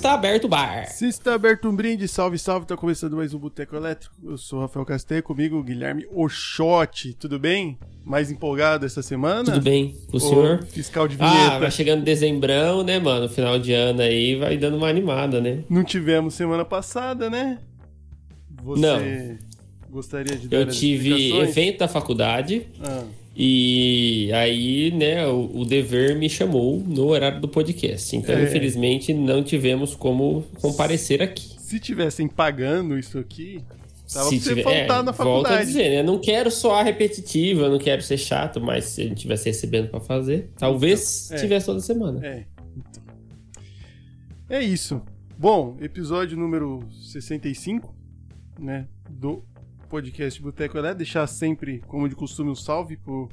[0.00, 0.86] está aberto o bar.
[0.86, 4.14] Se está aberto um brinde, salve, salve, tá começando mais um Boteco Elétrico.
[4.24, 7.78] Eu sou o Rafael Castanho, comigo Guilherme Oxote, tudo bem?
[8.02, 9.44] Mais empolgado essa semana?
[9.44, 10.64] Tudo bem, o senhor?
[10.64, 11.56] Fiscal de vinheta.
[11.56, 13.28] Ah, vai chegando dezembrão, né, mano?
[13.28, 15.64] Final de ano aí vai dando uma animada, né?
[15.68, 17.58] Não tivemos semana passada, né?
[18.62, 19.38] Você Não.
[19.90, 23.04] gostaria de dar Eu tive evento da faculdade Ah,
[23.42, 28.14] e aí, né, o, o dever me chamou no horário do podcast.
[28.14, 28.44] Então, É.
[28.44, 31.56] infelizmente, não tivemos como comparecer aqui.
[31.58, 33.62] se tivessem pagando isso aqui,
[34.12, 35.66] tava Se pra você tiver- faltar é, na Volto a faculdade.
[35.68, 36.02] dizer, né?
[36.02, 39.88] Não quero soar repetitivo, eu não quero ser chato, mas se a gente tivesse recebendo
[39.88, 41.40] pra fazer, talvez Então, é.
[41.40, 42.26] tivesse toda semana.
[42.26, 42.44] É.
[44.48, 45.00] É isso.
[45.38, 47.94] Bom, episódio número 65,
[48.58, 49.42] né, do
[49.90, 50.98] podcast Boteco Elétrico.
[50.98, 53.28] Deixar sempre, como de costume, um salve pro,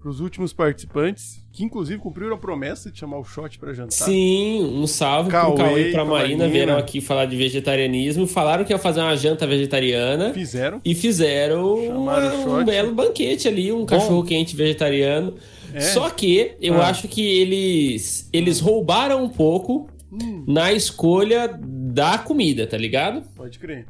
[0.00, 3.90] pros últimos participantes, que inclusive cumpriram a promessa de chamar o shot pra jantar.
[3.92, 6.48] Sim, um salve Cauê pro Cauê e pra Marina, Marina.
[6.48, 10.80] vieram aqui falar de vegetarianismo, falaram que ia fazer uma janta vegetariana Fizeram.
[10.84, 15.34] e fizeram uma- um belo banquete ali, um cachorro quente vegetariano.
[15.74, 15.80] É?
[15.80, 16.88] Só que eu Ah.
[16.88, 23.22] acho que eles eles roubaram um pouco Hum, na escolha da comida, tá ligado?
[23.34, 23.86] pode crer.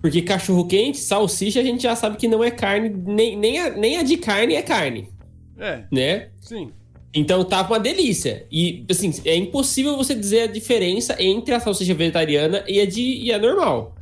[0.00, 3.70] Porque cachorro quente, salsicha, a gente já sabe que não é carne, nem, nem, a,
[3.70, 5.08] nem a de carne é carne,
[5.58, 6.28] É, né?
[6.40, 6.70] sim.
[7.12, 8.46] Então tá uma delícia.
[8.52, 13.00] E, assim, é impossível você dizer a diferença entre a salsicha vegetariana e a, de,
[13.00, 13.94] e a normal.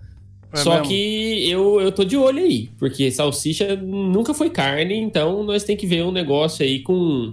[0.53, 0.89] É Só mesmo?
[0.89, 5.77] que eu, eu tô de olho aí, porque salsicha nunca foi carne, então nós tem
[5.77, 7.33] que ver um negócio aí com.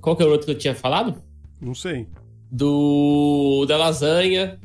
[0.00, 1.20] Qual que é o outro que eu tinha falado?
[1.60, 2.06] Não sei.
[2.50, 3.64] Do.
[3.66, 4.58] da lasanha.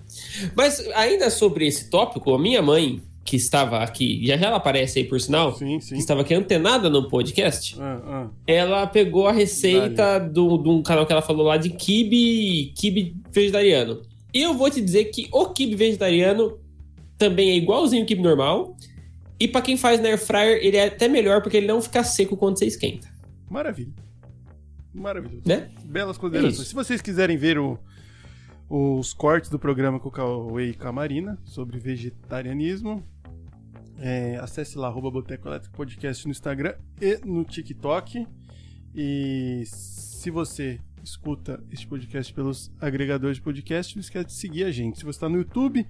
[0.56, 5.00] Mas ainda sobre esse tópico, a minha mãe, que estava aqui, já já ela aparece
[5.00, 5.98] aí por sinal, Sim, que sim.
[5.98, 8.30] estava aqui antenada no podcast, Ah, ah.
[8.48, 13.18] ela pegou a receita do- de um canal que ela falou lá de kibe, kibe
[13.30, 14.02] vegetariano.
[14.34, 16.58] E eu vou te dizer que o kibe vegetariano
[17.18, 18.78] também é igualzinho o kibe normal.
[19.38, 22.04] E pra quem faz na air fryer, ele é até melhor porque ele não fica
[22.06, 23.10] seco quando você esquenta,
[23.50, 23.92] Maravilha.
[24.94, 25.44] Maravilhoso.
[25.46, 25.70] né?
[25.84, 26.62] Belas considerações.
[26.62, 26.64] É.
[26.70, 27.78] Se vocês quiserem ver o-
[28.70, 33.04] os cortes do programa com o Cauê e com a Marina sobre vegetarianismo,
[34.00, 38.28] é, acesse lá, arroba Boteco Elétrico Podcast no Instagram e no TikTok.
[38.96, 44.72] E se você escuta este podcast pelos agregadores de podcast, não esquece de seguir a
[44.72, 45.00] gente.
[45.00, 45.88] Se você está no YouTube,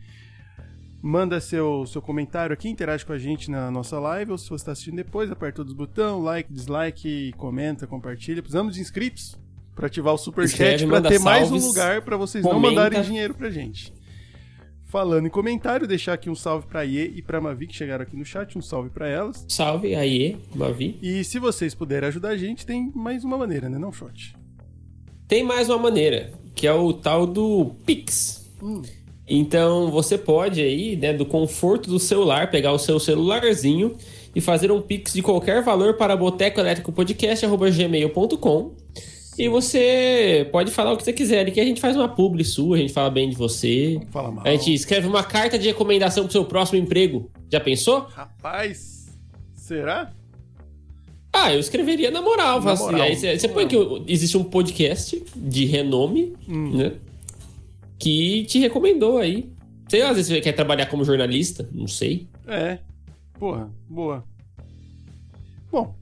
[1.02, 4.56] manda seu, seu comentário aqui, interage com a gente na nossa live, ou se você
[4.56, 8.42] está assistindo depois, aperta todos os botões, like, dislike, comenta, compartilha.
[8.42, 9.38] Precisamos de inscritos
[9.76, 12.76] para ativar o superchat para ter mais um salves, lugar para vocês não comenta.
[12.76, 13.94] mandarem dinheiro pra gente.
[14.88, 18.16] Falando em comentário, deixar aqui um salve pra Iê e pra Mavi que chegaram aqui
[18.16, 19.46] no chat, um salve pra elas.
[19.50, 20.98] Salve, aí, Mavi.
[21.02, 24.34] E se vocês puderem ajudar a gente, tem mais uma maneira, né, não, Shot?
[25.28, 28.50] Tem mais uma maneira, que é o tal do Pix.
[28.64, 28.82] Hum.
[29.28, 33.98] Então você pode aí, né, do conforto do celular, pegar o seu celularzinho
[34.34, 38.87] e fazer um Pix de qualquer valor para botecoelétricopodcast.gmail.com
[39.38, 42.44] e você pode falar o que você quiser ali, que a gente faz uma publi
[42.44, 44.00] sua, a gente fala bem de você.
[44.10, 44.46] Fala mal.
[44.46, 47.30] A gente escreve uma carta de recomendação pro seu próximo emprego.
[47.52, 48.02] Já pensou?
[48.10, 49.08] Rapaz,
[49.54, 50.12] será?
[51.32, 52.62] Ah, eu escreveria na moral.
[52.62, 53.02] Na assim, moral.
[53.02, 53.76] aí você, você põe que
[54.08, 56.76] existe um podcast de renome, Hum.
[56.78, 56.94] né?
[58.00, 59.50] Que te recomendou aí.
[59.88, 62.28] Sei lá, às vezes você quer trabalhar como jornalista, não sei.
[62.48, 62.80] É.
[63.40, 64.24] Porra, boa.
[65.72, 65.96] Bom,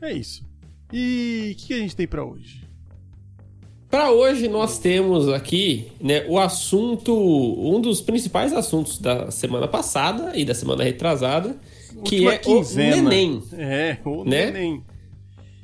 [0.00, 0.44] é isso.
[0.92, 2.62] E o que, que a gente tem pra hoje?
[3.92, 10.32] Pra hoje nós temos aqui, né, o assunto, um dos principais assuntos da semana passada
[10.34, 11.58] e da semana retrasada,
[12.02, 12.96] que Última é quinzena.
[12.96, 13.42] o neném.
[13.52, 14.46] É, o Né?
[14.50, 14.82] neném.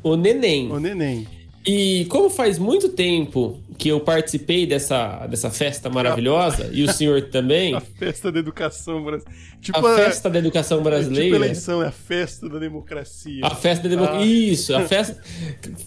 [0.04, 0.70] O neném.
[0.70, 1.26] O neném.
[1.66, 7.22] E como faz muito tempo que eu participei dessa, dessa festa maravilhosa, e o senhor
[7.22, 9.38] também, A festa da educação brasileira.
[9.60, 11.36] Tipo a festa da educação Tipo brasileira.
[11.36, 13.40] eleição, é a festa da democracia.
[13.44, 14.20] A festa da democracia.
[14.20, 14.26] Ah.
[14.26, 15.20] Isso, a festa.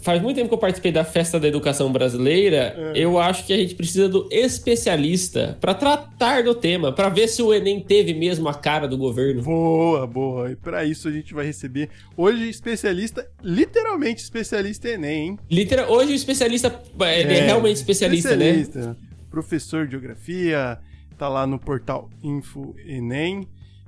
[0.02, 2.76] Faz muito tempo que eu participei da festa da educação brasileira.
[2.78, 2.92] É.
[2.96, 7.42] Eu acho que a gente precisa do especialista pra tratar do tema, pra ver se
[7.42, 9.42] o Enem teve mesmo a cara do governo.
[9.42, 10.52] Boa, boa.
[10.52, 15.40] E pra isso a gente vai receber hoje especialista, literalmente especialista em Enem, hein?
[15.50, 18.50] Literal, hoje o especialista ele é, realmente especialista, né?
[18.50, 18.98] especialista.
[19.30, 20.80] Professor de geografia,
[21.18, 23.48] tá lá no portal Info Enem.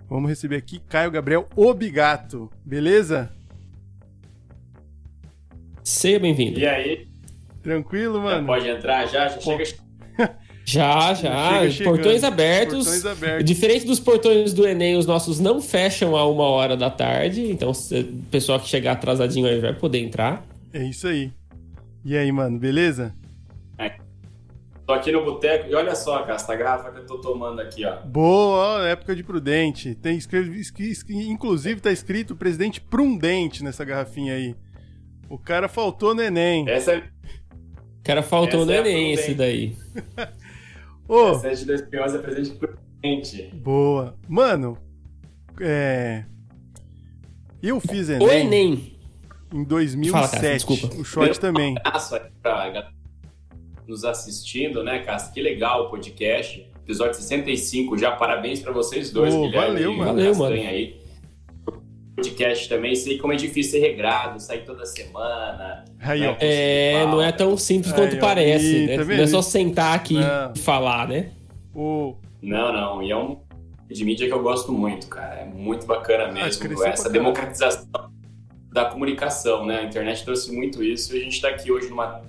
[0.10, 3.32] Vamos receber aqui Caio Gabriel Obigato, beleza?
[5.84, 6.60] Seja bem-vindo.
[6.60, 7.08] E aí?
[7.62, 8.48] Tranquilo, Já mano?
[8.48, 9.28] pode entrar já?
[9.30, 9.64] Já chega.
[10.66, 11.70] Já, já.
[11.70, 12.86] Chega portões abertos.
[12.86, 13.44] Portões abertos.
[13.44, 17.52] Diferente dos portões do Enem, os nossos não fecham a uma hora da tarde.
[17.52, 20.42] Então, se- o pessoal que chegar atrasadinho aí vai poder entrar.
[20.72, 21.34] É isso aí.
[22.06, 23.14] E aí, mano, beleza?
[24.86, 27.86] Tô aqui no boteco e olha só, cara, essa garrafa que eu tô tomando aqui,
[27.86, 28.02] ó.
[28.02, 29.96] Boa, ó, época de Prudente.
[29.96, 30.92] Tem, escreve- esqui-
[31.30, 34.56] inclusive tá escrito presidente Prudente nessa garrafinha aí.
[35.30, 36.68] O cara faltou no Enem.
[36.70, 39.20] Essa é, O cara faltou Essa no é Enem Prudente.
[39.22, 39.78] esse daí.
[41.08, 43.44] Ô, essa é de 2011, é presente prudente.
[43.56, 44.16] boa.
[44.28, 44.78] Mano,
[45.62, 46.26] é...
[47.62, 48.74] Eu fiz O Enem, Enem.
[49.54, 50.32] em Fala, 2007.
[50.42, 50.96] cara, desculpa.
[50.98, 51.76] o short também.
[51.86, 52.92] abraço aí pra galera
[53.88, 55.34] nos assistindo, né, Cássio?
[55.34, 56.68] Que legal o podcast.
[56.84, 58.12] Episódio 65 já.
[58.12, 60.12] Parabéns pra vocês dois, Ô, Guilherme valeu, e mano.
[60.12, 61.04] Valeu, Castanha aí.
[62.16, 62.96] Podcast também.
[62.96, 65.86] Sei como é difícil ser regrado, sair toda semana.
[66.00, 66.36] Aí, ó.
[66.40, 68.20] É, não é tão simples Aí, quanto ó.
[68.20, 68.86] parece.
[68.86, 68.98] Né?
[68.98, 70.54] tá Não é só sentar aqui Não.
[70.56, 71.32] e falar, né?
[71.74, 72.16] O...
[72.42, 73.02] Não, não.
[73.02, 73.38] E é um
[73.90, 75.42] de mídia que eu gosto muito, cara.
[75.42, 76.62] É muito bacana mesmo.
[76.62, 77.88] cresceu essa democratização
[78.72, 79.80] da comunicação, né?
[79.80, 82.22] A internet trouxe muito isso e a gente tá aqui hoje numa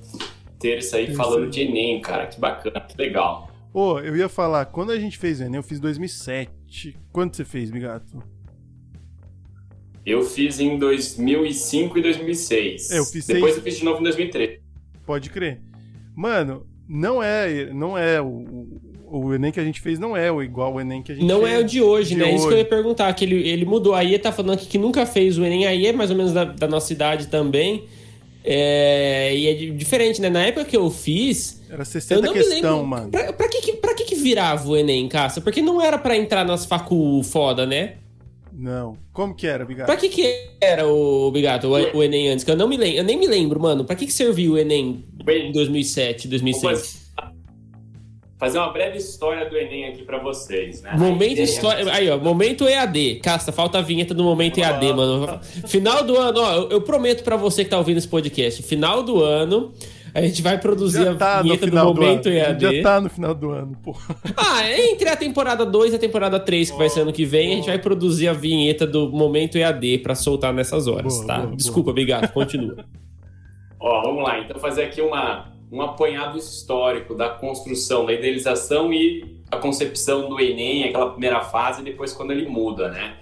[0.64, 1.22] terça aí Terça.
[1.22, 2.26] falando de Enem, cara.
[2.26, 3.50] Que bacana, que legal.
[3.72, 6.96] Ô, eu ia falar, quando a gente fez o Enem, eu fiz em 2007.
[7.12, 8.22] Quanto você fez, Bigato?
[10.06, 12.90] Eu fiz em 2005 e 2006.
[12.90, 14.60] É, eu fiz Depois seis- eu fiz de novo em 2013.
[15.04, 15.60] Pode crer.
[16.14, 20.42] Mano, não é, não é o, o, Enem que a gente fez não é o
[20.42, 21.52] igual o Enem que a gente Não fez.
[21.54, 22.34] é o de hoje, de né?
[22.34, 23.94] Isso que eu ia perguntar, que ele, ele mudou.
[23.94, 26.44] Aí tá falando aqui que nunca fez o Enem, aí é mais ou menos da,
[26.44, 27.86] da nossa idade também.
[28.46, 30.28] É, e é di- diferente, né?
[30.28, 32.86] Na época que eu fiz, Era eu 60 não me questão, lembro.
[32.86, 33.10] mano.
[33.10, 35.40] Pra, pra que, pra que, que virava o Enem, Cássio?
[35.40, 37.94] Porque não era pra entrar nas facu foda, né?
[38.52, 38.96] Não.
[39.12, 39.86] Como que era, Bigato?
[39.86, 42.44] Pra que, que era o Bigato, o, o Enem antes?
[42.44, 43.84] Que eu não me lembro, eu nem me lembro, mano.
[43.84, 47.03] Pra que, que serviu o Enem em 2007, 2006?
[48.38, 50.92] Fazer uma breve história do Enem aqui pra vocês, né?
[50.98, 51.90] Momento história.
[51.92, 53.20] Aí, ó, momento EAD.
[53.22, 55.38] Casta, falta a vinheta do momento EAD, mano.
[55.66, 59.02] Final do ano, ó, eu, eu prometo pra você que tá ouvindo esse podcast, final
[59.04, 59.72] do ano,
[60.12, 62.36] a gente vai produzir Já tá a vinheta do do, momento ano.
[62.36, 62.76] EAD.
[62.76, 63.96] Já tá no final do ano, pô.
[64.36, 67.52] Ah, entre a temporada 2 e a temporada 3, que vai ser ano que vem,
[67.52, 71.38] a gente vai produzir a vinheta do momento EAD pra soltar nessas horas, Boa, tá?
[71.38, 72.84] boa, Desculpa, Bigato, continua.
[73.78, 74.40] Ó, vamos lá.
[74.40, 80.40] Então, fazer aqui uma, um apanhado histórico da construção, da idealização e a concepção do
[80.40, 83.16] Enem, aquela primeira fase, e depois quando ele muda, né?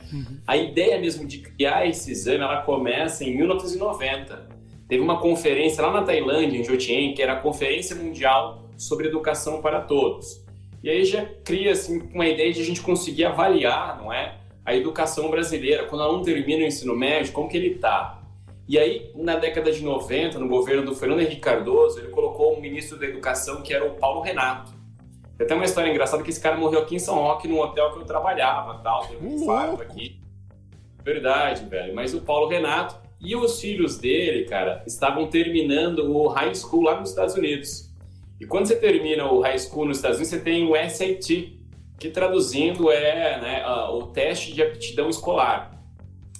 [0.47, 4.49] A ideia mesmo de criar esse exame, ela começa em 1990.
[4.87, 9.63] Teve uma conferência lá na Tailândia, em Jotien, que era a Conferência Mundial sobre Educação
[9.63, 10.45] para Todos.
[10.83, 14.37] E aí já cria assim, uma ideia de a gente conseguir avaliar, não é?
[14.63, 18.22] A educação brasileira, quando o aluno termina o ensino médio, como que ele está?
[18.69, 22.61] E aí, na década de 90, no governo do Fernando Henrique Cardoso, ele colocou um
[22.61, 24.73] ministro da Educação que era o Paulo Renato.
[25.37, 27.93] Tem até uma história engraçada que esse cara morreu aqui em São Roque, num hotel
[27.93, 30.21] que eu trabalhava, tal, teve um infarto aqui.
[31.03, 31.95] Verdade, velho.
[31.95, 36.99] Mas o Paulo Renato e os filhos dele, cara, estavam terminando o high school lá
[36.99, 37.91] nos Estados Unidos.
[38.41, 41.59] E quando você termina o high school nos Estados Unidos, você tem o SAT,
[41.99, 45.72] que traduzindo é né, o teste de aptidão escolar.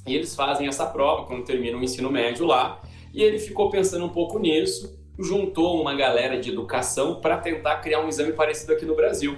[0.07, 2.81] E eles fazem essa prova quando terminam o ensino médio lá.
[3.15, 8.01] E ele ficou pensando um pouco nisso, juntou uma galera de educação para tentar criar
[8.01, 9.37] um exame parecido aqui no Brasil,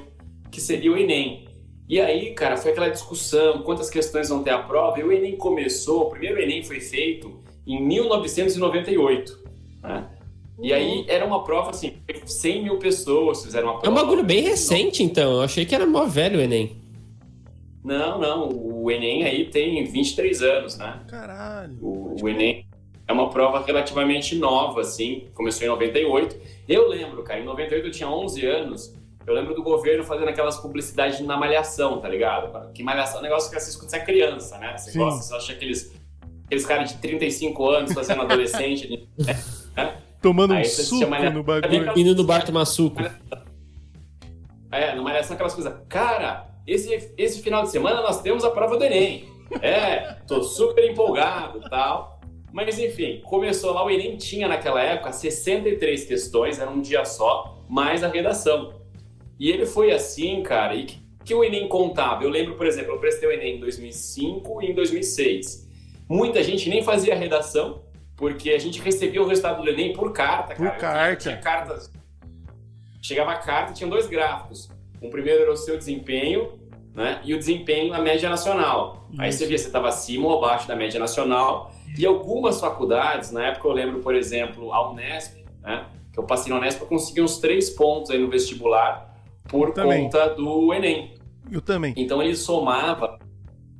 [0.50, 1.48] que seria o Enem.
[1.88, 5.36] E aí, cara, foi aquela discussão, quantas questões vão ter a prova, e o Enem
[5.36, 9.38] começou, o primeiro Enem foi feito em 1998,
[9.82, 10.06] né?
[10.62, 13.90] E aí era uma prova assim, 100 mil pessoas fizeram uma É prova.
[13.98, 15.32] um bagulho bem recente, então.
[15.32, 16.76] Eu achei que era mó velho o Enem.
[17.84, 21.00] Não, não, o Enem aí tem 23 anos, né?
[21.06, 21.76] Caralho.
[21.82, 22.66] O, o Enem
[23.06, 26.34] é uma prova relativamente nova, assim, começou em 98.
[26.66, 28.94] Eu lembro, cara, em 98 eu tinha 11 anos,
[29.26, 32.72] eu lembro do governo fazendo aquelas publicidades na Malhação, tá ligado?
[32.72, 34.76] Que Malhação é um negócio que você assiste quando você é criança, né?
[34.78, 34.98] Você Sim.
[35.00, 35.94] gosta, você acha aqueles,
[36.46, 39.06] aqueles caras de 35 anos fazendo adolescente,
[39.76, 39.98] né?
[40.22, 41.92] Tomando um Aí você suco ele- no bagulho.
[41.98, 43.02] Indo no bar tomar suco.
[44.72, 45.72] É, numa Malhação aquelas coisas.
[45.86, 49.28] Cara, esse, esse final de semana nós temos a prova do Enem.
[49.60, 52.20] É, tô super empolgado e tal.
[52.52, 57.58] Mas enfim, começou lá, o Enem tinha naquela época 63 questões, era um dia só,
[57.68, 58.74] mais a redação.
[59.38, 62.22] E ele foi assim, cara, e que, que o Enem contava?
[62.22, 65.68] Eu lembro, por exemplo, eu prestei o Enem em 2005 e em 2006.
[66.08, 67.82] Muita gente nem fazia redação,
[68.16, 70.76] porque a gente recebia o resultado do Enem por carta, Por cara.
[70.76, 71.16] Eu carta.
[71.16, 71.90] Tinha, tinha cartas.
[73.02, 74.70] Chegava a carta e tinha dois gráficos.
[75.04, 76.52] O primeiro era o seu desempenho,
[76.94, 77.20] né?
[77.24, 79.06] E o desempenho na média nacional.
[79.18, 79.38] Aí Isso.
[79.38, 81.70] você via se estava acima ou abaixo da média nacional.
[81.98, 85.86] E algumas faculdades, na época eu lembro, por exemplo, a Unesp, né?
[86.12, 89.14] Que eu passei na Unesp, eu consegui uns três pontos aí no vestibular
[89.46, 91.14] por conta do Enem.
[91.52, 91.92] Eu também.
[91.96, 93.18] Então ele somava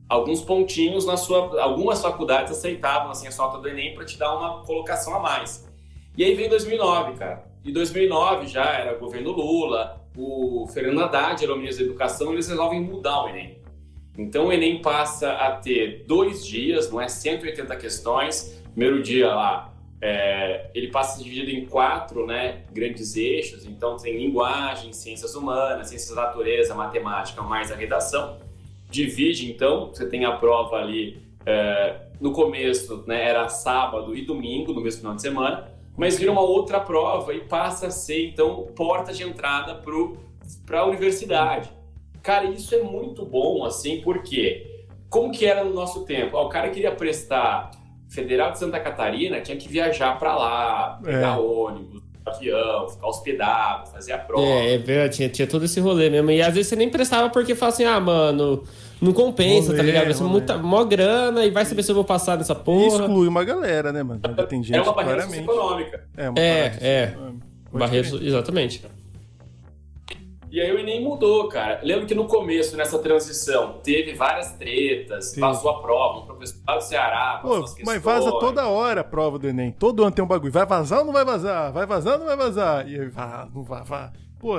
[0.08, 1.58] alguns pontinhos na sua.
[1.60, 5.20] Algumas faculdades aceitavam assim, a sua nota do Enem para te dar uma colocação a
[5.20, 5.66] mais.
[6.18, 7.46] E aí vem 2009, cara.
[7.64, 12.48] E 2009 já era governo Lula, o Fernando Haddad era o ministro da Educação, eles
[12.48, 13.58] resolvem mudar o Enem.
[14.16, 18.62] Então o Enem passa a ter dois dias, não é 180 questões.
[18.72, 23.66] Primeiro dia lá, é, ele passa dividido em quatro né, grandes eixos.
[23.66, 28.38] Então tem linguagem, ciências humanas, ciências da natureza, matemática, mais a redação.
[28.88, 34.72] Divide, então, você tem a prova ali é, no começo, né, era sábado e domingo,
[34.72, 38.66] no mesmo final de semana, mas vira uma outra prova e passa a ser, então,
[38.74, 39.80] porta de entrada
[40.66, 41.70] para a universidade.
[42.22, 46.36] Cara, isso é muito bom, assim, porque como que era no nosso tempo?
[46.36, 47.70] o cara queria prestar
[48.08, 51.40] Federal de Santa Catarina, tinha que viajar para lá, pegar é.
[51.40, 51.93] ônibus,
[52.26, 54.46] avião, ficar hospedado, fazer a prova.
[54.46, 56.30] É, é verdade, tinha, tinha todo esse rolê mesmo.
[56.30, 58.64] E às vezes você nem prestava porque fala assim, ah, mano,
[59.00, 60.04] não compensa, rolê, tá ligado?
[60.04, 63.04] Vai ser muita, mó grana e vai saber se eu vou passar nessa porra.
[63.04, 64.20] Exclui uma galera, né, mano?
[64.48, 65.50] Tem gente, é uma barreira claramente.
[65.50, 66.04] econômica.
[66.16, 66.78] É, uma é.
[66.80, 67.14] é.
[67.72, 68.82] Barreira, exatamente.
[70.54, 71.80] E aí o Enem mudou, cara.
[71.82, 75.40] Lembro que no começo, nessa transição, teve várias tretas, Sim.
[75.40, 79.36] passou a prova, um professor lá do Ceará, Pô, Mas vaza toda hora a prova
[79.36, 79.72] do Enem.
[79.72, 80.52] Todo ano tem um bagulho.
[80.52, 81.72] Vai vazar ou não vai vazar?
[81.72, 82.88] Vai vazar ou não vai vazar?
[82.88, 84.12] E aí, vá, não vai, vá.
[84.38, 84.54] Pô,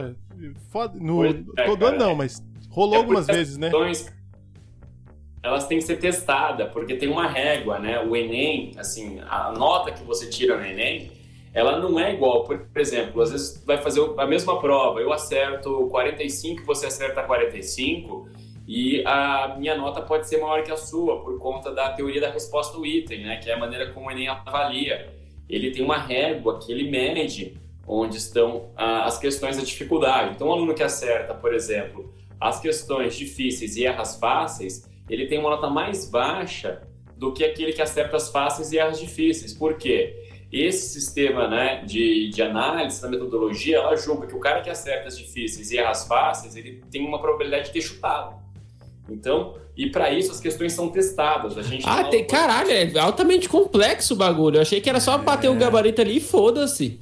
[0.70, 1.00] foda.
[1.00, 1.34] No, é,
[1.66, 3.72] todo ano não, mas rolou é algumas vezes, né?
[5.42, 8.02] Elas têm que ser testadas, porque tem uma régua, né?
[8.02, 11.15] O Enem, assim, a nota que você tira no Enem
[11.56, 12.44] ela não é igual.
[12.44, 18.28] Por, exemplo, às vezes vai fazer a mesma prova, eu acerto 45, você acerta 45,
[18.68, 22.30] e a minha nota pode ser maior que a sua, por conta da teoria da
[22.30, 25.14] resposta do item, né, que é a maneira como o Enem avalia.
[25.48, 27.58] Ele tem uma régua que ele mede
[27.88, 30.34] onde estão ah, as questões da dificuldade.
[30.36, 35.28] Então, o aluno que acerta, por exemplo, as questões difíceis e erra as fáceis, ele
[35.28, 36.82] tem uma nota mais baixa
[37.16, 39.54] do que aquele que acerta as fáceis e erra as difíceis.
[39.54, 40.25] Por quê?
[40.52, 45.08] Esse sistema né, de, de análise da metodologia, ela julga que o cara que acerta
[45.08, 48.36] as difíceis e erra as fáceis, ele tem uma probabilidade de ter chutado.
[49.10, 51.58] Então, e para isso as questões são testadas.
[51.58, 54.58] A gente ah, tem, caralho, é altamente complexo o bagulho.
[54.58, 55.50] Eu achei que era só bater é.
[55.50, 57.00] o gabarito ali e foda-se.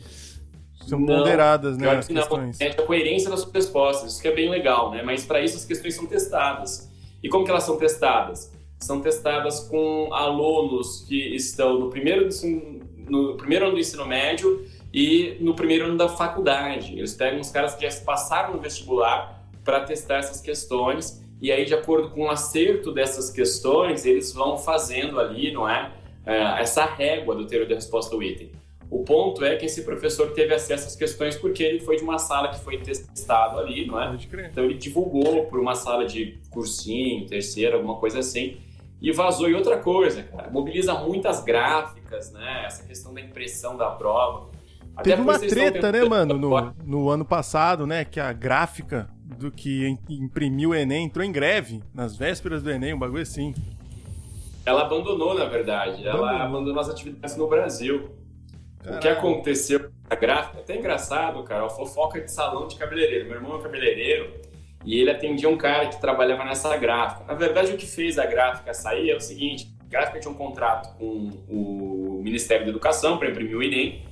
[0.88, 2.60] São não, ponderadas, né, as questões.
[2.60, 5.02] é a coerência das suas respostas, isso que é bem legal, né?
[5.02, 6.90] Mas para isso as questões são testadas.
[7.22, 8.52] E como que elas são testadas?
[8.80, 12.28] São testadas com alunos que estão no primeiro
[13.08, 16.98] no primeiro ano do ensino médio e no primeiro ano da faculdade.
[16.98, 21.66] Eles pegam os caras que já passaram no vestibular para testar essas questões e aí,
[21.66, 25.92] de acordo com o acerto dessas questões, eles vão fazendo ali, não é?
[26.26, 28.50] é essa régua do teor de resposta do item.
[28.90, 32.18] O ponto é que esse professor teve acesso às questões porque ele foi de uma
[32.18, 34.10] sala que foi testado ali, não é?
[34.50, 38.58] Então ele divulgou por uma sala de cursinho, terceira, alguma coisa assim
[39.04, 39.50] e vazou.
[39.50, 42.64] E outra coisa, cara, mobiliza muitas gráficas, né?
[42.66, 44.50] Essa questão da impressão da prova.
[44.96, 48.06] Até Teve uma treta, né, mano, no, no ano passado, né?
[48.06, 52.94] Que a gráfica do que imprimiu o Enem entrou em greve nas vésperas do Enem,
[52.94, 53.54] um bagulho assim.
[54.66, 56.08] Ela abandonou, na verdade.
[56.08, 56.30] Abandonou.
[56.30, 58.10] Ela abandonou as atividades no Brasil.
[58.80, 58.98] Caralho.
[58.98, 59.92] O que aconteceu?
[60.10, 63.26] A gráfica, é até engraçado, cara, a fofoca de salão de cabeleireiro.
[63.26, 64.32] Meu irmão é cabeleireiro
[64.86, 67.26] e ele atendia um cara que trabalhava nessa gráfica.
[67.26, 70.36] Na verdade, o que fez a gráfica sair é o seguinte: a gráfica tinha um
[70.36, 74.04] contrato com o Ministério da Educação para imprimir o Enem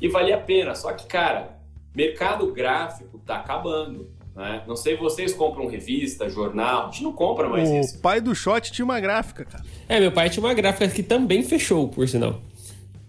[0.00, 0.74] e valia a pena.
[0.74, 1.58] Só que, cara,
[1.94, 4.10] mercado gráfico tá acabando.
[4.34, 4.62] Né?
[4.66, 7.98] Não sei, vocês compram revista, jornal, a gente não compra mais o isso.
[7.98, 9.64] O pai do Shot tinha uma gráfica, cara.
[9.88, 12.40] É, meu pai tinha uma gráfica que também fechou, por sinal.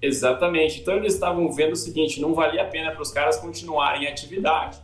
[0.02, 0.82] Exatamente.
[0.82, 4.08] Então eles estavam vendo o seguinte: não valia a pena para os caras continuarem em
[4.08, 4.80] atividade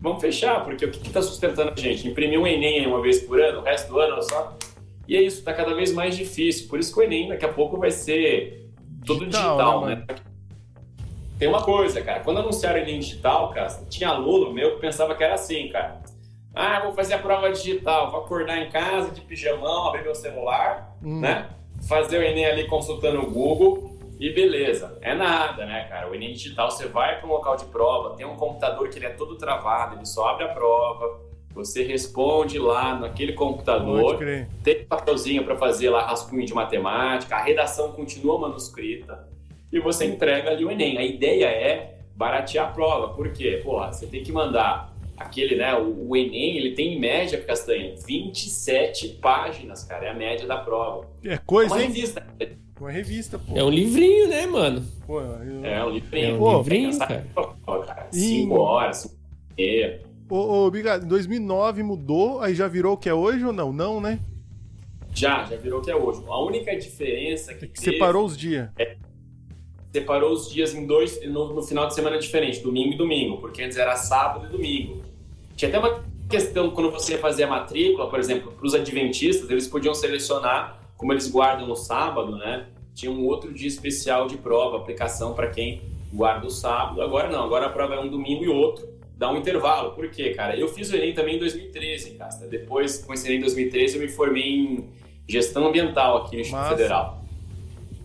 [0.00, 2.08] vamos fechar, porque o que está sustentando a gente?
[2.08, 4.56] Imprimir um Enem uma vez por ano, o resto do ano só?
[5.06, 6.68] E é isso, está cada vez mais difícil.
[6.68, 8.70] Por isso que o Enem daqui a pouco vai ser
[9.04, 10.04] tudo digital, digital né?
[10.08, 10.16] né?
[11.38, 15.14] Tem uma coisa, cara, quando anunciaram o Enem digital, cara, tinha aluno meu que pensava
[15.14, 16.00] que era assim, cara.
[16.54, 20.96] Ah, vou fazer a prova digital, vou acordar em casa de pijamão, abrir meu celular,
[21.02, 21.20] hum.
[21.20, 21.48] né?
[21.88, 23.89] Fazer o Enem ali consultando o Google
[24.20, 26.10] e beleza, é nada, né, cara?
[26.10, 29.06] O Enem Digital, você vai para um local de prova, tem um computador que ele
[29.06, 31.18] é todo travado, ele só abre a prova,
[31.54, 34.18] você responde lá naquele computador,
[34.62, 39.26] tem papelzinho para fazer lá rascunho de matemática, a redação continua manuscrita
[39.72, 40.98] e você entrega ali o Enem.
[40.98, 43.62] A ideia é baratear a prova, por quê?
[43.64, 47.94] Porra, você tem que mandar aquele, né, o, o Enem, ele tem em média, Castanha,
[48.06, 51.08] 27 páginas, cara, é a média da prova.
[51.24, 51.90] É coisa, hein?
[52.84, 53.56] Uma revista, pô.
[53.56, 54.84] É um livrinho, né, mano?
[55.06, 55.64] Pô, eu...
[55.64, 56.26] É um livrinho.
[56.26, 57.26] É um pô, livrinho, cara.
[57.66, 58.08] cara.
[58.10, 59.14] Cinco horas, cinco
[59.58, 63.52] e Ô, ô, Bigado, em 2009 mudou, aí já virou o que é hoje ou
[63.52, 63.72] não?
[63.72, 64.20] Não, né?
[65.12, 66.22] Já, já virou o que é hoje.
[66.28, 68.68] A única diferença que, é que separou os dias.
[68.78, 68.96] É,
[69.92, 73.62] separou os dias em dois, no, no, final de semana diferente, domingo e domingo, porque
[73.62, 75.02] antes era sábado e domingo.
[75.56, 79.66] Tinha até uma questão, quando você fazia a matrícula, por exemplo, para os adventistas, eles
[79.66, 82.66] podiam selecionar, como eles guardam no sábado, né?
[82.94, 85.80] Tinha um outro dia especial de prova, aplicação para quem
[86.12, 87.00] guarda o sábado.
[87.00, 89.92] Agora não, agora a prova é um domingo e outro, dá um intervalo.
[89.92, 90.54] Por quê, cara?
[90.54, 92.46] Eu fiz o Enem também em 2013, Casta.
[92.46, 94.90] Depois, com esse Enem em 2013, eu me formei em
[95.26, 97.24] gestão ambiental aqui no Instituto Federal.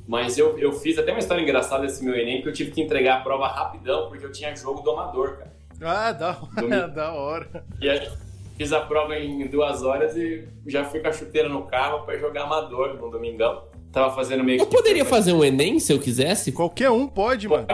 [0.08, 2.82] Mas eu, eu fiz até uma história engraçada desse meu Enem, que eu tive que
[2.82, 5.54] entregar a prova rapidão, porque eu tinha jogo do amador, cara.
[5.82, 6.88] Ah, da hora.
[6.96, 7.66] da hora.
[7.82, 8.08] E aí,
[8.56, 12.18] fiz a prova em duas horas e já fui com a chuteira no carro para
[12.18, 13.64] jogar amador no domingão.
[13.92, 16.52] Tava fazendo meio Eu poderia fazer um Enem se eu quisesse?
[16.52, 17.68] Qualquer um pode, mano.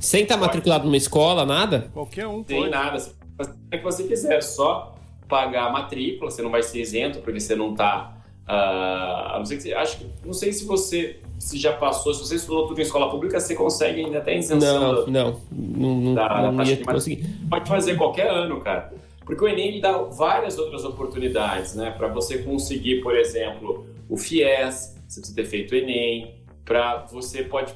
[0.00, 1.88] Sem estar tá matriculado numa escola, nada?
[1.92, 2.70] Qualquer um Sem pode.
[2.70, 2.98] nada.
[2.98, 4.94] Você faz o que você quiser, só
[5.28, 8.12] pagar a matrícula, você não vai ser isento, porque você não tá.
[8.48, 12.66] Uh, não, sei que, acho, não sei se você se já passou, se você estudou
[12.68, 15.06] tudo em escola pública, você consegue ainda até isenção.
[15.06, 17.26] Não, não, não, não, da, não ia conseguir.
[17.48, 18.92] Pode fazer qualquer ano, cara.
[19.26, 21.90] Porque o Enem dá várias outras oportunidades, né?
[21.90, 27.42] Para você conseguir, por exemplo, o FIES, você precisa ter feito o Enem, para você
[27.42, 27.74] pode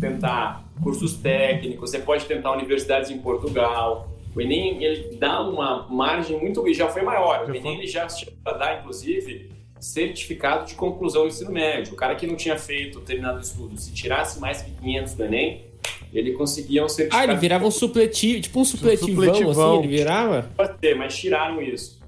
[0.00, 4.08] tentar cursos técnicos, você pode tentar universidades em Portugal.
[4.34, 7.46] O Enem ele dá uma margem muito, já foi maior.
[7.46, 11.92] O Enem ele já chegou a dar, inclusive, certificado de conclusão do ensino médio.
[11.92, 15.24] O cara que não tinha feito terminado o estudo, se tirasse mais que 500 do
[15.24, 15.69] Enem,
[16.12, 17.30] ele conseguia um certificado.
[17.30, 19.78] Ah, ele virava um supletivo, tipo um supletivão, supletivão.
[19.78, 20.50] assim, ele virava?
[20.56, 22.00] Pode ser, mas tiraram isso.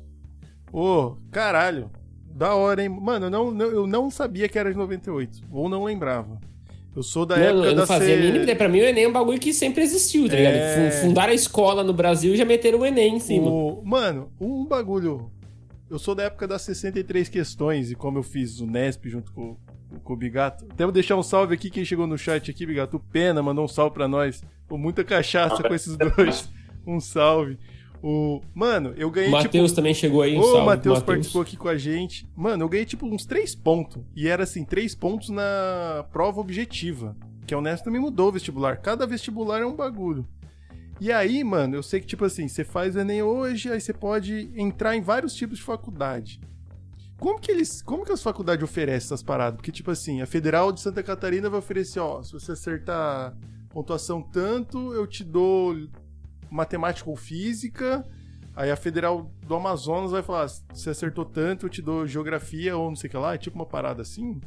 [0.72, 1.90] Ô, oh, caralho.
[2.34, 2.88] Da hora, hein?
[2.88, 5.42] Mano, eu não, eu não sabia que era de 98.
[5.52, 6.40] Ou não lembrava.
[6.96, 8.28] Eu sou da não, época eu não da fazia C...
[8.28, 8.56] ideia.
[8.56, 10.54] Pra mim, o Enem é um bagulho que sempre existiu, tá ligado?
[10.54, 10.90] É...
[11.02, 13.48] Fundaram a escola no Brasil e já meteram o Enem em cima.
[13.48, 13.82] O...
[13.84, 15.30] Mano, um bagulho
[15.92, 19.56] eu sou da época das 63 questões e como eu fiz o Nesp junto com,
[19.56, 19.71] com
[20.04, 20.66] o Bigato.
[20.70, 22.98] Até vou deixar um salve aqui, quem chegou no chat aqui, Bigato.
[22.98, 24.42] Pena mandou um salve pra nós.
[24.68, 26.50] Pô, muita cachaça com esses dois.
[26.84, 27.60] Um salve.
[28.02, 28.40] O...
[28.52, 29.28] Mano, eu ganhei.
[29.28, 29.76] O Matheus tipo...
[29.76, 30.36] também chegou aí.
[30.36, 32.28] Um o Matheus participou aqui com a gente.
[32.34, 34.02] Mano, eu ganhei tipo uns 3 pontos.
[34.16, 37.16] E era assim, 3 pontos na prova objetiva.
[37.46, 38.78] Que a Unesp também mudou o vestibular.
[38.78, 40.26] Cada vestibular é um bagulho.
[41.00, 43.92] E aí, mano, eu sei que, tipo assim, você faz o Enem hoje, aí você
[43.92, 46.40] pode entrar em vários tipos de faculdade.
[47.22, 47.80] Como que eles.
[47.80, 49.54] Como que as faculdades oferecem essas paradas?
[49.54, 53.32] Porque, tipo assim, a Federal de Santa Catarina vai oferecer, ó, se você acertar
[53.70, 55.72] pontuação tanto, eu te dou
[56.50, 58.04] matemática ou física.
[58.56, 62.76] Aí a Federal do Amazonas vai falar, se você acertou tanto, eu te dou geografia
[62.76, 63.34] ou não sei o que lá.
[63.34, 64.40] É tipo uma parada assim?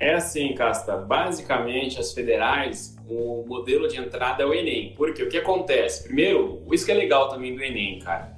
[0.00, 0.96] É assim, Casta.
[0.96, 4.94] Basicamente, as federais, o modelo de entrada é o Enem.
[4.96, 6.02] Porque o que acontece?
[6.02, 8.36] Primeiro, isso que é legal também do Enem, cara.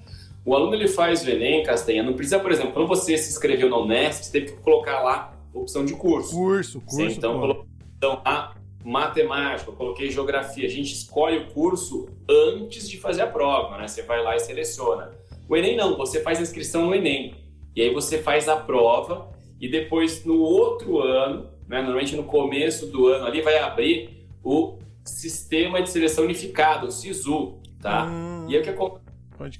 [0.50, 3.70] O aluno ele faz o Enem, Castanha, não precisa, por exemplo, quando você se inscreveu
[3.70, 6.34] na Unesp, você teve que colocar lá opção de curso.
[6.34, 6.96] Curso, curso.
[6.96, 10.66] Você, então, colocou então, a matemática, eu coloquei geografia.
[10.66, 13.86] A gente escolhe o curso antes de fazer a prova, né?
[13.86, 15.12] Você vai lá e seleciona.
[15.48, 17.36] O Enem não, você faz a inscrição no Enem.
[17.76, 22.88] E aí você faz a prova e depois no outro ano, né, normalmente no começo
[22.88, 28.06] do ano ali, vai abrir o Sistema de Seleção Unificado, o SISU, tá?
[28.06, 29.09] Hum, e aí o que acontece?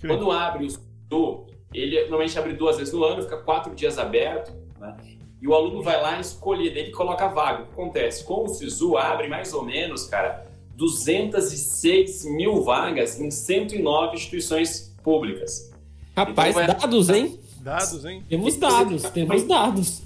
[0.07, 4.53] Quando abre o SISU, ele normalmente abre duas vezes no ano, fica quatro dias aberto,
[4.79, 4.97] né?
[5.41, 7.63] E o aluno vai lá escolher dele e coloca a vaga.
[7.63, 8.25] O que acontece?
[8.25, 15.71] Com o SISU abre mais ou menos, cara, 206 mil vagas em 109 instituições públicas.
[16.15, 16.81] Rapaz, então, vai...
[16.81, 17.41] dados, hein?
[17.61, 18.23] Dados, hein?
[18.29, 20.03] Temos dados, temos dados.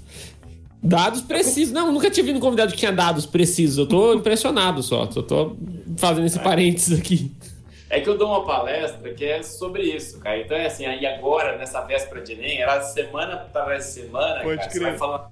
[0.81, 1.73] Dados precisos.
[1.73, 3.77] Não, nunca tive um convidado que tinha dados precisos.
[3.77, 5.07] Eu tô impressionado só.
[5.07, 5.55] Tô, tô
[5.97, 7.31] fazendo esse parênteses aqui.
[7.89, 10.39] É que eu dou uma palestra que é sobre isso, cara.
[10.39, 14.57] Então é assim, aí agora, nessa véspera de Enem, era semana através de semana, Pode
[14.57, 14.81] cara, crer.
[14.81, 15.31] você vai falar.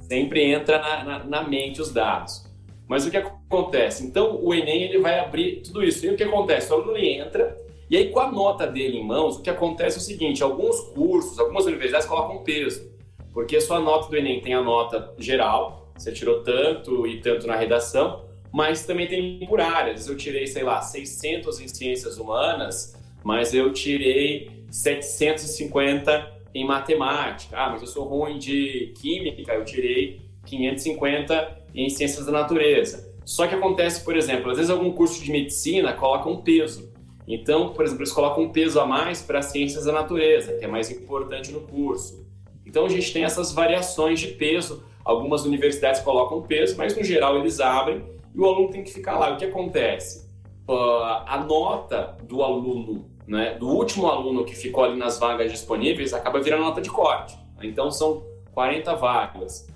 [0.00, 2.44] Sempre entra na, na, na, mente os dados.
[2.88, 4.04] Mas o que acontece?
[4.04, 6.04] Então o Enem ele vai abrir tudo isso.
[6.06, 6.72] E o que acontece?
[6.72, 7.56] O aluno entra,
[7.90, 10.80] e aí, com a nota dele em mãos, o que acontece é o seguinte: alguns
[10.90, 12.90] cursos, algumas universidades colocam peso,
[13.32, 17.46] porque a sua nota do Enem tem a nota geral, você tirou tanto e tanto
[17.46, 20.08] na redação, mas também tem por áreas.
[20.08, 27.56] Eu tirei, sei lá, 600 em ciências humanas, mas eu tirei 750 em matemática.
[27.56, 33.12] Ah, mas eu sou ruim de química, eu tirei 550 em ciências da natureza.
[33.24, 36.90] Só que acontece, por exemplo, às vezes algum curso de medicina coloca um peso.
[37.26, 40.68] Então, por exemplo, eles colocam um peso a mais para ciências da natureza, que é
[40.68, 42.26] mais importante no curso.
[42.64, 44.82] Então, a gente tem essas variações de peso.
[45.04, 48.02] Algumas universidades colocam peso, mas no geral eles abrem
[48.38, 49.32] e o aluno tem que ficar lá.
[49.34, 50.30] O que acontece?
[50.68, 56.14] Uh, a nota do aluno, né, do último aluno que ficou ali nas vagas disponíveis,
[56.14, 57.36] acaba virando nota de corte.
[57.60, 59.66] Então, são 40 vagas.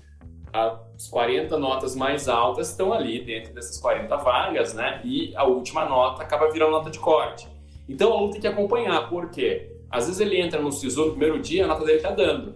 [0.53, 5.01] As 40 notas mais altas estão ali dentro dessas 40 vagas, né?
[5.03, 7.47] E a última nota acaba virando nota de corte.
[7.89, 9.75] Então o aluno tem que acompanhar, por quê?
[9.89, 12.55] Às vezes ele entra no SISU no primeiro dia, a nota dele está dando.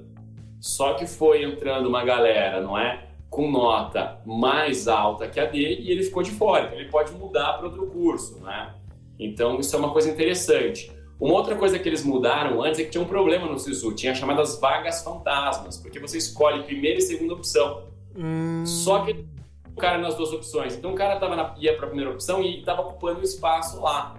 [0.62, 3.07] Só que foi entrando uma galera, não é?
[3.30, 6.68] Com nota mais alta que a dele e ele ficou de fora.
[6.68, 8.74] Então ele pode mudar para outro curso, né?
[9.20, 10.92] Então isso é uma coisa interessante.
[11.20, 14.14] Uma outra coisa que eles mudaram antes é que tinha um problema no SISU, tinha
[14.14, 17.88] chamadas vagas fantasmas, porque você escolhe primeira e segunda opção.
[18.16, 18.64] Hum...
[18.66, 19.26] Só que
[19.78, 20.76] o cara nas duas opções.
[20.76, 23.82] Então o cara tava na, ia para a primeira opção e estava ocupando o espaço
[23.82, 24.16] lá.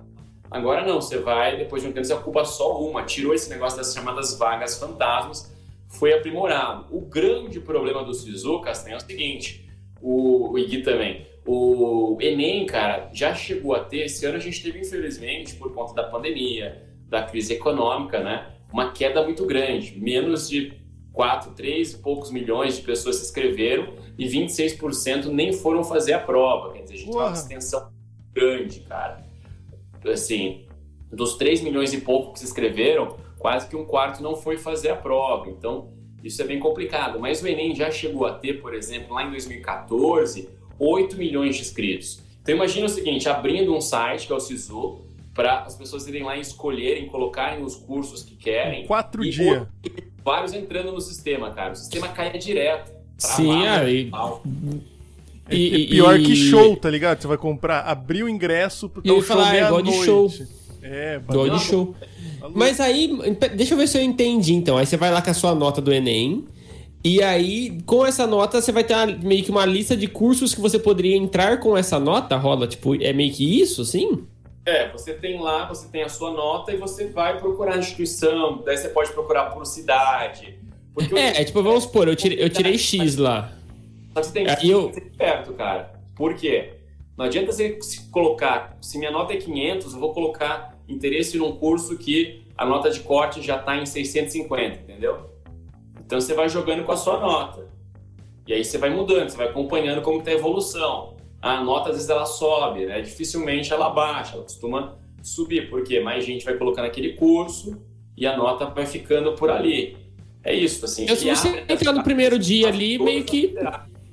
[0.51, 3.77] Agora não, você vai, depois de um tempo, você ocupa só uma, tirou esse negócio
[3.77, 5.55] das chamadas vagas fantasmas,
[5.89, 6.87] foi aprimorado.
[6.95, 9.69] O grande problema do SISU, Castanha, é o seguinte,
[10.01, 14.63] o, o Igui também, o Enem, cara, já chegou a ter, esse ano a gente
[14.63, 20.49] teve, infelizmente, por conta da pandemia, da crise econômica, né, uma queda muito grande, menos
[20.49, 20.75] de
[21.13, 26.21] 4, 3 e poucos milhões de pessoas se inscreveram e 26% nem foram fazer a
[26.21, 27.91] prova, quer dizer, a gente tem uma extensão
[28.33, 29.27] grande, cara.
[30.05, 30.67] Assim,
[31.11, 34.91] dos 3 milhões e pouco que se inscreveram, quase que um quarto não foi fazer
[34.91, 35.49] a prova.
[35.49, 35.91] Então,
[36.23, 37.19] isso é bem complicado.
[37.21, 40.49] Mas o Enem já chegou a ter, por exemplo, lá em 2014,
[40.79, 42.23] 8 milhões de inscritos.
[42.43, 45.01] Então, imagina o seguinte, abrindo um site, que é o SISU,
[45.35, 48.87] para as pessoas irem lá e escolherem, colocarem os cursos que querem.
[48.87, 49.67] Quatro dias.
[50.25, 51.73] Vários entrando no sistema, cara.
[51.73, 52.93] O sistema caia direto.
[53.17, 54.11] Sim, aí.
[55.49, 57.21] É, e, é pior e, que show, tá ligado?
[57.21, 60.31] Você vai comprar, abrir o ingresso pro teu show falar, é igual de show.
[60.83, 61.95] É, de show.
[62.55, 63.11] Mas aí,
[63.55, 64.77] deixa eu ver se eu entendi então.
[64.77, 66.47] Aí você vai lá com a sua nota do Enem.
[67.05, 70.55] E aí, com essa nota, você vai ter uma, meio que uma lista de cursos
[70.55, 72.67] que você poderia entrar com essa nota, rola?
[72.67, 74.27] Tipo, é meio que isso, assim?
[74.67, 78.63] É, você tem lá, você tem a sua nota e você vai procurar a instituição,
[78.65, 80.59] daí você pode procurar por cidade.
[81.15, 83.53] é, é, tipo, vamos supor, eu tirei, eu tirei X lá.
[84.13, 84.93] Só que você tem que ser eu...
[85.17, 85.93] perto, cara.
[86.15, 86.73] Por quê?
[87.19, 87.77] Não adianta você
[88.13, 92.89] colocar, se minha nota é 500, eu vou colocar interesse num curso que a nota
[92.91, 95.29] de corte já está em 650, entendeu?
[95.99, 97.67] Então você vai jogando com a sua nota.
[98.47, 101.17] E aí você vai mudando, você vai acompanhando como está a evolução.
[101.43, 103.01] A nota às vezes ela sobe, né?
[103.01, 107.83] Dificilmente ela baixa, ela costuma subir, porque mais gente vai colocando aquele curso
[108.17, 109.97] e a nota vai ficando por ali.
[110.45, 111.05] É isso, assim.
[111.09, 113.57] Eu, se você entrar no primeiro dia ali, meio que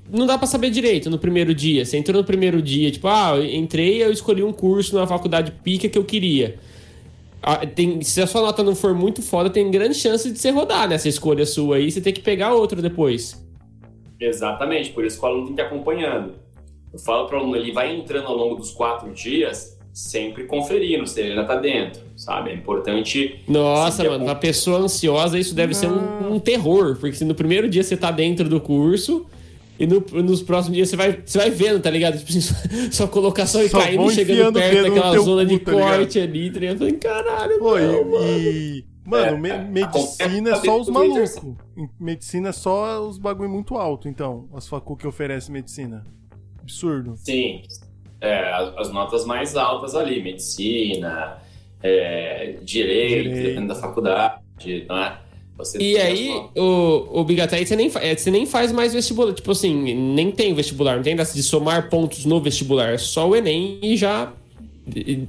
[0.10, 1.86] não dá para saber direito no primeiro dia.
[1.86, 5.52] Você entrou no primeiro dia, tipo, ah, eu entrei eu escolhi um curso na faculdade
[5.64, 6.58] pica que eu queria.
[7.42, 10.50] Ah, tem, se a sua nota não for muito foda, tem grande chance de você
[10.50, 13.44] rodar nessa escolha sua aí, você tem que pegar outro depois.
[14.20, 16.34] Exatamente, por isso que o aluno tem que ir acompanhando.
[16.92, 21.06] Eu falo para o aluno, ele vai entrando ao longo dos quatro dias, sempre conferindo
[21.06, 22.50] se ele já tá dentro, sabe?
[22.50, 23.40] É importante.
[23.48, 24.26] Nossa, mano, a...
[24.26, 25.80] pra pessoa ansiosa, isso deve não.
[25.80, 29.26] ser um, um terror, porque se no primeiro dia você tá dentro do curso
[29.78, 32.18] e no, nos próximos dias você vai, você vai vendo, tá ligado?
[32.18, 32.32] Tipo,
[32.92, 36.78] sua colocação e caindo, chegando perto daquela zona de tá corte ali, tá ligado?
[36.78, 38.28] Falei, caralho, Pô, não, mano.
[38.28, 41.36] E, mano, é, medicina é só os malucos.
[42.00, 44.48] Medicina é só os bagulho muito alto, então.
[44.54, 46.04] As facu que oferece medicina.
[46.62, 47.16] Absurdo.
[47.18, 47.62] Sim.
[48.22, 51.38] É, as notas mais altas ali, medicina,
[51.84, 54.42] é, direito, direito, dependendo da faculdade,
[54.88, 55.20] não é?
[55.58, 59.34] Você e aí, o, o Bigatei, você nem, é, você nem faz mais vestibular.
[59.34, 62.94] Tipo assim, nem tem vestibular, não tem de somar pontos no vestibular.
[62.94, 64.34] É só o Enem e já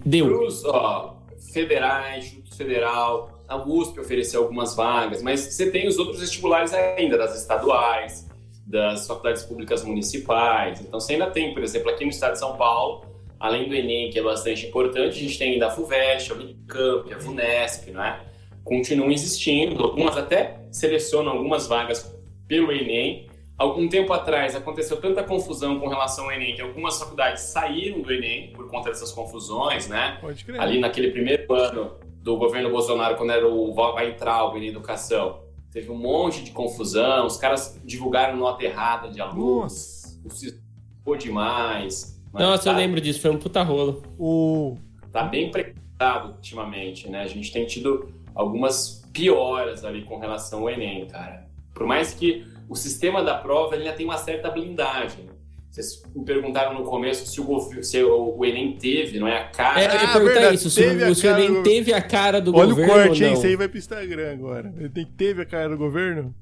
[0.05, 0.27] deu.
[0.27, 1.17] Cruz, ó,
[1.53, 7.17] federais, Instituto Federal, a USP ofereceu algumas vagas, mas você tem os outros vestibulares ainda,
[7.17, 8.27] das estaduais,
[8.67, 10.81] das faculdades públicas municipais.
[10.81, 13.05] Então você ainda tem, por exemplo, aqui no estado de São Paulo,
[13.39, 17.15] além do Enem, que é bastante importante, a gente tem ainda a FUVEST, a Unicamp,
[17.15, 18.21] a VUNESP, não é?
[18.67, 22.15] Continuam existindo, algumas até selecionam algumas vagas
[22.47, 23.29] pelo Enem.
[23.57, 28.13] Algum tempo atrás aconteceu tanta confusão com relação ao Enem que algumas faculdades saíram do
[28.13, 30.19] Enem por conta dessas confusões, né?
[30.21, 30.61] Pode crer.
[30.61, 35.97] Ali naquele primeiro ano do governo Bolsonaro, quando era o Weintraub em educação, teve um
[35.97, 42.21] monte de confusão, os caras divulgaram nota errada de alunos, ficou demais.
[42.33, 44.03] Nossa, tá, eu lembro disso, foi um puta rolo.
[44.19, 44.77] O...
[45.13, 47.23] Tá bem preparado ultimamente, né?
[47.23, 51.47] A gente tem tido algumas pioras ali com relação ao Enem, cara.
[51.75, 55.27] Por mais que o sistema da prova ainda tem uma certa blindagem.
[55.71, 59.81] Vocês me perguntaram no começo se o, se o, Enem teve, não é a cara.
[59.81, 61.63] É, perguntar verdade, isso, se, o, se o Enem do...
[61.63, 62.93] teve a cara do Olha governo.
[62.93, 63.33] Olha o corte, hein?
[63.35, 64.73] Isso aí vai pro Instagram agora.
[64.79, 66.35] Ele teve a cara do governo?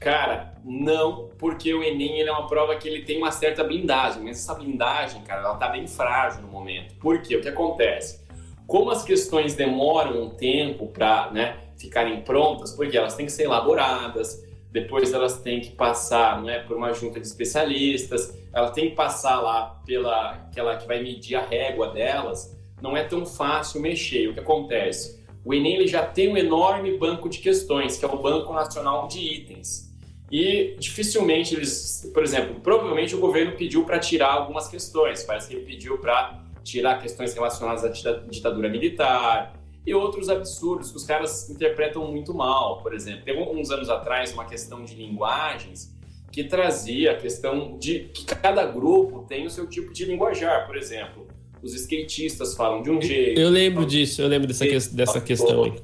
[0.00, 4.20] Cara, não, porque o Enem ele é uma prova que ele tem uma certa blindagem,
[4.20, 6.96] mas essa blindagem, cara, ela tá bem frágil no momento.
[6.96, 7.36] Por quê?
[7.36, 8.21] O que acontece?
[8.66, 13.44] Como as questões demoram um tempo para né, ficarem prontas, porque elas têm que ser
[13.44, 18.90] elaboradas, depois elas têm que passar não é, por uma junta de especialistas, ela tem
[18.90, 22.56] que passar lá pela aquela que vai medir a régua delas.
[22.80, 24.28] Não é tão fácil mexer.
[24.28, 25.22] O que acontece?
[25.44, 29.08] O Enem ele já tem um enorme banco de questões, que é o Banco Nacional
[29.08, 29.92] de Itens.
[30.30, 35.22] E dificilmente eles, por exemplo, provavelmente o governo pediu para tirar algumas questões.
[35.22, 37.88] Parece que ele pediu para tirar questões relacionadas à
[38.28, 39.54] ditadura militar,
[39.86, 42.82] e outros absurdos que os caras interpretam muito mal.
[42.82, 45.92] Por exemplo, teve uns anos atrás uma questão de linguagens
[46.30, 50.66] que trazia a questão de que cada grupo tem o seu tipo de linguajar.
[50.66, 51.26] Por exemplo,
[51.62, 53.40] os skatistas falam de um jeito.
[53.40, 55.74] Eu lembro disso, eu lembro dessa, que, dessa questão aí.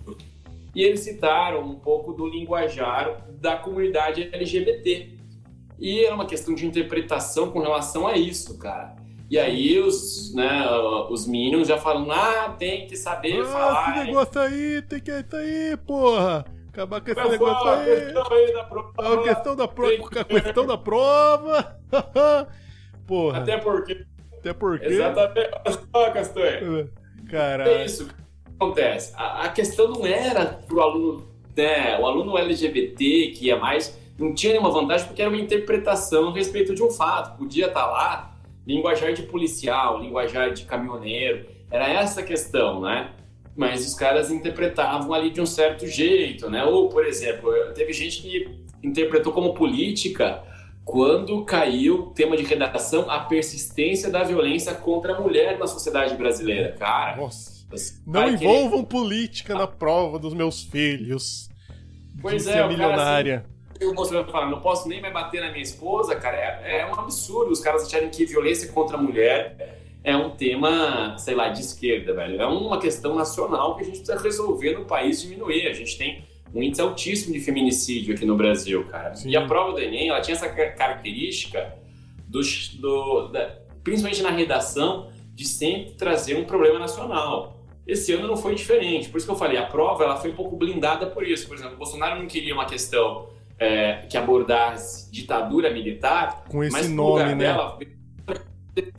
[0.74, 5.18] E eles citaram um pouco do linguajar da comunidade LGBT.
[5.78, 8.96] E era uma questão de interpretação com relação a isso, cara.
[9.30, 10.66] E aí os, né,
[11.10, 13.96] os Minions já falam, ah, tem que saber ah, falar.
[13.96, 16.46] Esse negócio aí, tem que isso aí, porra.
[16.68, 17.92] Acabar com esse Mas, negócio pô, aí.
[17.92, 18.92] A questão aí da prova.
[18.96, 19.86] A questão da, pro...
[19.86, 21.78] a questão da prova.
[23.06, 23.38] porra.
[23.38, 24.06] Até porque.
[24.38, 24.86] Até porque.
[24.86, 25.50] Exatamente.
[25.92, 26.88] Olha Castanha.
[27.28, 27.70] Caralho.
[27.70, 28.14] É isso que
[28.58, 29.12] acontece.
[29.14, 34.32] A, a questão não era pro aluno, né, o aluno LGBT que ia mais, não
[34.32, 37.36] tinha nenhuma vantagem porque era uma interpretação a respeito de um fato.
[37.36, 38.27] Podia estar tá lá
[38.68, 43.10] linguajar de policial, linguajar de caminhoneiro, era essa a questão, né?
[43.56, 46.62] Mas os caras interpretavam ali de um certo jeito, né?
[46.64, 48.46] Ou, por exemplo, teve gente que
[48.82, 50.44] interpretou como política
[50.84, 56.14] quando caiu o tema de redação a persistência da violência contra a mulher na sociedade
[56.14, 56.76] brasileira.
[56.78, 57.66] Cara, Nossa.
[58.06, 58.86] não envolvam querer...
[58.86, 61.48] política na prova dos meus filhos.
[62.20, 63.38] Pois é, a milionária.
[63.40, 66.80] Cara, assim, o moço falar, não posso nem mais bater na minha esposa, cara, é,
[66.80, 71.34] é um absurdo os caras acharem que violência contra a mulher é um tema, sei
[71.34, 72.40] lá, de esquerda, velho.
[72.40, 75.66] É uma questão nacional que a gente precisa resolver no país diminuir.
[75.66, 79.14] A gente tem um índice altíssimo de feminicídio aqui no Brasil, cara.
[79.14, 79.30] Sim.
[79.30, 81.74] E a prova do Enem, ela tinha essa característica,
[82.26, 82.40] do,
[82.80, 87.62] do da, principalmente na redação, de sempre trazer um problema nacional.
[87.86, 89.08] Esse ano não foi diferente.
[89.08, 91.46] Por isso que eu falei, a prova ela foi um pouco blindada por isso.
[91.46, 93.28] Por exemplo, o Bolsonaro não queria uma questão
[93.58, 97.44] é, que abordasse ditadura militar, com esse mas nome, lugar né?
[97.44, 97.78] dela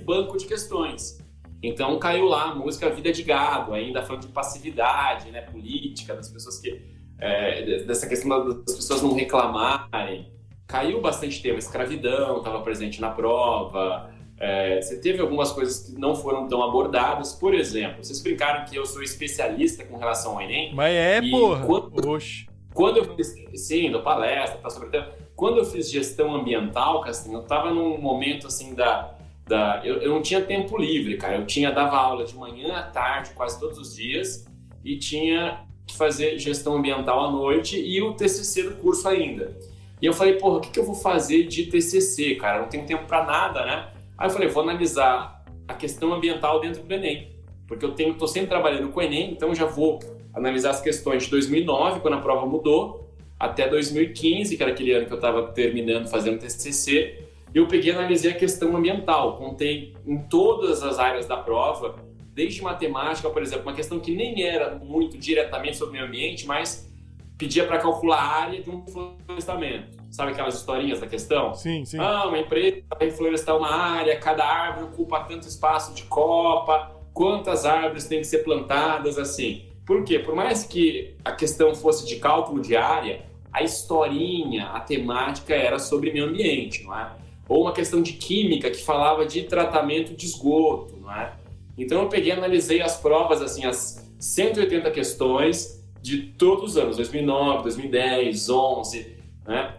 [0.04, 1.20] banco de questões.
[1.62, 6.30] Então caiu lá a música Vida de Gado, ainda falando de passividade, né, política das
[6.30, 6.82] pessoas que
[7.20, 8.30] é, dessa questão
[8.64, 10.32] das pessoas não reclamarem.
[10.66, 14.10] Caiu bastante tema, escravidão estava presente na prova.
[14.40, 17.34] É, você teve algumas coisas que não foram tão abordadas.
[17.34, 20.74] Por exemplo, vocês brincaram que eu sou especialista com relação ao Enem.
[20.74, 21.66] Mas é, porra.
[21.66, 22.49] Quando, Oxe.
[22.80, 25.10] Quando eu fiz, sim, do palestra, tá sobre tempo.
[25.36, 29.16] Quando eu fiz gestão ambiental, assim, eu tava num momento assim da,
[29.46, 31.36] da eu, eu não tinha tempo livre, cara.
[31.36, 34.48] Eu tinha dava aula de manhã à tarde, quase todos os dias,
[34.82, 39.58] e tinha que fazer gestão ambiental à noite e o TCC do curso ainda.
[40.02, 42.60] E eu falei, porra, o que, que eu vou fazer de TCC, cara?
[42.60, 43.90] Eu não tenho tempo para nada, né?
[44.18, 47.36] Aí eu falei, vou analisar a questão ambiental dentro do Enem,
[47.68, 50.00] porque eu tenho, tô sempre trabalhando com o Enem, então já vou
[50.40, 55.06] analisar as questões de 2009, quando a prova mudou, até 2015, que era aquele ano
[55.06, 57.24] que eu estava terminando fazendo TCC,
[57.54, 61.96] eu peguei e analisei a questão ambiental, contei em todas as áreas da prova,
[62.34, 66.46] desde matemática, por exemplo, uma questão que nem era muito diretamente sobre o meio ambiente,
[66.46, 66.90] mas
[67.38, 69.98] pedia para calcular a área de um florestamento.
[70.12, 71.54] Sabe aquelas historinhas da questão?
[71.54, 71.98] Sim, sim.
[71.98, 77.66] Ah, uma empresa vai florestar uma área, cada árvore ocupa tanto espaço de copa, quantas
[77.66, 79.69] árvores têm que ser plantadas, assim.
[79.90, 80.20] Por quê?
[80.20, 85.80] Por mais que a questão fosse de cálculo de área, a historinha, a temática era
[85.80, 87.12] sobre meio ambiente, não é?
[87.48, 91.34] Ou uma questão de química que falava de tratamento de esgoto, não é?
[91.76, 96.98] Então eu peguei e analisei as provas, assim, as 180 questões de todos os anos,
[96.98, 99.74] 2009, 2010, 11, né?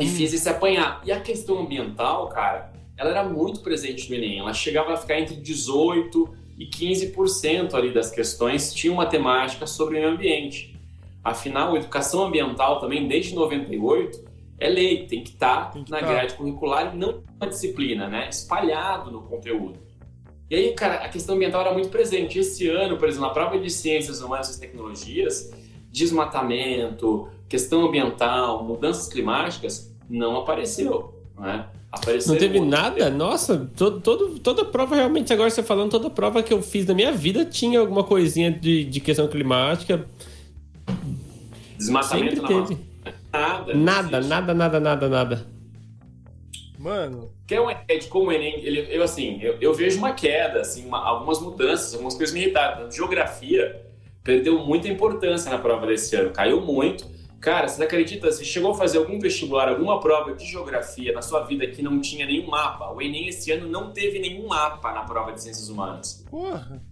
[0.00, 0.08] E hum.
[0.08, 1.02] fiz esse apanhar.
[1.04, 4.38] E a questão ambiental, cara, ela era muito presente no Enem.
[4.38, 9.96] Ela chegava a ficar entre 18 e 15% ali das questões tinham uma temática sobre
[9.96, 10.78] o meio ambiente.
[11.22, 14.24] Afinal, educação ambiental também, desde 98,
[14.58, 16.06] é lei, tem que estar tá na tá.
[16.06, 18.28] grade curricular e não uma disciplina, né?
[18.28, 19.78] Espalhado no conteúdo.
[20.48, 22.38] E aí, cara, a questão ambiental era muito presente.
[22.38, 25.50] Esse ano, por exemplo, na prova de Ciências Humanas e Tecnologias,
[25.90, 31.68] desmatamento, questão ambiental, mudanças climáticas, não apareceu, né?
[32.26, 33.10] Não teve nada?
[33.10, 36.94] Nossa, todo, todo, toda prova, realmente, agora você falando, toda prova que eu fiz na
[36.94, 40.06] minha vida tinha alguma coisinha de, de questão climática.
[41.76, 42.78] Desmatamento Sempre teve.
[43.32, 45.46] Nada, nada, nada, nada, nada, nada.
[46.78, 47.30] Mano.
[47.46, 48.60] Que é uma ideia de como o Enem.
[48.64, 52.42] Ele, eu, assim, eu, eu vejo uma queda, assim, uma, algumas mudanças, algumas coisas me
[52.42, 52.90] irritaram.
[52.90, 53.80] Geografia
[54.22, 57.13] perdeu muita importância na prova desse ano, caiu muito
[57.44, 61.44] Cara, você acredita, você chegou a fazer algum vestibular, alguma prova de geografia na sua
[61.44, 62.90] vida que não tinha nenhum mapa?
[62.90, 66.24] O Enem esse ano não teve nenhum mapa na prova de ciências humanas.
[66.30, 66.82] Porra.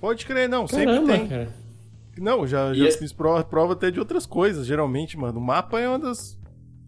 [0.00, 1.28] Pode crer, não, Caramba, sempre tem.
[1.28, 1.54] Cara.
[2.18, 5.38] Não, já, já fiz prova, prova até de outras coisas, geralmente, mano.
[5.38, 6.36] O mapa é uma das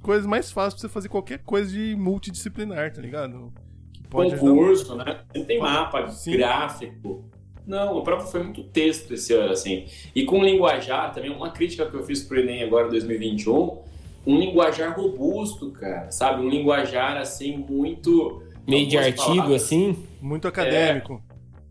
[0.03, 3.53] coisas mais fáceis pra você fazer qualquer coisa de multidisciplinar, tá ligado?
[3.93, 5.21] Que pode Concurso, né?
[5.33, 6.33] Você tem mapa, Sim.
[6.39, 7.25] gráfico.
[7.67, 9.87] Não, a prova foi muito texto esse ano, assim.
[10.15, 13.79] E com linguajar, também uma crítica que eu fiz pro Enem agora, 2021,
[14.27, 16.43] um linguajar robusto, cara, sabe?
[16.43, 18.43] Um linguajar, assim, muito...
[18.67, 19.97] Meio de artigo, falar, assim?
[20.21, 21.23] Muito acadêmico.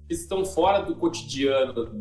[0.10, 1.91] É, estão fora do cotidiano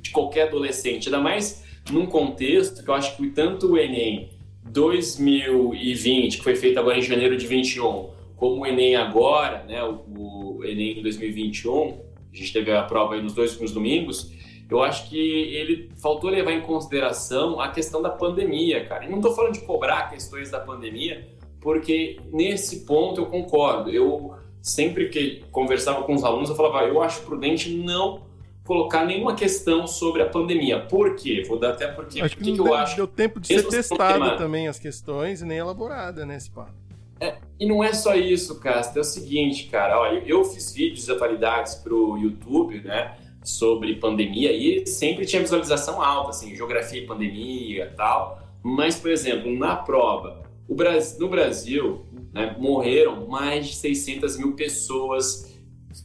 [0.00, 4.30] de qualquer adolescente, ainda mais num contexto que eu acho que tanto o Enem
[4.64, 10.58] 2020, que foi feito agora em janeiro de 21, como o Enem agora, né, o,
[10.58, 11.98] o Enem 2021,
[12.32, 14.32] a gente teve a prova aí nos dois últimos domingos,
[14.70, 19.04] eu acho que ele faltou levar em consideração a questão da pandemia, cara.
[19.04, 21.28] E não estou falando de cobrar questões da pandemia,
[21.60, 23.90] porque nesse ponto eu concordo.
[23.90, 28.30] Eu sempre que conversava com os alunos, eu falava, eu acho prudente não
[28.64, 30.78] colocar nenhuma questão sobre a pandemia.
[30.78, 31.42] Por quê?
[31.48, 32.20] Vou dar até porque.
[32.20, 32.94] Acho que, que, que eu acho.
[32.94, 36.79] Deu tempo de ser testado também as questões e nem elaborada, né, papo.
[37.20, 38.98] É, e não é só isso, Casta.
[38.98, 40.00] É o seguinte, cara.
[40.00, 43.16] Ó, eu, fiz vídeos de atualidades pro YouTube, né?
[43.44, 48.40] Sobre pandemia e sempre tinha visualização alta, assim, geografia e pandemia e tal.
[48.62, 55.52] Mas, por exemplo, na prova, Brasil, no Brasil, né, morreram mais de 600 mil pessoas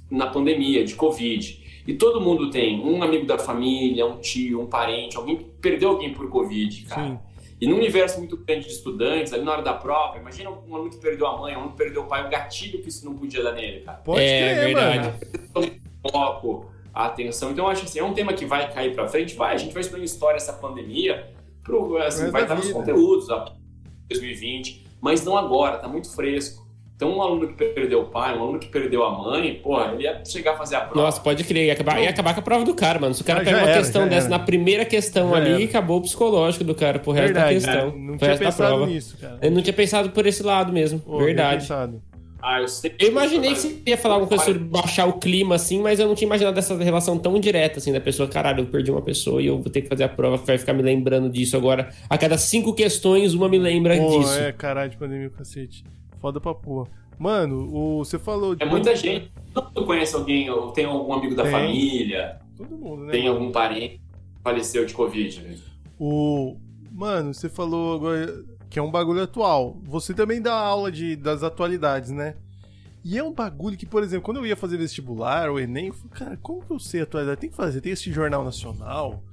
[0.10, 1.64] na pandemia de Covid.
[1.88, 6.14] E todo mundo tem um amigo da família, um tio, um parente, alguém perdeu alguém
[6.14, 7.08] por Covid, cara.
[7.10, 7.20] Sim.
[7.60, 10.90] E num universo muito grande de estudantes, ali na hora da prova, imagina um aluno
[10.90, 13.16] que perdeu a mãe, um aluno que perdeu o pai, o gatilho que isso não
[13.16, 13.98] podia dar nele, cara.
[14.00, 15.14] Pode é, crer, verdade.
[15.54, 15.72] Mano.
[16.12, 17.52] Foco, a atenção.
[17.52, 19.74] Então, eu acho assim, é um tema que vai cair pra frente, vai, a gente
[19.74, 21.32] vai estudando história essa pandemia,
[21.64, 23.28] pro, assim, vai estar nos conteúdos,
[24.10, 26.65] 2020, mas não agora, tá muito fresco.
[26.96, 30.04] Então, um aluno que perdeu o pai, um aluno que perdeu a mãe, porra, ele
[30.04, 31.02] ia chegar a fazer a prova.
[31.02, 33.14] Nossa, pode crer, ia acabar, ia acabar com a prova do cara, mano.
[33.14, 34.38] Se o cara pega uma era, questão dessa era.
[34.38, 35.64] na primeira questão já ali, era.
[35.66, 37.90] acabou o psicológico do cara pro resto Verdade, da questão.
[37.90, 39.38] É, não tinha pensado nisso, cara.
[39.42, 41.00] Eu não tinha pensado por esse lado mesmo.
[41.00, 41.68] Pô, Verdade.
[42.42, 42.68] Ah, eu,
[43.00, 46.08] eu, imaginei que você ia falar alguma coisa sobre baixar o clima, assim, mas eu
[46.08, 49.42] não tinha imaginado dessa relação tão direta, assim, da pessoa, caralho, eu perdi uma pessoa
[49.42, 51.90] e eu vou ter que fazer a prova, vai ficar me lembrando disso agora.
[52.08, 54.38] A cada cinco questões, uma me lembra Pô, disso.
[54.38, 55.84] É, caralho, de pandemia, cacete.
[56.26, 56.90] Foda pra porra.
[57.20, 58.64] Mano, o, você falou de.
[58.64, 59.32] É muita gente.
[59.54, 61.52] Tu conhece alguém, ou tem algum amigo da tem.
[61.52, 62.40] família?
[62.58, 63.12] Todo mundo, né?
[63.12, 65.56] Tem algum parente que faleceu de Covid, né?
[66.00, 66.58] O.
[66.92, 69.80] Mano, você falou agora que é um bagulho atual.
[69.84, 72.34] Você também dá aula de, das atualidades, né?
[73.04, 75.94] E é um bagulho que, por exemplo, quando eu ia fazer vestibular ou Enem, eu
[75.94, 77.40] falei, cara, como que eu sei atualidade?
[77.40, 79.24] Tem que fazer, tem esse jornal nacional.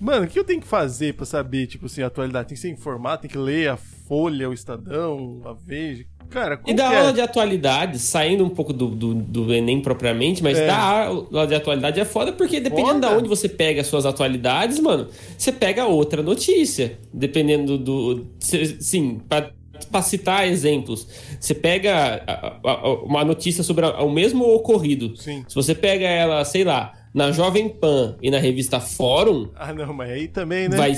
[0.00, 2.48] Mano, o que eu tenho que fazer para saber, tipo assim, a atualidade?
[2.48, 6.04] Tem que ser informado, tem que ler a Folha, o Estadão, a Veja.
[6.30, 7.12] Cara, E da aula é?
[7.12, 10.66] de atualidade, saindo um pouco do, do, do Enem propriamente, mas é.
[10.66, 13.08] da aula de atualidade é foda porque dependendo foda.
[13.08, 16.98] de onde você pega as suas atualidades, mano, você pega outra notícia.
[17.12, 18.26] Dependendo do.
[18.40, 19.50] Sim, pra,
[19.90, 21.06] pra citar exemplos.
[21.38, 25.16] Você pega a, a, uma notícia sobre o mesmo ocorrido.
[25.16, 25.44] Sim.
[25.48, 29.50] Se você pega ela, sei lá, na Jovem Pan e na revista Fórum.
[29.54, 30.76] Ah, não, mas aí também, né?
[30.76, 30.94] Vai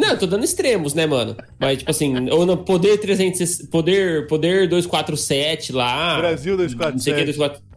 [0.00, 1.36] não, eu tô dando extremos, né, mano?
[1.58, 6.16] Mas, tipo assim, ou no Poder 300, Poder, Poder 247 lá.
[6.18, 6.92] Brasil 247.
[6.92, 7.70] Não sei o que, 247.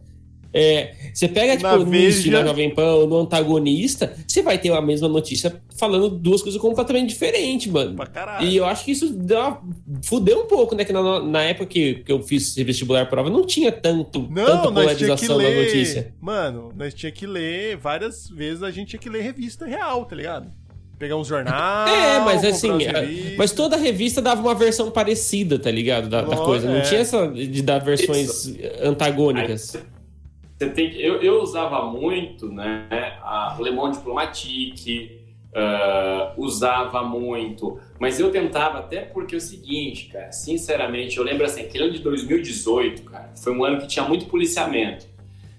[0.56, 4.72] É, você pega, tipo, no início da Jovem Pan ou no antagonista, você vai ter
[4.72, 7.96] a mesma notícia falando duas coisas completamente diferentes, mano.
[7.96, 8.48] Pra caralho.
[8.48, 9.60] E eu acho que isso dá,
[10.06, 10.86] fudeu um pouco, né?
[10.86, 14.72] Que na, na época que, que eu fiz vestibular prova, não tinha tanto, não, tanta
[14.72, 16.14] polarização na notícia.
[16.22, 20.16] Mano, nós tinha que ler várias vezes, a gente tinha que ler revista real, tá
[20.16, 20.52] ligado?
[21.04, 21.86] Pegar um jornal.
[21.86, 22.70] É, mas assim,
[23.38, 26.08] mas toda revista dava uma versão parecida, tá ligado?
[26.08, 26.66] Da, da coisa.
[26.66, 26.82] Não é.
[26.82, 28.58] tinha essa de dar versões Isso.
[28.82, 29.76] antagônicas.
[30.58, 32.88] Você tem, eu, eu usava muito, né?
[33.22, 35.20] A Le Monde Diplomatique,
[35.52, 37.78] uh, usava muito.
[38.00, 41.94] Mas eu tentava, até porque é o seguinte, cara, sinceramente, eu lembro assim, aquele ano
[41.96, 45.06] de 2018, cara, foi um ano que tinha muito policiamento.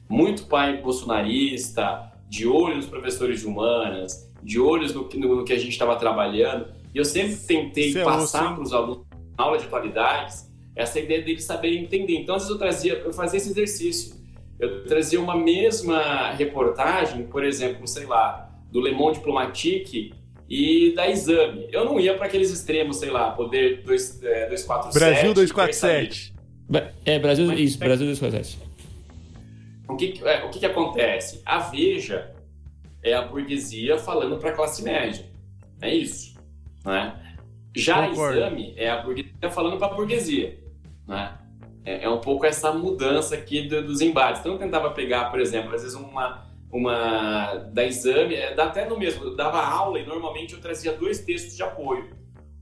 [0.08, 5.52] Muito pai bolsonarista, de olho nos professores de humanas, de olhos no, no, no que
[5.52, 6.68] a gente estava trabalhando.
[6.94, 9.04] E eu sempre tentei é passar para os alunos
[9.36, 12.16] na aula de qualidades essa ideia deles saberem entender.
[12.16, 14.16] Então, às vezes eu trazia, eu fazia esse exercício.
[14.58, 20.12] Eu trazia uma mesma reportagem, por exemplo, sei lá, do Le Monde Diplomatique
[20.48, 21.68] e da Exame.
[21.72, 24.98] Eu não ia para aqueles extremos, sei lá, Poder 2, é, 247.
[24.98, 26.34] Brasil 247.
[27.04, 28.58] É, Brasil, isso, Brasil 247.
[29.88, 31.40] O que, é, o que, que acontece?
[31.44, 32.33] A Veja
[33.04, 35.30] é a burguesia falando para a classe média.
[35.80, 36.34] É isso.
[36.84, 37.36] Né?
[37.76, 38.38] Já Concordo.
[38.38, 40.58] exame é a burguesia falando para a burguesia,
[41.06, 41.38] né?
[41.84, 44.40] É, é, um pouco essa mudança aqui do, dos embates.
[44.40, 46.42] Então eu tentava pegar, por exemplo, às vezes uma
[46.72, 50.92] uma da exame, é, dá até no mesmo, eu dava aula e normalmente eu trazia
[50.92, 52.10] dois textos de apoio.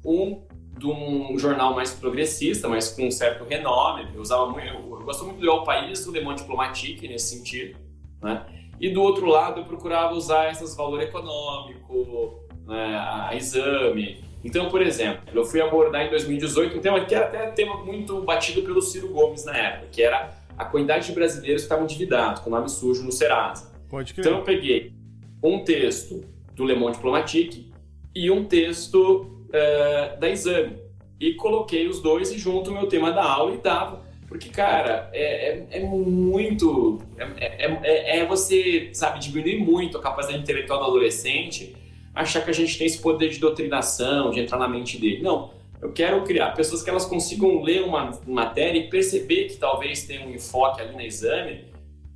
[0.04, 0.42] Um
[0.76, 4.08] de um jornal mais progressista, mas com um certo renome.
[4.14, 7.36] Eu usava muito, eu, eu gosto muito do El País, do Le Monde Diplomatique nesse
[7.36, 7.78] sentido,
[8.20, 8.44] né?
[8.82, 14.24] E do outro lado eu procurava usar esses valor econômico, né, a exame.
[14.42, 18.20] Então, por exemplo, eu fui abordar em 2018 um tema que era até tema muito
[18.22, 22.42] batido pelo Ciro Gomes na época, que era a quantidade de brasileiros que estavam endividados,
[22.42, 23.70] com nome sujo no Serasa.
[23.88, 24.26] Pode crer.
[24.26, 24.92] Então eu peguei
[25.40, 27.72] um texto do Le Monde Diplomatique
[28.12, 30.76] e um texto uh, da Exame.
[31.20, 34.01] E coloquei os dois e junto o meu tema da aula e dava.
[34.32, 37.02] Porque, cara, é, é, é muito.
[37.18, 41.76] É, é, é, é você, sabe, diminuir muito a capacidade intelectual do adolescente,
[42.14, 45.20] achar que a gente tem esse poder de doutrinação, de entrar na mente dele.
[45.20, 45.50] Não.
[45.82, 50.26] Eu quero criar pessoas que elas consigam ler uma matéria e perceber que talvez tenha
[50.26, 51.66] um enfoque ali no exame,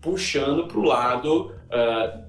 [0.00, 2.24] puxando para o lado uh,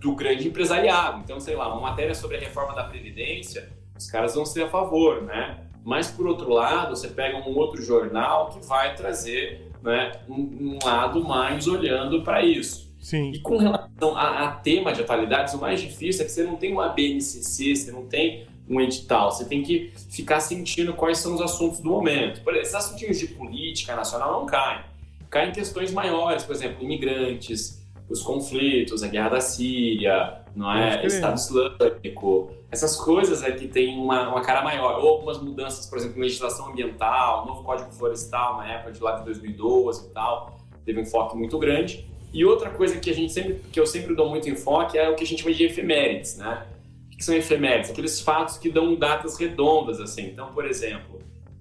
[0.00, 1.20] do grande empresariado.
[1.22, 4.68] Então, sei lá, uma matéria sobre a reforma da Previdência, os caras vão ser a
[4.68, 5.69] favor, né?
[5.84, 10.78] Mas, por outro lado, você pega um outro jornal que vai trazer né, um, um
[10.84, 12.90] lado mais olhando para isso.
[13.00, 13.32] Sim.
[13.32, 16.56] E com relação a, a, tema de atualidades, o mais difícil é que você não
[16.56, 21.34] tem uma BNCC, você não tem um edital, você tem que ficar sentindo quais são
[21.34, 22.42] os assuntos do momento.
[22.42, 24.84] Por exemplo, esses assuntos de política nacional não caem.
[25.30, 31.04] Caem questões maiores, por exemplo, imigrantes, os conflitos, a guerra da Síria, não é?
[31.06, 35.00] Estado Islâmico, essas coisas é que tem uma, uma cara maior.
[35.00, 39.18] Ou algumas mudanças, por exemplo, em legislação ambiental, novo Código Florestal na época de lá
[39.18, 42.08] de 2012 e tal, teve um enfoque muito grande.
[42.32, 45.16] E outra coisa que a gente sempre, que eu sempre dou muito enfoque é o
[45.16, 46.66] que a gente chama de efemérides, né?
[47.06, 47.90] O que são efemérides?
[47.90, 50.26] Aqueles fatos que dão datas redondas, assim.
[50.26, 51.18] Então, por exemplo,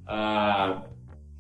[0.08, 0.82] uh,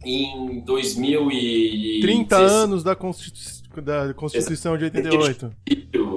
[0.04, 2.00] em 2000 e...
[2.02, 5.52] 30 anos da Constituição da Constituição de 88.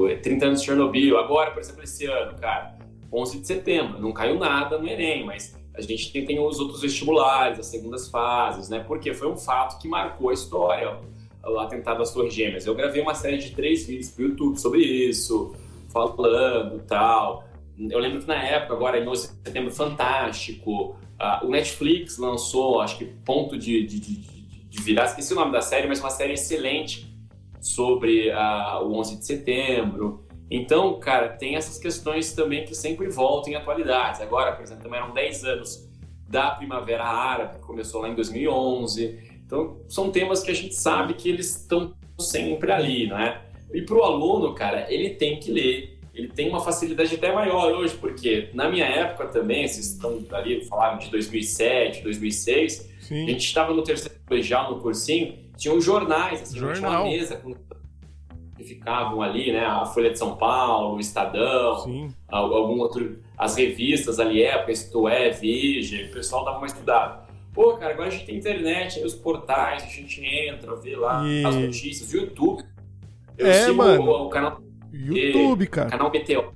[0.08, 1.18] 30 anos de Chernobyl.
[1.18, 2.76] Agora, por exemplo, esse ano, cara,
[3.12, 4.00] 11 de setembro.
[4.00, 8.08] Não caiu nada no Enem, mas a gente tem, tem os outros vestibulares, as segundas
[8.08, 8.80] fases, né?
[8.80, 10.98] Porque foi um fato que marcou a história,
[11.44, 12.66] o atentado às Torres Gêmeas.
[12.66, 15.54] Eu gravei uma série de três vídeos pro YouTube sobre isso,
[15.88, 17.44] falando tal.
[17.78, 20.96] Eu lembro que na época, agora em 11 de setembro, fantástico.
[21.20, 25.52] Uh, o Netflix lançou, acho que ponto de, de, de, de virar, esqueci o nome
[25.52, 27.11] da série, mas uma série excelente
[27.62, 30.26] sobre uh, o 11 de setembro.
[30.50, 34.20] Então, cara, tem essas questões também que sempre voltam em atualidades.
[34.20, 35.88] Agora, por exemplo, também eram 10 anos
[36.28, 39.32] da Primavera Árabe, que começou lá em 2011.
[39.46, 43.40] Então, são temas que a gente sabe que eles estão sempre ali, né?
[43.72, 45.98] E para o aluno, cara, ele tem que ler.
[46.14, 50.64] Ele tem uma facilidade até maior hoje, porque na minha época também, vocês estão ali,
[50.66, 53.24] falaram de 2007, 2006, Sim.
[53.24, 56.76] a gente estava no terceiro colegial, no cursinho, tinham jornais, assim, Jornal.
[56.76, 57.54] tinha uma mesa com
[58.56, 59.64] que ficavam ali, né?
[59.64, 62.14] A Folha de São Paulo, o Estadão, Sim.
[62.28, 67.22] algum outro, as revistas ali, época, Isto É, Veja, o pessoal dava uma estudada.
[67.54, 71.44] Pô, cara, agora a gente tem internet, os portais, a gente entra, vê lá e...
[71.44, 72.64] as notícias, o YouTube.
[73.38, 74.02] Eu é, sigo mano.
[74.02, 74.60] O, o canal
[74.92, 75.90] YouTube, cara.
[75.90, 76.52] Canal BTO.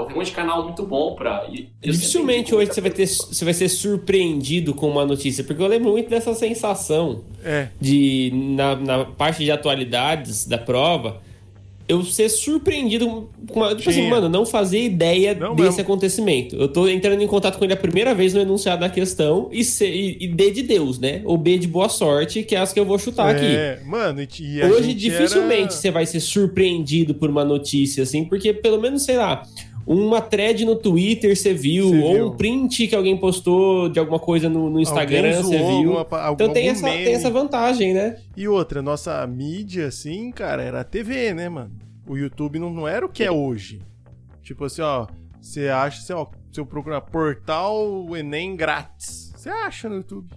[0.00, 1.46] Pô, tem um monte de canal muito bom pra.
[1.80, 5.90] Dificilmente hoje você vai, ter, você vai ser surpreendido com uma notícia, porque eu lembro
[5.90, 7.68] muito dessa sensação é.
[7.80, 11.20] de, na, na parte de atualidades da prova,
[11.90, 15.82] eu ser surpreendido com uma, tipo assim, mano, não fazer ideia não desse mesmo.
[15.82, 16.54] acontecimento.
[16.54, 19.64] Eu tô entrando em contato com ele a primeira vez no enunciado da questão e,
[19.64, 21.20] C, e, e D de Deus, né?
[21.24, 23.84] Ou B de boa sorte, que é as que eu vou chutar é, aqui.
[23.88, 25.70] Mano, e Hoje dificilmente era...
[25.70, 29.42] você vai ser surpreendido por uma notícia assim, porque pelo menos, sei lá,
[29.92, 32.26] uma thread no Twitter você viu, você ou viu.
[32.28, 35.98] um print que alguém postou de alguma coisa no, no Instagram você viu.
[35.98, 38.20] Alguma, então tem essa, tem essa vantagem, né?
[38.36, 41.72] E outra, nossa mídia, assim, cara, era a TV, né, mano?
[42.06, 43.80] O YouTube não, não era o que é hoje.
[44.44, 45.08] Tipo assim, ó,
[45.40, 50.28] você acha, assim, ó, se eu procurar portal Enem grátis, você acha no YouTube.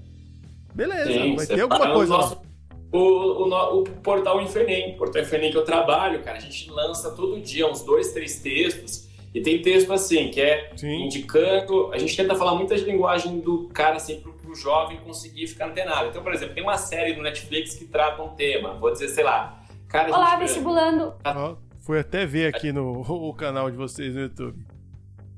[0.73, 2.41] Beleza, Sim, vai ter alguma coisa nosso,
[2.91, 7.11] o, o, o, portal Infenem, o portal Infenem que eu trabalho, cara, a gente lança
[7.11, 11.05] todo dia uns dois, três textos e tem texto assim, que é Sim.
[11.05, 11.91] indicando.
[11.91, 16.09] A gente tenta falar muita linguagem do cara assim pro, pro jovem conseguir ficar antenado.
[16.09, 18.75] Então, por exemplo, tem uma série no Netflix que trata um tema.
[18.75, 19.63] Vou dizer, sei lá.
[19.87, 21.13] Cara, Olá, vestibulando.
[21.25, 24.63] Oh, fui até ver aqui no o canal de vocês no YouTube.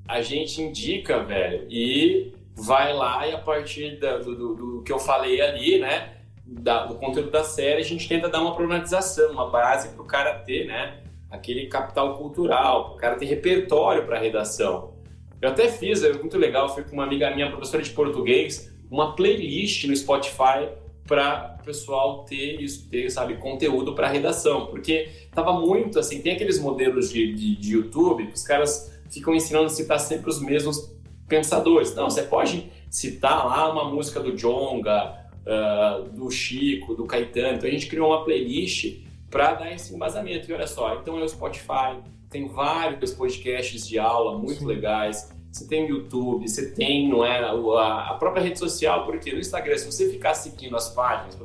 [0.08, 4.91] A gente indica, velho, e vai lá e a partir da, do, do, do, que
[4.91, 6.14] eu falei ali, né?
[6.46, 10.06] Da, do conteúdo da série, a gente tenta dar uma problematização, uma base para o
[10.06, 11.00] cara ter, né?
[11.36, 14.94] Aquele capital cultural, o cara tem repertório para redação.
[15.42, 19.16] Eu até fiz, é muito legal, fui com uma amiga minha, professora de português, uma
[19.16, 20.70] playlist no Spotify
[21.06, 26.34] para o pessoal ter isso, ter, sabe, conteúdo para redação, porque tava muito assim, tem
[26.34, 30.42] aqueles modelos de, de, de YouTube que os caras ficam ensinando a citar sempre os
[30.42, 30.92] mesmos
[31.28, 31.94] pensadores.
[31.94, 37.58] Não, você pode citar lá uma música do Jonga, uh, do Chico, do Caetano.
[37.58, 39.05] Então a gente criou uma playlist
[39.36, 40.50] para dar esse embasamento.
[40.50, 44.66] E olha só, então é o Spotify, tem vários podcasts de aula muito Sim.
[44.66, 45.30] legais.
[45.52, 49.78] Você tem o YouTube, você tem não é, a própria rede social, porque no Instagram,
[49.78, 51.38] se você ficar seguindo as páginas,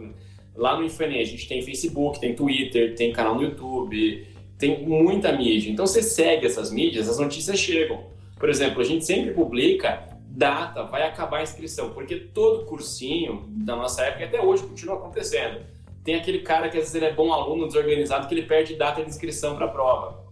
[0.54, 4.24] lá no Infonem a gente tem Facebook, tem Twitter, tem canal no YouTube,
[4.56, 5.68] tem muita mídia.
[5.68, 8.04] Então você segue essas mídias, as notícias chegam.
[8.38, 13.74] Por exemplo, a gente sempre publica data, vai acabar a inscrição, porque todo cursinho da
[13.74, 15.60] nossa época até hoje continua acontecendo.
[16.04, 19.02] Tem aquele cara que às vezes ele é bom aluno, desorganizado, que ele perde data
[19.02, 20.24] de inscrição para a prova.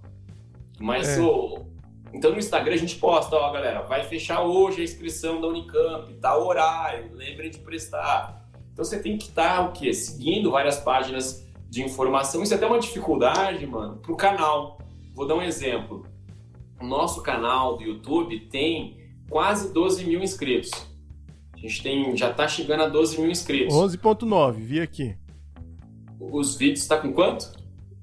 [0.80, 1.20] Mas é.
[1.20, 1.66] o,
[2.12, 6.12] então no Instagram a gente posta, ó, galera, vai fechar hoje a inscrição da Unicamp,
[6.14, 8.48] tá horário, lembrem de prestar.
[8.72, 9.92] Então você tem que estar tá, o quê?
[9.92, 12.42] Seguindo várias páginas de informação.
[12.42, 14.78] Isso é até uma dificuldade, mano, pro canal.
[15.14, 16.06] Vou dar um exemplo.
[16.80, 18.96] O nosso canal do YouTube tem
[19.28, 20.70] quase 12 mil inscritos.
[21.52, 23.74] A gente tem, já tá chegando a 12 mil inscritos.
[23.74, 25.16] 11.9, vi aqui.
[26.20, 27.52] Os vídeos tá com quanto?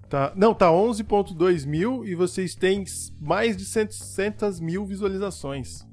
[0.10, 2.84] Tá, não, tá 11.2 mil e vocês têm
[3.20, 5.86] mais de 700 mil visualizações.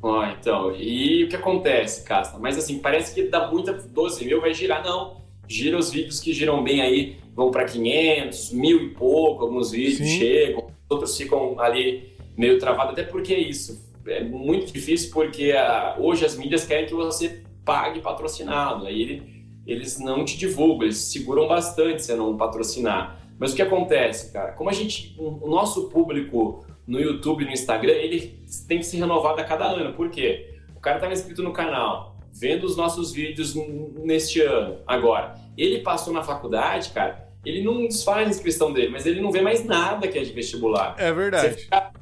[0.00, 2.38] Ó, então, e o que acontece, Casta?
[2.38, 5.22] Mas assim, parece que dá muita, 12 mil vai girar, não.
[5.48, 9.96] Gira os vídeos que giram bem aí, vão para 500, mil e pouco, alguns vídeos
[9.96, 10.18] Sim.
[10.18, 15.90] chegam, outros ficam ali meio travados, até porque é isso é muito difícil porque a,
[15.90, 19.37] ah, hoje as mídias querem que você pague patrocinado, aí ele,
[19.68, 23.20] eles não te divulgam, eles seguram bastante se não patrocinar.
[23.38, 24.52] Mas o que acontece, cara?
[24.52, 29.38] Como a gente, o nosso público no YouTube, no Instagram, ele tem que se renovar
[29.38, 29.92] a cada ano.
[29.92, 30.54] Por quê?
[30.74, 35.34] O cara estava inscrito no canal, vendo os nossos vídeos neste ano, agora.
[35.56, 39.42] Ele passou na faculdade, cara, ele não desfaz a inscrição dele, mas ele não vê
[39.42, 40.94] mais nada que é de vestibular.
[40.98, 41.54] É verdade.
[41.54, 41.92] Você fica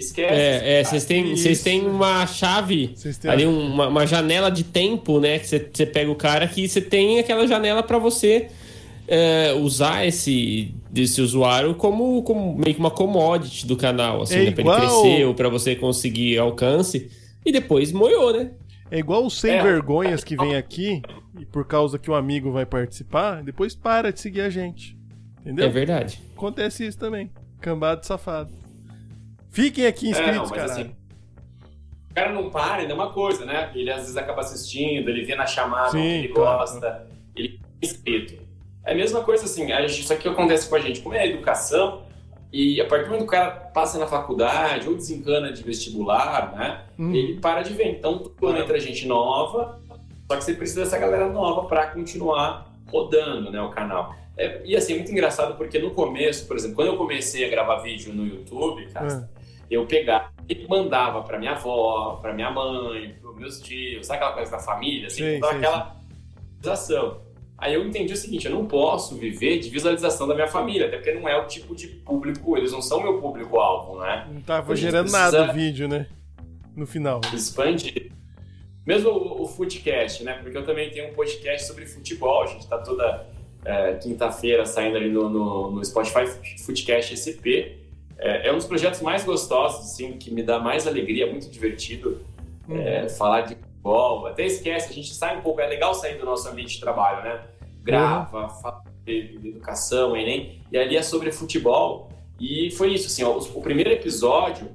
[0.00, 0.34] Esquece.
[0.34, 2.94] É, é vocês têm, vocês têm uma chave
[3.28, 5.38] ali, uma, uma, janela de tempo, né?
[5.38, 8.48] Que você, pega o cara que você tem aquela janela para você
[9.06, 14.44] é, usar esse, esse usuário como, como meio que uma commodity do canal, assim, é
[14.44, 14.50] né?
[14.52, 17.10] Pra ele crescer ou pra você conseguir alcance.
[17.44, 18.50] E depois moiou, né?
[18.90, 19.62] É igual os sem é.
[19.62, 21.00] vergonhas que vem aqui
[21.38, 24.98] e por causa que um amigo vai participar, depois para de seguir a gente.
[25.40, 25.66] Entendeu?
[25.66, 26.20] É verdade.
[26.36, 27.30] Acontece isso também.
[27.60, 28.59] Cambado safado.
[29.50, 30.72] Fiquem aqui é, inscritos, é, cara.
[30.72, 30.94] Assim,
[32.10, 33.70] o cara não para, ainda é uma coisa, né?
[33.74, 37.86] Ele às vezes acaba assistindo, ele vê na chamada Sim, que ele gosta, ele é
[37.86, 38.42] inscrito.
[38.84, 41.26] É a mesma coisa assim, gente, isso aqui acontece com a gente, como é a
[41.26, 42.02] educação,
[42.52, 46.52] e a partir do momento que o cara passa na faculdade ou desencana de vestibular,
[46.52, 46.82] né?
[46.98, 47.14] Hum.
[47.14, 47.88] Ele para de ver.
[47.88, 49.80] Então, quando entra gente nova,
[50.28, 54.14] só que você precisa dessa galera nova para continuar rodando, né, o canal.
[54.36, 57.48] É, e assim, é muito engraçado porque no começo, por exemplo, quando eu comecei a
[57.48, 59.39] gravar vídeo no YouTube, cara, é
[59.70, 64.34] eu pegava e mandava para minha avó, para minha mãe, para meus tios, sabe aquela
[64.34, 65.96] coisa da família, assim, sim, sim, aquela
[66.58, 67.20] visualização.
[67.56, 70.96] Aí eu entendi o seguinte, eu não posso viver de visualização da minha família, até
[70.96, 74.26] porque não é o tipo de público, eles não são meu público-alvo, né?
[74.32, 76.06] Não tava gerando nada o vídeo, né?
[76.74, 77.20] No final.
[77.32, 78.10] Expandir.
[78.86, 80.38] Mesmo o, o Footcast, né?
[80.42, 83.26] Porque eu também tenho um podcast sobre futebol, a gente tá toda
[83.64, 86.26] é, quinta-feira saindo ali no, no, no Spotify
[86.64, 87.76] Footcast SP,
[88.20, 91.48] é, é, um dos projetos mais gostosos, assim, que me dá mais alegria, é muito
[91.48, 92.20] divertido
[92.68, 92.76] uhum.
[92.76, 94.26] é, falar de futebol.
[94.26, 97.24] Até esquece, a gente sai um pouco, é legal sair do nosso ambiente de trabalho,
[97.24, 97.40] né?
[97.82, 98.48] Grava, uhum.
[98.60, 102.10] fala de, de educação, Enem, e ali é sobre futebol.
[102.38, 104.68] E foi isso, assim, ó, o, o, primeiro episódio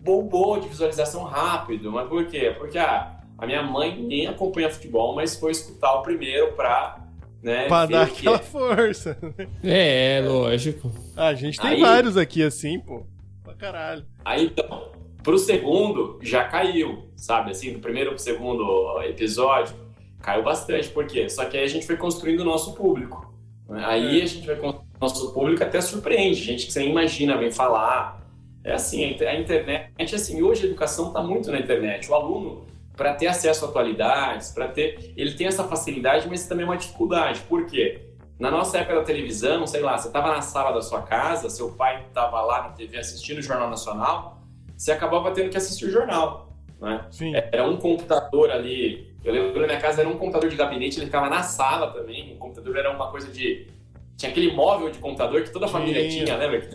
[0.00, 2.54] bombou de visualização rápido, mas por quê?
[2.56, 7.07] Porque ah, a minha mãe nem acompanha futebol, mas foi escutar o primeiro para
[7.42, 7.66] né?
[7.68, 8.42] Pra dar aquela é.
[8.42, 9.16] força.
[9.62, 10.90] É, lógico.
[11.16, 13.06] a gente tem aí, vários aqui assim, pô.
[13.44, 14.04] Pra caralho.
[14.24, 14.90] Aí então,
[15.22, 17.50] pro segundo, já caiu, sabe?
[17.50, 19.74] Assim, do primeiro pro segundo episódio,
[20.20, 20.88] caiu bastante.
[20.88, 21.28] Por quê?
[21.28, 23.32] Só que aí a gente foi construindo o nosso público.
[23.68, 23.82] Né?
[23.84, 24.22] Aí é.
[24.22, 26.42] a gente vai construindo o nosso público até surpreende.
[26.42, 28.18] Gente que você nem imagina vem falar.
[28.64, 32.10] É assim, a internet, assim, hoje a educação tá muito na internet.
[32.10, 32.66] O aluno
[32.98, 35.14] para ter acesso a atualidades, para ter.
[35.16, 37.40] Ele tem essa facilidade, mas também é uma dificuldade.
[37.48, 38.02] Por quê?
[38.40, 41.70] Na nossa época da televisão, sei lá, você estava na sala da sua casa, seu
[41.70, 44.42] pai estava lá na TV assistindo o Jornal Nacional,
[44.76, 46.52] você acabava tendo que assistir o jornal.
[46.80, 47.04] Né?
[47.10, 47.32] Sim.
[47.34, 49.08] Era um computador ali.
[49.24, 52.34] Eu lembro na minha casa era um computador de gabinete, ele ficava na sala também.
[52.34, 53.68] O computador era uma coisa de.
[54.16, 56.70] Tinha aquele móvel de computador que toda a família tinha, lembra?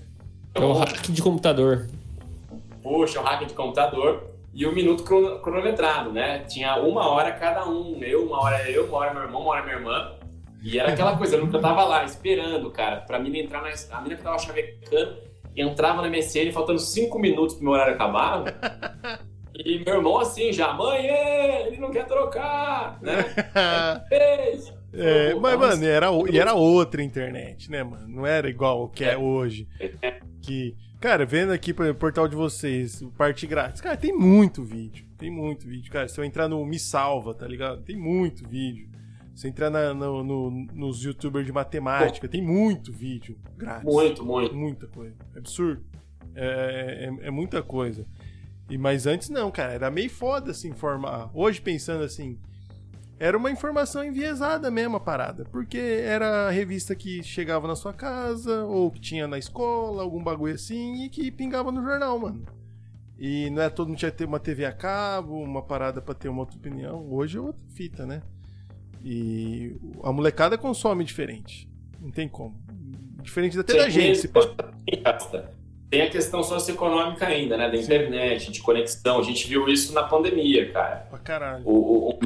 [0.55, 1.87] É o hack de computador.
[2.81, 5.03] push, o hack de computador e o minuto
[5.41, 6.39] cronometrado, né?
[6.39, 7.97] Tinha uma hora cada um.
[8.03, 10.11] Eu, uma hora eu, uma hora meu irmão, uma hora minha irmã.
[10.61, 13.69] E era aquela coisa, eu tava lá esperando, cara, pra mina entrar na.
[13.97, 15.17] A mina que tava chavecando
[15.55, 18.43] entrava na MSN faltando cinco minutos pro meu horário acabar.
[19.55, 23.23] E meu irmão assim já, mãe, ele não quer trocar, né?
[24.95, 28.07] É, mas, mano, era, e era outra internet, né, mano?
[28.07, 29.67] Não era igual o que é, é hoje.
[30.39, 35.05] Que, cara, vendo aqui o portal de vocês, o parte grátis, cara, tem muito vídeo.
[35.17, 36.07] Tem muito vídeo, cara.
[36.07, 37.81] Se eu entrar no Me Salva, tá ligado?
[37.81, 38.87] Tem muito vídeo.
[39.35, 42.31] Se entrar na, no, no, nos youtubers de matemática, Pô.
[42.31, 43.83] tem muito vídeo grátis.
[43.83, 44.55] Muito, muito.
[44.55, 45.15] Muita coisa.
[45.35, 45.83] É absurdo.
[46.33, 48.07] É, é, é, muita coisa.
[48.69, 49.73] E, mas antes não, cara.
[49.73, 51.29] Era meio foda se informar.
[51.33, 52.39] Hoje, pensando assim,
[53.23, 55.45] era uma informação enviesada mesmo a parada.
[55.49, 60.21] Porque era a revista que chegava na sua casa, ou que tinha na escola, algum
[60.21, 62.45] bagulho assim, e que pingava no jornal, mano.
[63.17, 66.13] E não é todo mundo tinha que ter uma TV a cabo, uma parada para
[66.13, 67.07] ter uma outra opinião.
[67.09, 68.21] Hoje é outra fita, né?
[69.01, 71.69] E a molecada consome diferente.
[72.01, 72.61] Não tem como.
[73.21, 74.29] Diferente até Sim, da gente, se.
[75.89, 77.69] Tem a questão socioeconômica ainda, né?
[77.69, 77.83] Da Sim.
[77.83, 79.19] internet, de conexão.
[79.19, 81.07] A gente viu isso na pandemia, cara.
[81.09, 81.63] Pra caralho.
[81.65, 82.19] O, o,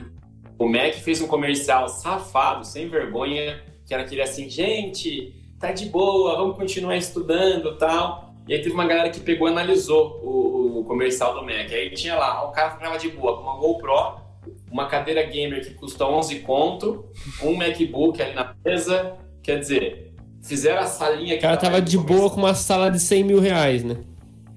[0.58, 5.86] o Mac fez um comercial safado, sem vergonha, que era aquele assim, gente, tá de
[5.86, 8.34] boa, vamos continuar estudando tal.
[8.48, 11.72] E aí teve uma galera que pegou e analisou o, o comercial do Mac.
[11.72, 14.28] Aí tinha lá, o cara ficava de boa com uma GoPro
[14.72, 17.06] uma cadeira gamer que custa 11 conto,
[17.42, 21.38] um MacBook ali na mesa, quer dizer, fizeram a salinha...
[21.38, 23.98] O cara tava de boa com uma sala de 100 mil reais, né?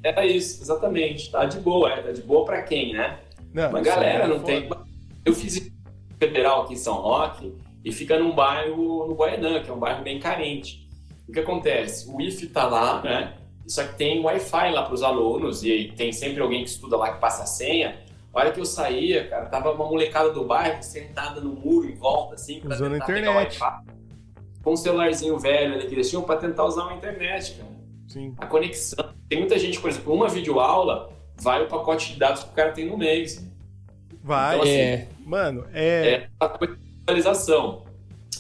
[0.03, 1.31] Era isso, exatamente.
[1.31, 2.03] Tá de boa, é.
[2.03, 3.19] Tá de boa pra quem, né?
[3.53, 4.69] Não, Uma galera é não tem...
[5.25, 5.70] Eu fiz
[6.21, 10.05] federal aqui em São Roque e fica num bairro, no Guaianã, que é um bairro
[10.05, 10.87] bem carente.
[11.27, 12.09] O que acontece?
[12.09, 13.39] O Wi-Fi tá lá, né?
[13.67, 17.15] Só que tem Wi-Fi lá para os alunos e tem sempre alguém que estuda lá
[17.15, 17.99] que passa a senha.
[18.33, 21.95] A hora que eu saía, cara, tava uma molecada do bairro sentada no muro em
[21.95, 23.59] volta, assim, pra Usando tentar internet.
[24.63, 27.71] Com um celularzinho velho ali que eles tinham pra tentar usar uma internet, cara.
[28.09, 28.35] Sim.
[28.39, 29.15] A conexão.
[29.29, 31.11] Tem muita gente, por exemplo, uma videoaula
[31.41, 33.49] vai o pacote de dados que o cara tem no mês.
[34.23, 34.57] Vai.
[34.57, 35.09] Então, assim, é.
[35.25, 36.09] Mano, é.
[36.09, 37.85] É a atualização.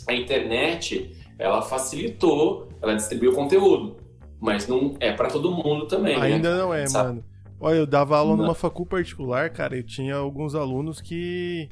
[0.06, 3.96] A internet, ela facilitou, ela distribuiu conteúdo.
[4.40, 6.18] Mas não é para todo mundo também.
[6.18, 6.26] Né?
[6.26, 6.62] Ainda né?
[6.62, 7.08] não é, Sabe?
[7.08, 7.24] mano.
[7.60, 11.68] Olha, eu dava aula numa facu particular, cara, e tinha alguns alunos que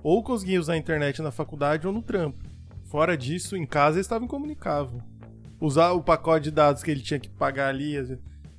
[0.00, 2.38] ou conseguiam usar a internet na faculdade ou no trampo.
[2.84, 5.02] Fora disso, em casa eles estavam incomunicáveis.
[5.60, 7.96] Usar o pacote de dados que ele tinha que pagar ali,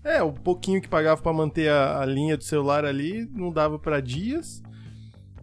[0.03, 3.79] é, o pouquinho que pagava para manter a, a, linha do celular ali, não dava
[3.79, 4.61] para dias.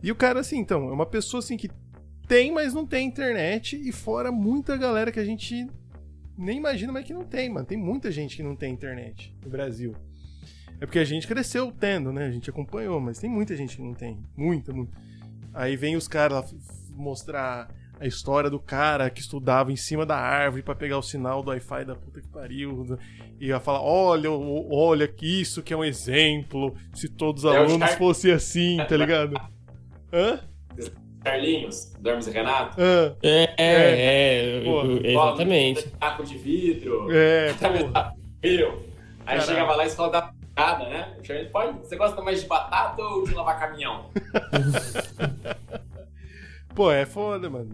[0.03, 1.71] E o cara, assim, então, é uma pessoa assim que
[2.27, 5.67] tem, mas não tem internet, e fora muita galera que a gente
[6.37, 7.67] nem imagina, mas que não tem, mano.
[7.67, 9.95] Tem muita gente que não tem internet no Brasil.
[10.81, 12.27] É porque a gente cresceu tendo, né?
[12.27, 14.19] A gente acompanhou, mas tem muita gente que não tem.
[14.37, 14.93] Muita, muita.
[15.55, 16.53] Aí vem os caras
[16.91, 17.69] mostrar
[18.01, 21.51] a história do cara que estudava em cima da árvore para pegar o sinal do
[21.51, 22.99] Wi-Fi da puta que pariu.
[23.39, 26.75] E ia falar: olha, olha que isso que é um exemplo.
[26.93, 29.41] Se todos os é alunos fossem assim, tá ligado?
[30.13, 30.39] Hã?
[31.25, 32.77] Carlinhos, Dormes e Renato?
[32.79, 35.89] Ah, é, é, é, é pô, exatamente.
[35.91, 37.09] Taco de vidro.
[37.11, 37.55] É,
[38.43, 38.71] Meu.
[39.25, 39.43] Aí Caralho.
[39.43, 41.17] chegava lá e falava batata, né?
[41.53, 44.11] Pode, você gosta mais de batata ou de lavar caminhão?
[46.75, 47.69] Pô, é foda, mano.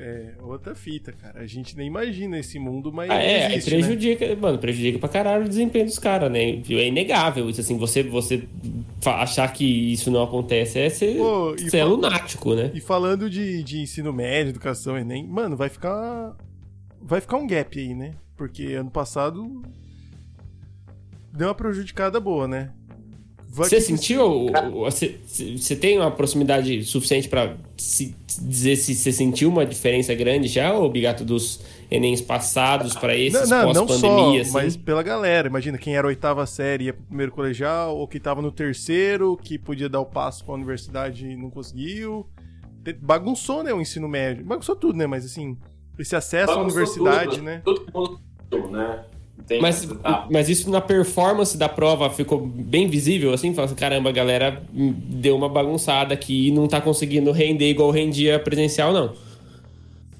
[0.00, 1.40] É outra fita, cara.
[1.40, 3.10] A gente nem imagina esse mundo, mas.
[3.10, 4.34] Ah, é, existe, prejudica, né?
[4.34, 6.62] mano, prejudica pra caralho o desempenho dos caras, né?
[6.68, 8.48] É inegável isso, assim, você, você
[9.04, 12.70] achar que isso não acontece é ser, Pô, ser lunático, né?
[12.74, 16.36] E falando de, de ensino médio, educação, Enem, mano, vai ficar.
[17.00, 18.14] Vai ficar um gap aí, né?
[18.36, 19.62] Porque ano passado
[21.32, 22.70] deu uma prejudicada boa, né?
[23.52, 24.46] Você sentiu?
[24.72, 30.88] Você, tem uma proximidade suficiente para dizer se você sentiu uma diferença grande já, ou
[30.88, 34.40] Bigato, dos Enems passados para esses pós-pandemia?
[34.40, 34.52] Assim?
[34.52, 35.48] Mas pela galera.
[35.48, 39.58] Imagina quem era oitava série ia pro primeiro colegial, ou que tava no terceiro, que
[39.58, 42.26] podia dar o passo pra universidade e não conseguiu.
[43.02, 44.46] Bagunçou, né, o ensino médio.
[44.46, 45.06] Bagunçou tudo, né?
[45.06, 45.58] Mas assim,
[45.98, 47.60] esse acesso Bagunçou à universidade, tudo, né?
[47.62, 47.84] Todo
[48.50, 49.04] mundo, né?
[49.46, 49.88] Tem mas,
[50.30, 53.54] mas isso na performance da prova ficou bem visível, assim?
[53.54, 57.90] Fala assim, caramba, a galera deu uma bagunçada aqui e não tá conseguindo render igual
[57.90, 59.14] rendia presencial, não.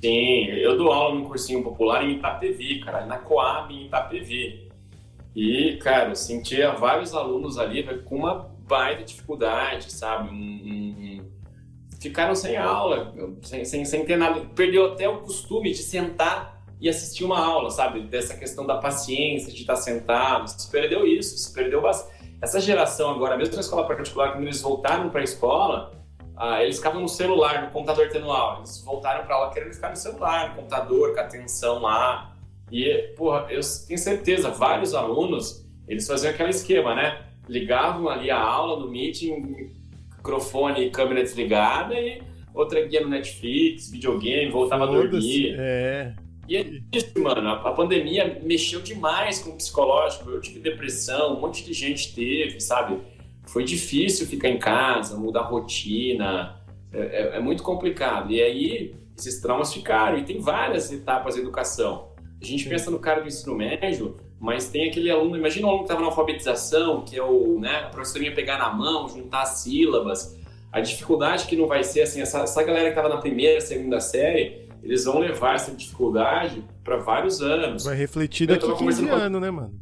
[0.01, 4.69] Sim, eu dou aula num cursinho popular em Itapevi, cara, na Coab em Itapevi.
[5.35, 10.29] E, cara, eu sentia vários alunos ali com uma baita dificuldade, sabe?
[10.31, 11.25] Um, um,
[12.01, 14.41] ficaram sem aula, sem, sem, sem ter nada.
[14.57, 18.01] Perdeu até o costume de sentar e assistir uma aula, sabe?
[18.01, 20.49] Dessa questão da paciência, de estar sentado.
[20.49, 22.13] Se perdeu isso, se perdeu bastante.
[22.43, 25.93] essa geração agora, mesmo na escola particular, quando eles voltaram para a escola,
[26.37, 28.59] ah, eles ficavam no celular, no computador tendo aula.
[28.59, 32.35] Eles voltaram para aula querendo ficar no celular, no computador, com atenção lá.
[32.69, 37.27] E, porra, eu tenho certeza, vários alunos, eles faziam aquele esquema, né?
[37.49, 39.69] Ligavam ali a aula no meeting,
[40.17, 42.21] microfone e câmera desligada e
[42.53, 45.55] outra guia no Netflix, videogame, voltava a dormir.
[45.57, 46.13] É.
[46.49, 47.49] E é isso, mano.
[47.49, 50.29] A pandemia mexeu demais com o psicológico.
[50.31, 52.99] Eu tive depressão, um monte de gente teve, sabe?
[53.47, 56.61] Foi difícil ficar em casa, mudar a rotina.
[56.93, 58.33] É, é, é muito complicado.
[58.33, 60.19] E aí, esses traumas ficaram.
[60.19, 62.13] E tem várias etapas da educação.
[62.41, 65.37] A gente pensa no cara do ensino médio, mas tem aquele aluno.
[65.37, 67.61] Imagina um aluno que estava na alfabetização, que é o.
[67.61, 70.37] Né, a professorinha pegar na mão, juntar sílabas.
[70.73, 74.01] A dificuldade que não vai ser assim, essa, essa galera que estava na primeira, segunda
[74.01, 77.85] série, eles vão levar essa dificuldade para vários anos.
[77.85, 79.73] Vai refletir daqui a 15 anos, né, mano?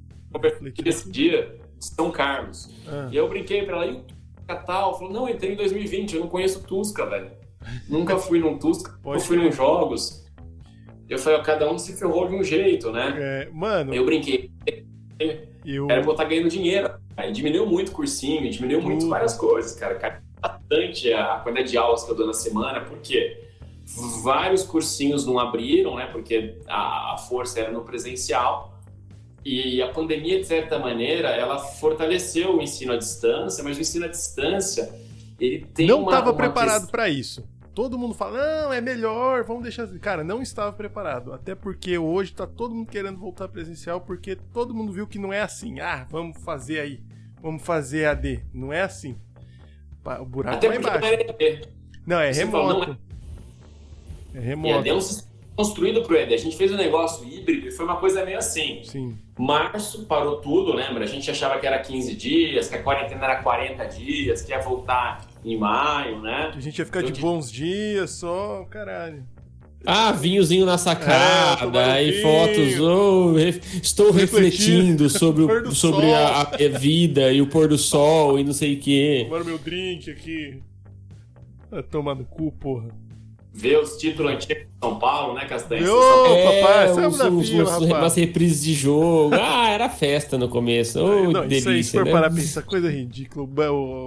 [0.42, 2.68] Refletir esse dia de São Carlos.
[2.86, 3.08] Ah.
[3.10, 4.98] E eu brinquei para ela, e o Tusca tal?
[4.98, 7.30] Falou, não, eu entrei em 2020, eu não conheço Tusca, velho.
[7.88, 10.26] Nunca fui num Tusca, nunca fui nos jogos.
[11.08, 13.14] Eu falei, cada um se ferrou de um jeito, né?
[13.18, 13.92] É, mano.
[13.92, 14.50] Eu brinquei.
[15.64, 15.90] Eu...
[15.90, 16.90] Era estar ganhando dinheiro.
[17.16, 19.96] Aí diminuiu muito o cursinho, diminuiu muito várias coisas, cara.
[19.96, 23.39] Caiu bastante a quantidade de aulas que eu dou na semana, porque
[24.22, 26.06] vários cursinhos não abriram, né?
[26.06, 28.78] Porque a, a força era no presencial.
[29.44, 34.04] E a pandemia, de certa maneira, ela fortaleceu o ensino à distância, mas o ensino
[34.04, 34.94] à distância,
[35.38, 37.48] ele tem Não estava preparado para isso.
[37.74, 39.98] Todo mundo fala, não, é melhor, vamos deixar assim.
[39.98, 41.32] Cara, não estava preparado.
[41.32, 45.32] Até porque hoje está todo mundo querendo voltar presencial, porque todo mundo viu que não
[45.32, 45.80] é assim.
[45.80, 47.00] Ah, vamos fazer aí.
[47.40, 48.44] Vamos fazer AD.
[48.52, 49.16] Não é assim.
[50.20, 51.00] O buraco Até embaixo.
[51.00, 51.60] Não é,
[52.06, 52.98] não, é remoto.
[53.06, 53.09] é...
[54.34, 54.74] é remoto.
[54.74, 56.34] EAD é um sistema construído para o EAD.
[56.34, 58.80] A gente fez um negócio híbrido e foi uma coisa meio assim.
[58.84, 59.16] Sim.
[59.38, 61.04] Março parou tudo, lembra?
[61.04, 64.60] A gente achava que era 15 dias, que a quarentena era 40 dias, que ia
[64.60, 66.52] voltar em maio, né?
[66.54, 69.22] A gente ia ficar de bons dias só, caralho.
[69.86, 72.78] Ah, vinhozinho na sacada, é, aí fotos.
[72.78, 73.34] Oh,
[73.82, 78.44] estou refletindo, refletindo sobre, o, sobre a, a, vida e o pôr do sol e
[78.44, 79.26] não sei o quê.
[79.26, 80.62] Tomando meu drink aqui.
[81.72, 82.88] Ah, tomar no cu, porra
[83.52, 85.82] ver os títulos antigos de São Paulo, né, Castanha?
[85.92, 87.82] Ô, é, papai, os, os, os, rapaz.
[87.82, 89.34] Umas reprises de jogo.
[89.50, 91.00] Ah, era festa no começo.
[91.00, 92.12] Oh, não, delícia, isso aí, se for né?
[92.12, 93.46] parar pensar, coisa ridícula.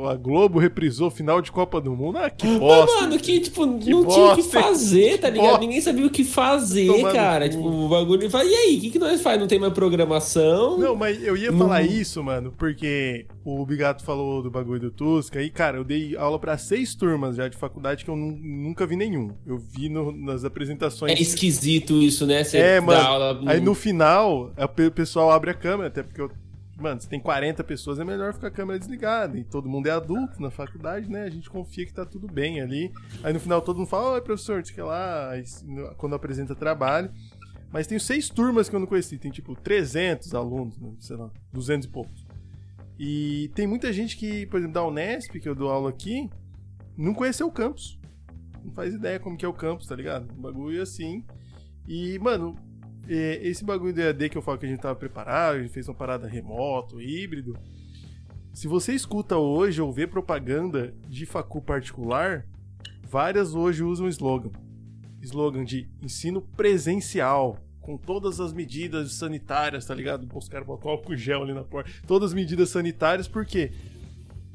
[0.10, 2.18] A Globo reprisou o final de Copa do Mundo.
[2.18, 3.02] Ah, que bosta.
[3.02, 5.48] mano, que, tipo, que não bosta, tinha o que fazer, tá ligado?
[5.48, 5.60] Bosta.
[5.62, 7.50] Ninguém sabia o que fazer, Tomando cara.
[7.50, 8.24] Tipo, o bagulho.
[8.24, 9.39] E aí, o que, que nós faz?
[9.39, 10.78] Não tem mais programação?
[10.78, 15.41] Não, mas eu ia falar isso, mano, porque o Bigato falou do bagulho do Tusca.
[15.41, 18.96] E, cara, eu dei aula pra seis turmas já de faculdade que eu nunca vi
[18.96, 19.36] nenhum.
[19.46, 21.12] Eu vi no, nas apresentações.
[21.12, 22.44] É esquisito isso, né?
[22.44, 23.02] Você é, mano.
[23.02, 23.41] Aula...
[23.46, 26.32] Aí no final, o pessoal abre a câmera, até porque eu
[26.76, 29.38] Mano, se tem 40 pessoas, é melhor ficar a câmera desligada.
[29.38, 31.24] E todo mundo é adulto na faculdade, né?
[31.24, 32.91] A gente confia que tá tudo bem ali.
[33.24, 35.44] Aí no final todo mundo fala, oi, professor, diz que lá, aí,
[35.98, 37.12] quando apresenta trabalho.
[37.72, 39.18] Mas tem seis turmas que eu não conheci.
[39.18, 40.91] Tem tipo 300 alunos, né?
[41.00, 42.22] sei lá, 200 e poucos.
[42.98, 46.30] E tem muita gente que, por exemplo, da Unesp, que eu dou aula aqui,
[46.98, 48.00] não conheceu o campus
[48.64, 50.32] não faz ideia como que é o campus, tá ligado?
[50.34, 51.26] Um bagulho assim.
[51.88, 52.56] E, mano,
[53.08, 55.88] esse bagulho do EAD que eu falo que a gente tava preparado, a gente fez
[55.88, 57.58] uma parada remoto, híbrido.
[58.54, 62.48] Se você escuta hoje ou vê propaganda de facu particular,
[63.04, 64.52] várias hoje usam slogan.
[65.22, 70.28] Slogan de ensino presencial, com todas as medidas sanitárias, tá ligado?
[70.34, 71.92] Os caras botam álcool gel ali na porta.
[72.08, 73.72] Todas as medidas sanitárias, por quê?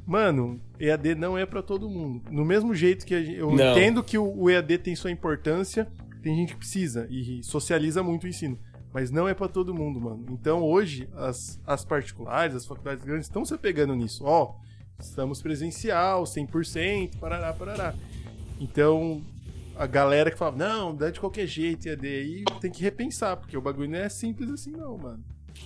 [0.07, 2.22] Mano, EAD não é para todo mundo.
[2.31, 3.72] No mesmo jeito que eu não.
[3.72, 5.87] entendo que o EAD tem sua importância,
[6.22, 8.59] tem gente que precisa e socializa muito o ensino.
[8.93, 10.24] Mas não é para todo mundo, mano.
[10.31, 14.24] Então hoje, as, as particulares, as faculdades grandes estão se pegando nisso.
[14.24, 14.55] Ó,
[14.99, 17.95] estamos presencial, 100%, parará, parará.
[18.59, 19.22] Então,
[19.79, 23.57] a galera que fala, não, dá de qualquer jeito EAD, aí tem que repensar, porque
[23.57, 25.24] o bagulho não é simples assim não, mano.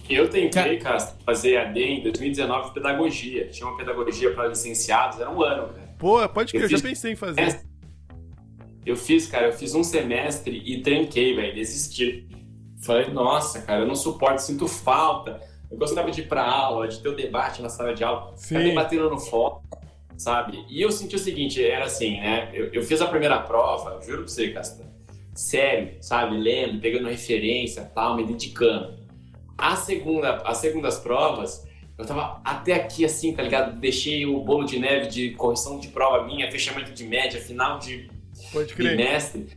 [0.09, 3.49] Eu tentei, cara, fazer AD em 2019 pedagogia.
[3.49, 5.95] Tinha uma pedagogia para licenciados, era um ano, cara.
[5.99, 7.63] Pô, pode que eu, eu já pensei em fazer.
[8.85, 12.29] Eu fiz, cara, eu fiz um semestre e tranquei, velho, desisti.
[12.83, 15.41] Falei, nossa, cara, eu não suporto, sinto falta.
[15.71, 18.49] Eu gostava de ir pra aula, de ter o debate na sala de aula, Sim.
[18.49, 19.61] ficar debatendo no fórum,
[20.17, 20.65] sabe?
[20.69, 22.51] E eu senti o seguinte, era assim, né?
[22.53, 24.91] Eu, eu fiz a primeira prova, juro pra você, Casta,
[25.35, 26.37] sério, sabe?
[26.37, 29.01] Lendo, pegando referência, tal, me dedicando.
[29.57, 33.79] A segunda, as segundas provas, eu tava até aqui assim, tá ligado?
[33.79, 38.11] Deixei o bolo de neve de correção de prova minha, fechamento de média, final de
[38.77, 39.49] bimestre.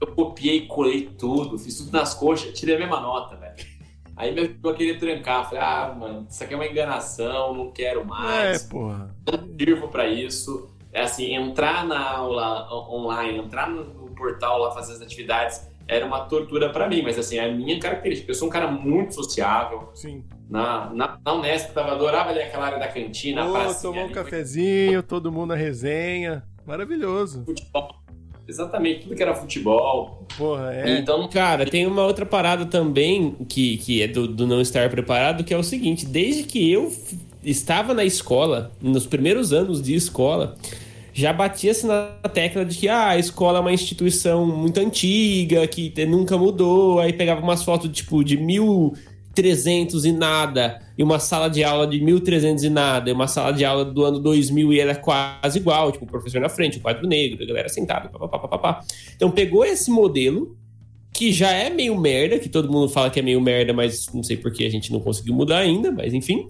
[0.00, 3.79] Eu copiei, colei tudo, fiz tudo nas coxas, tirei a mesma nota, velho.
[4.16, 5.48] Aí me ajudou a querer trancar.
[5.48, 8.64] Falei, ah, mano, isso aqui é uma enganação, não quero mais.
[8.64, 9.14] É, porra.
[9.26, 10.68] Não sirvo pra isso.
[10.92, 16.20] É assim, entrar na aula online, entrar no portal lá, fazer as atividades, era uma
[16.20, 17.02] tortura pra mim.
[17.02, 18.30] Mas assim, é a minha característica.
[18.30, 19.90] Eu sou um cara muito sociável.
[19.94, 20.24] Sim.
[20.48, 24.14] Na, na, na Unesp, tava, adorava ali aquela área da cantina, pracinha tomar um ali,
[24.14, 26.42] cafezinho, todo mundo na resenha.
[26.66, 27.44] Maravilhoso.
[27.44, 28.00] futebol.
[28.50, 30.26] Exatamente, tudo que era futebol.
[30.36, 30.98] Porra, é.
[30.98, 35.44] Então, Cara, tem uma outra parada também que, que é do, do não estar preparado,
[35.44, 36.92] que é o seguinte: desde que eu
[37.44, 40.56] estava na escola, nos primeiros anos de escola,
[41.12, 45.92] já batia-se na tecla de que ah, a escola é uma instituição muito antiga, que
[46.06, 48.36] nunca mudou, aí pegava umas fotos tipo de
[49.36, 53.52] 1300 e nada, e uma sala de aula de 1300 e nada, e uma sala
[53.52, 56.80] de aula do ano 2000 e era quase igual, tipo, o professor na frente, o
[56.80, 58.84] quadro negro, a galera sentada, papapá.
[59.14, 60.56] Então pegou esse modelo,
[61.12, 64.22] que já é meio merda, que todo mundo fala que é meio merda, mas não
[64.22, 66.48] sei por que a gente não conseguiu mudar ainda, mas enfim.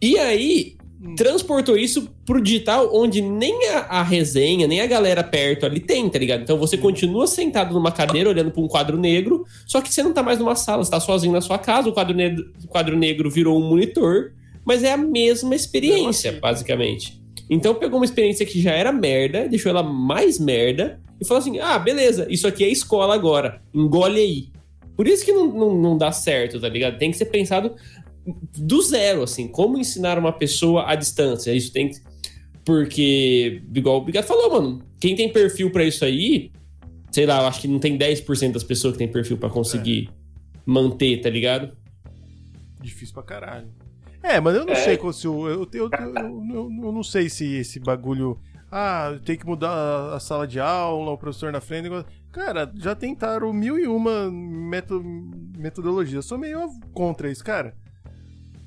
[0.00, 0.76] E aí,
[1.16, 6.08] transportou isso pro digital, onde nem a, a resenha, nem a galera perto ali tem,
[6.08, 6.42] tá ligado?
[6.42, 10.12] Então você continua sentado numa cadeira olhando pra um quadro negro, só que você não
[10.12, 12.96] tá mais numa sala, você tá sozinho na sua casa, o quadro negro, o quadro
[12.96, 14.32] negro virou um monitor,
[14.64, 16.40] mas é a mesma experiência, assim.
[16.40, 17.22] basicamente.
[17.50, 21.58] Então pegou uma experiência que já era merda, deixou ela mais merda, e falou assim:
[21.58, 24.54] ah, beleza, isso aqui é escola agora, engole aí.
[24.96, 26.98] Por isso que não, não, não dá certo, tá ligado?
[26.98, 27.74] Tem que ser pensado
[28.56, 31.52] do zero, assim, como ensinar uma pessoa à distância.
[31.54, 31.96] Isso tem que.
[32.64, 36.50] Porque, igual o Bigato falou, mano, quem tem perfil pra isso aí,
[37.12, 40.08] sei lá, eu acho que não tem 10% das pessoas que tem perfil pra conseguir
[40.64, 41.76] manter, tá ligado?
[42.80, 43.68] Difícil pra caralho.
[44.22, 44.76] É, mas eu não É.
[44.76, 45.26] sei se.
[45.26, 48.38] Eu, eu, eu, eu- não sei se esse bagulho.
[48.72, 51.88] Ah, tem que mudar a, sala de aula, o professor na frente.
[52.32, 55.00] Cara, já tentaram mil e uma meto,
[55.56, 56.14] metodologias.
[56.16, 56.58] Eu sou meio
[56.92, 57.76] contra isso, cara.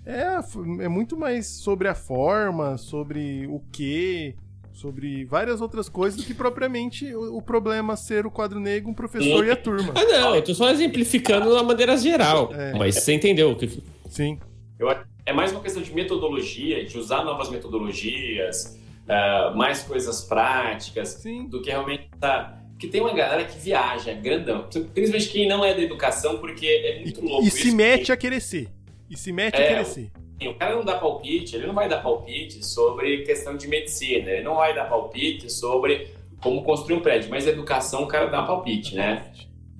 [0.07, 0.41] É, a
[0.79, 4.35] é muito mais sobre a forma, sobre o que,
[4.71, 8.93] sobre várias outras coisas do que propriamente o, o problema ser o quadro negro, um
[8.93, 9.93] professor e a turma.
[9.93, 12.53] Ah, não, eu tô só exemplificando de uma maneira geral.
[12.53, 12.73] É.
[12.77, 13.83] Mas você entendeu o que.
[14.09, 14.39] Sim.
[14.79, 14.89] Eu
[15.25, 18.79] é mais uma questão de metodologia, de usar novas metodologias,
[19.09, 21.49] ah, mais coisas práticas, Sim.
[21.49, 22.61] do que realmente tá.
[22.69, 24.69] Porque tem uma galera que viaja, grandão.
[24.93, 27.43] Principalmente quem não é da educação, porque é muito louco.
[27.43, 27.57] E isso.
[27.57, 28.69] se mete a querer ser.
[29.09, 30.11] E se mete a É, querer ser.
[30.41, 34.43] O cara não dá palpite, ele não vai dar palpite sobre questão de medicina, ele
[34.43, 38.95] não vai dar palpite sobre como construir um prédio, mas educação o cara dá palpite,
[38.95, 39.31] né?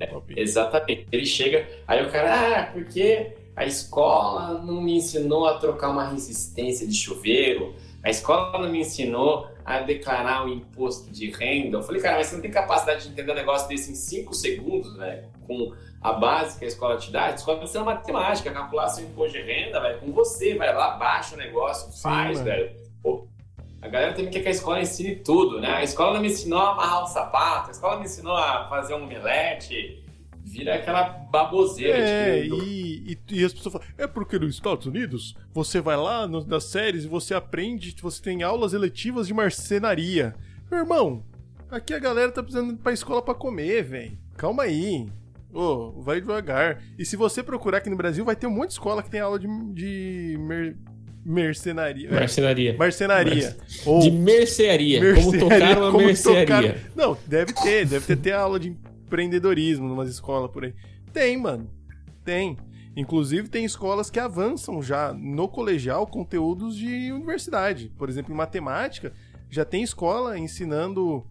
[0.09, 0.39] Palpite.
[0.39, 1.05] Exatamente.
[1.11, 6.07] Ele chega, aí o cara, ah, porque a escola não me ensinou a trocar uma
[6.07, 11.78] resistência de chuveiro, a escola não me ensinou a declarar o imposto de renda.
[11.78, 14.34] Eu falei, cara, mas você não tem capacidade de entender um negócio desse em 5
[14.34, 17.26] segundos, velho, com a base que a escola te dá.
[17.26, 21.36] A escola ensina matemática, calcular seu imposto de renda, velho, com você, vai lá, baixa
[21.36, 22.45] o negócio, Sim, faz, mano.
[22.45, 22.72] velho.
[23.04, 23.28] Pô,
[23.82, 25.70] a galera também quer que a escola ensine tudo, né?
[25.72, 28.93] A escola não me ensinou a amarrar um sapato, a escola me ensinou a fazer
[28.93, 30.04] um omelete.
[30.50, 34.86] Vira aquela baboseira É, de e, e, e as pessoas falam, é porque nos Estados
[34.86, 39.34] Unidos você vai lá no- nas séries e você aprende, você tem aulas eletivas de
[39.34, 40.34] marcenaria.
[40.72, 41.22] Meu irmão,
[41.70, 44.18] aqui a galera tá precisando ir pra escola pra comer, velho.
[44.38, 45.10] Calma aí.
[45.60, 46.82] Ô, vai devagar.
[46.99, 49.20] E se você procurar aqui no Brasil, vai ter um monte de escola que tem
[49.20, 50.78] aula de, de mer-
[51.26, 52.10] mercenaria.
[52.10, 52.76] É, Marcenaria.
[52.78, 53.58] marcenaria.
[53.86, 54.99] Ou De mercearia.
[55.16, 56.45] Como mercearia, tocar uma como mercearia.
[56.74, 60.74] tocar- Não, deve ter, deve ter, ter aula de empreendedorismo numas escolas por aí.
[61.12, 61.70] Tem, mano.
[62.24, 62.55] Tem.
[62.95, 67.91] Inclusive, tem escolas que avançam já no colegial conteúdos de universidade.
[67.97, 69.12] Por exemplo, em matemática,
[69.49, 71.26] já tem escola ensinando,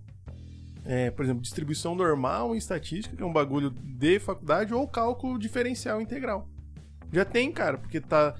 [0.87, 5.39] é, por exemplo, distribuição normal em estatística, que é um bagulho de faculdade, ou cálculo
[5.39, 6.49] diferencial integral.
[7.13, 8.35] Já tem, cara, porque tá.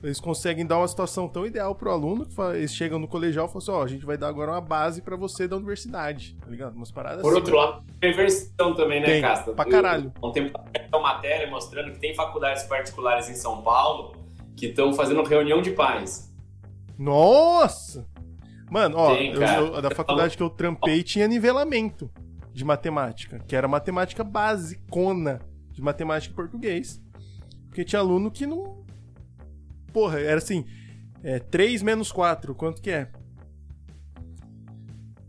[0.00, 3.48] Eles conseguem dar uma situação tão ideal pro aluno que eles chegam no colegial e
[3.48, 6.48] falam assim: ó, a gente vai dar agora uma base pra você da universidade, tá
[6.48, 6.76] ligado?
[6.76, 7.38] Umas paradas Por assim.
[7.38, 9.52] outro lado, tem inversão também, né, Tem, Casta?
[9.52, 10.12] pra caralho.
[10.22, 10.56] Há um tempo
[10.92, 14.14] uma matéria mostrando que tem faculdades particulares em São Paulo
[14.56, 16.32] que estão fazendo reunião de pais.
[16.96, 18.06] Nossa!
[18.70, 22.10] Mano, ó, Tem, eu- eu- da faculdade que eu trampei tinha nivelamento
[22.52, 25.40] de matemática, que era matemática basicona
[25.72, 27.00] de matemática e português.
[27.66, 28.84] Porque tinha aluno que não.
[29.92, 30.64] Porra, era assim:
[31.22, 33.08] é, 3 menos 4, quanto que é?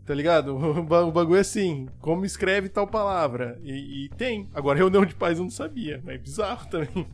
[0.04, 0.56] Tá ligado?
[0.80, 3.58] O bagulho é assim: como escreve tal palavra?
[3.62, 4.48] E, e tem.
[4.52, 7.06] Agora, reunião de pais eu não sabia, mas é bizarro também.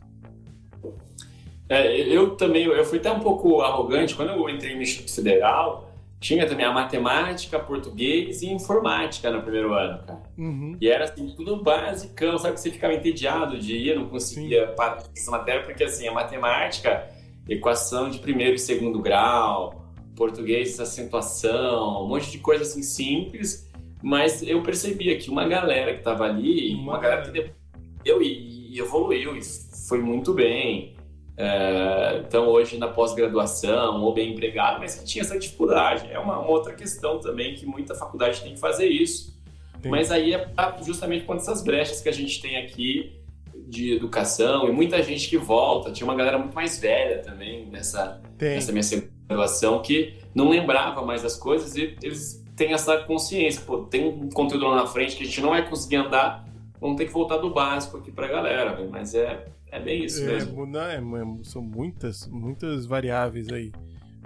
[1.68, 4.14] É, eu também, eu fui até um pouco arrogante.
[4.14, 5.85] Quando eu entrei no Instituto Federal,
[6.18, 10.22] tinha também a matemática, português e informática no primeiro ano, cara.
[10.36, 10.76] Uhum.
[10.80, 12.54] E era assim, tudo basicão, sabe?
[12.54, 17.08] Que você ficava entediado de ir, não conseguia parar essa matéria, porque assim, a matemática,
[17.48, 19.86] equação de primeiro e segundo grau,
[20.16, 23.70] português, acentuação, um monte de coisa assim simples,
[24.02, 28.74] mas eu percebia que uma galera que tava ali, uma, uma galera que deu e,
[28.74, 29.40] e evoluiu e
[29.86, 30.95] foi muito bem.
[31.36, 36.08] É, então, hoje na pós-graduação ou bem empregado, mas que tinha essa dificuldade.
[36.10, 39.36] É uma, uma, outra questão também que muita faculdade tem que fazer isso.
[39.84, 40.48] Mas aí é
[40.82, 43.20] justamente quando essas brechas que a gente tem aqui
[43.68, 45.92] de educação e muita gente que volta.
[45.92, 48.84] Tinha uma galera muito mais velha também nessa, nessa minha
[49.28, 53.62] graduação que não lembrava mais as coisas e eles têm essa consciência.
[53.64, 56.48] Pô, tem um conteúdo lá na frente que a gente não vai conseguir andar,
[56.80, 58.78] vamos ter que voltar do básico aqui pra galera.
[58.90, 59.46] Mas é
[59.76, 60.64] é bem isso é, mesmo.
[60.66, 61.00] Não, é,
[61.44, 63.72] são muitas, muitas variáveis aí.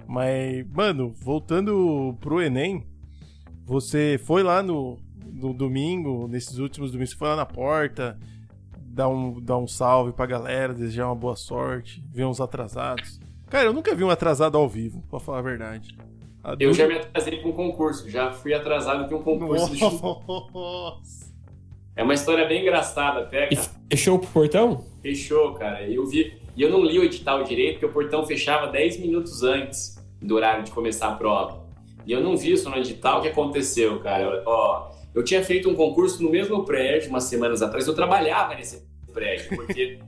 [0.07, 2.85] Mas, mano, voltando pro Enem,
[3.65, 8.17] você foi lá no, no domingo, nesses últimos domingos, você foi lá na porta,
[8.77, 13.19] dar um, dar um salve pra galera, desejar uma boa sorte, ver uns atrasados.
[13.49, 15.97] Cara, eu nunca vi um atrasado ao vivo, pra falar a verdade.
[16.43, 21.01] A eu já me atrasei com um concurso, já fui atrasado com um concurso Nossa.
[21.03, 21.21] de
[21.95, 23.61] É uma história bem engraçada até, cara.
[23.89, 24.90] E fechou o portão?
[25.01, 25.87] Fechou, cara.
[25.87, 26.39] Eu vi.
[26.55, 30.35] E eu não li o edital direito, porque o portão fechava 10 minutos antes do
[30.35, 31.65] horário de começar a prova.
[32.05, 33.19] E eu não vi isso no edital.
[33.19, 34.43] O que aconteceu, cara?
[34.45, 37.87] Ó, eu tinha feito um concurso no mesmo prédio umas semanas atrás.
[37.87, 39.99] Eu trabalhava nesse prédio, porque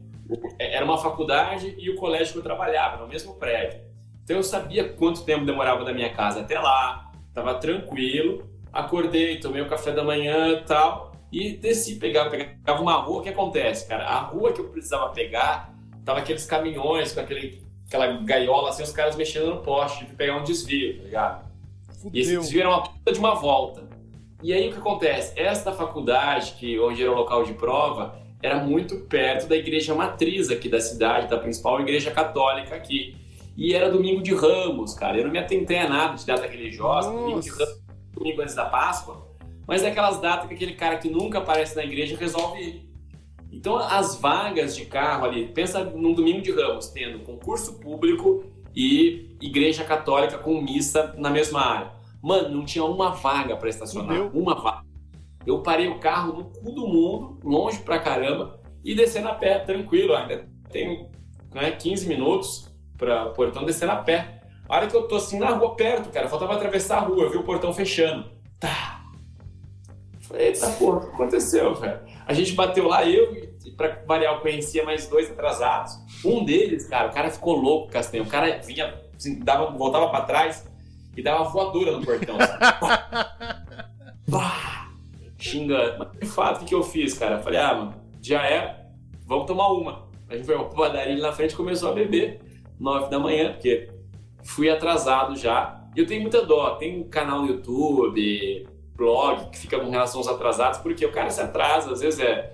[0.60, 3.82] era uma faculdade e o colégio que eu trabalhava, no mesmo prédio.
[4.24, 8.48] Então eu sabia quanto tempo demorava da minha casa até lá, tava tranquilo.
[8.72, 13.22] Acordei, tomei o café da manhã e tal e desci, pegava, pegava uma rua, o
[13.24, 14.06] que acontece, cara?
[14.06, 15.74] A rua que eu precisava pegar,
[16.06, 20.38] tava aqueles caminhões com aquele, aquela gaiola, assim, os caras mexendo no poste, de pegar
[20.38, 21.52] um desvio, tá ligado?
[22.00, 22.12] Fudeu.
[22.14, 23.90] E esse desvio era uma puta de uma volta.
[24.44, 25.34] E aí o que acontece?
[25.36, 30.52] Esta faculdade, que onde era o local de prova, era muito perto da igreja matriz
[30.52, 33.16] aqui da cidade, da principal igreja católica aqui.
[33.58, 35.18] E era domingo de Ramos, cara.
[35.18, 37.82] Eu não me atentei a nada de data Jós, domingo de Ramos,
[38.12, 39.33] domingo antes da Páscoa.
[39.68, 42.94] Mas é aquelas datas que aquele cara que nunca aparece na igreja resolve ir.
[43.52, 48.44] Então, as vagas de carro ali, pensa num domingo de ramos, tendo concurso público
[48.76, 51.92] e igreja católica com missa na mesma área.
[52.22, 54.84] Mano, não tinha uma vaga para estacionar, uma vaga.
[55.46, 59.60] Eu parei o carro no cu do mundo, longe pra caramba, e descendo a pé,
[59.60, 60.16] tranquilo.
[60.16, 61.10] Ainda tem
[61.54, 64.42] né, 15 minutos para o portão descer a pé.
[64.68, 67.30] A hora que eu tô assim na rua perto, cara, faltava atravessar a rua, eu
[67.30, 68.32] vi o portão fechando.
[68.60, 68.93] Tá,
[70.34, 72.00] Falei, eita porra, o que aconteceu, velho?
[72.26, 75.96] A gente bateu lá, eu, e pra variar, eu conhecia mais dois atrasados.
[76.26, 78.24] Um deles, cara, o cara ficou louco, Castanho.
[78.24, 80.68] O cara vinha, assim, dava, voltava pra trás
[81.16, 82.36] e dava voadora no portão.
[84.28, 84.90] bah,
[85.38, 86.00] xingando.
[86.00, 87.36] Mas de fato, o que eu fiz, cara?
[87.36, 88.88] Eu falei, ah, mano, já é,
[89.28, 90.10] vamos tomar uma.
[90.28, 92.42] A gente foi pra padaria na frente e começou a beber.
[92.80, 93.88] Nove da manhã, porque
[94.44, 95.80] fui atrasado já.
[95.96, 96.72] E eu tenho muita dó.
[96.72, 101.30] Tem um canal no YouTube, blog que fica com relação aos atrasados, porque o cara
[101.30, 102.54] se atrasa, às vezes é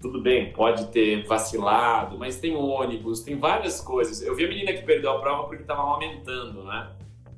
[0.00, 4.22] tudo bem, pode ter vacilado, mas tem ônibus, tem várias coisas.
[4.22, 6.90] Eu vi a menina que perdeu a prova porque estava aumentando, né?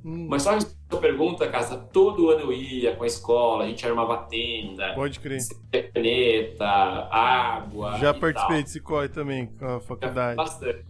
[0.04, 0.26] Hum.
[0.28, 4.16] Mas só a pergunta, casa, todo ano eu ia com a escola, a gente armava
[4.28, 4.94] tenda.
[4.94, 5.40] Pode crer.
[5.92, 7.98] Caneta, água.
[7.98, 8.64] Já participei tal.
[8.64, 10.36] de Cicói também com a faculdade.
[10.36, 10.84] Bastante.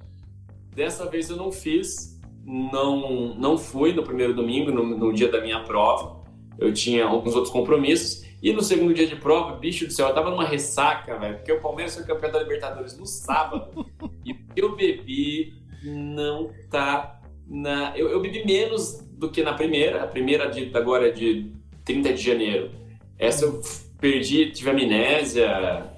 [0.75, 5.41] Dessa vez eu não fiz, não, não fui no primeiro domingo, no, no dia da
[5.41, 6.22] minha prova
[6.59, 8.25] eu tinha alguns outros compromissos.
[8.43, 11.53] E no segundo dia de prova, bicho do céu, eu tava numa ressaca, velho, porque
[11.53, 13.87] o Palmeiras foi campeão da Libertadores no sábado.
[14.27, 17.97] e eu bebi não tá na.
[17.97, 20.05] Eu, eu, bebi menos do que na primeira.
[20.05, 21.53] A primeira de, agora é de
[21.85, 22.71] 30 de janeiro.
[23.19, 23.61] Essa eu
[24.01, 25.93] perdi, tive amnésia,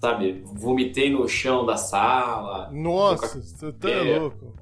[0.00, 0.42] sabe?
[0.44, 2.70] Vomitei no chão da sala.
[2.72, 4.54] Nossa, você tá é, louco.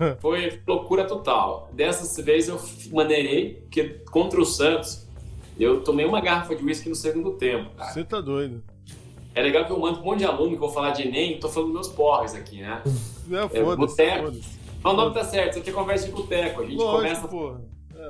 [0.20, 1.70] Foi loucura total.
[1.72, 5.06] Dessa vez eu maneirei, porque contra o Santos,
[5.58, 8.62] eu tomei uma garrafa de uísque no segundo tempo, Você tá doido.
[9.34, 11.48] É legal que eu mando um monte de aluno que vou falar de Enem, tô
[11.48, 12.82] falando meus porres aqui, né?
[13.28, 14.02] Não, foda-se.
[14.02, 14.38] É, foda
[14.82, 16.62] o nome tá certo, isso aqui é conversa de boteco.
[16.62, 17.28] A gente Lógico, começa.
[17.28, 17.60] Porra.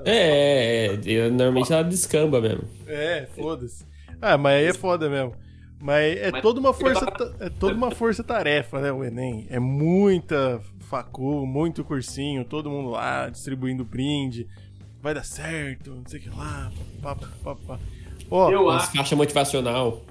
[0.05, 2.63] É, é, é, normalmente ela descamba mesmo.
[2.87, 3.85] É, foda-se.
[4.23, 5.35] Ah, mas aí é foda mesmo.
[5.81, 7.07] Mas é mas, toda uma força,
[7.41, 9.47] é toda uma força tarefa, né, o Enem.
[9.51, 10.61] É muita
[10.91, 14.49] facu, muito cursinho, todo mundo lá distribuindo brinde.
[15.01, 16.71] Vai dar certo, não sei o que lá.
[17.01, 17.79] Pá, pá, pá,
[18.29, 20.03] Oh, eu acho caixa motivacional.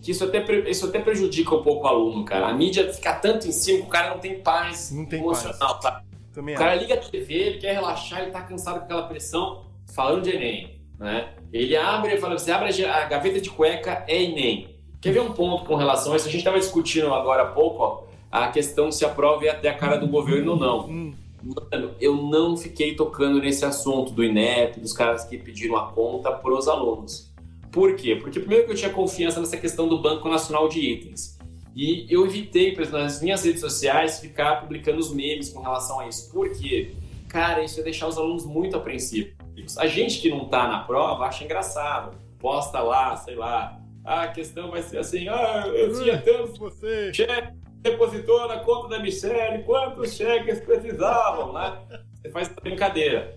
[0.00, 2.48] Que isso até, isso até prejudica um pouco o aluno, cara.
[2.48, 5.78] A mídia fica tanto em cima que o cara não tem paz não tem emocional,
[5.78, 5.80] paz.
[5.80, 6.02] tá?
[6.32, 9.66] Também o cara liga a TV, ele quer relaxar, ele tá cansado com aquela pressão.
[9.94, 11.34] falando de Enem, né?
[11.52, 14.76] Ele abre e fala, você abre a gaveta de cueca, é Enem.
[15.00, 16.26] Quer ver um ponto com relação a isso?
[16.26, 19.68] A gente estava discutindo agora há pouco ó, a questão se a prova ia até
[19.68, 20.88] a cara do governo ou não.
[20.88, 21.14] Hum.
[21.42, 26.32] Mano, eu não fiquei tocando nesse assunto do INEP, dos caras que pediram a conta
[26.32, 27.30] para os alunos.
[27.70, 28.16] Por quê?
[28.16, 31.38] Porque primeiro que eu tinha confiança nessa questão do Banco Nacional de Itens.
[31.74, 36.30] E eu evitei, nas minhas redes sociais, ficar publicando os memes com relação a isso.
[36.30, 36.92] Por quê?
[37.28, 39.32] Cara, isso ia deixar os alunos muito apreensivos.
[39.78, 42.16] A gente que não tá na prova acha engraçado.
[42.38, 43.78] Posta lá, sei lá.
[44.04, 47.12] Ah, a questão vai ser assim, ah, eu tinha tantos você.
[47.14, 51.78] cheques, depositou na conta da Michelle, quantos cheques precisavam, né?
[52.14, 53.36] Você faz essa brincadeira.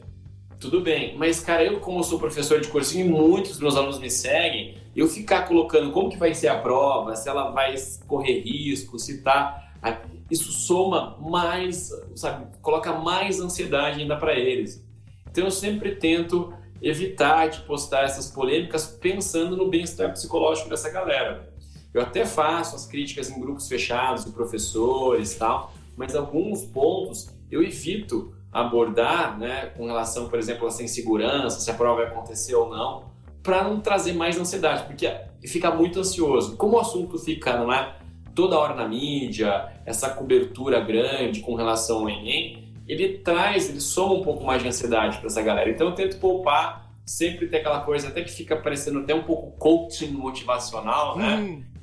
[0.60, 4.00] Tudo bem, mas cara, eu como sou professor de cursinho e muitos dos meus alunos
[4.00, 7.76] me seguem, eu ficar colocando como que vai ser a prova, se ela vai
[8.08, 9.64] correr risco, se tá
[10.32, 14.84] isso soma mais, sabe, coloca mais ansiedade ainda para eles.
[15.30, 21.54] Então eu sempre tento evitar de postar essas polêmicas pensando no bem-estar psicológico dessa galera.
[21.96, 27.30] Eu até faço as críticas em grupos fechados de professores e tal, mas alguns pontos
[27.50, 32.12] eu evito abordar, né, com relação, por exemplo, a essa insegurança, se a prova vai
[32.12, 33.06] acontecer ou não,
[33.42, 35.10] para não trazer mais ansiedade, porque
[35.46, 36.58] fica muito ansioso.
[36.58, 37.96] Como o assunto fica, não é?
[38.36, 44.16] toda hora na mídia, essa cobertura grande com relação ao Enem, ele traz, ele soma
[44.16, 45.70] um pouco mais de ansiedade para essa galera.
[45.70, 49.58] Então eu tento poupar, sempre ter aquela coisa, até que fica parecendo até um pouco
[49.58, 51.38] coaching motivacional, né?
[51.38, 51.75] Hum.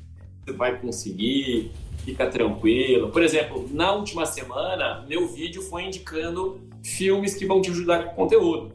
[0.44, 1.70] Você vai conseguir,
[2.04, 3.10] fica tranquilo.
[3.10, 8.14] Por exemplo, na última semana, meu vídeo foi indicando filmes que vão te ajudar com
[8.14, 8.72] conteúdo.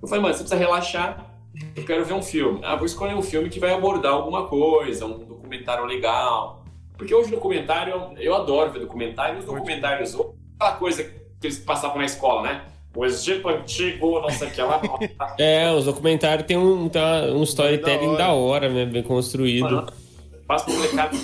[0.00, 1.34] Eu falei, mano, você precisa relaxar,
[1.74, 2.60] eu quero ver um filme.
[2.62, 6.64] Ah, vou escolher um filme que vai abordar alguma coisa, um documentário legal,
[6.96, 10.14] porque hoje documentário, eu adoro ver documentário, os documentários,
[10.58, 12.64] aquela coisa que eles passavam na escola, né?
[12.94, 14.80] O Egito Antigo, não sei o que lá.
[15.38, 17.02] é, os documentários tem um, tem
[17.34, 18.86] um storytelling da hora, né?
[18.86, 19.86] Bem construído.
[20.46, 21.16] Faz com molecada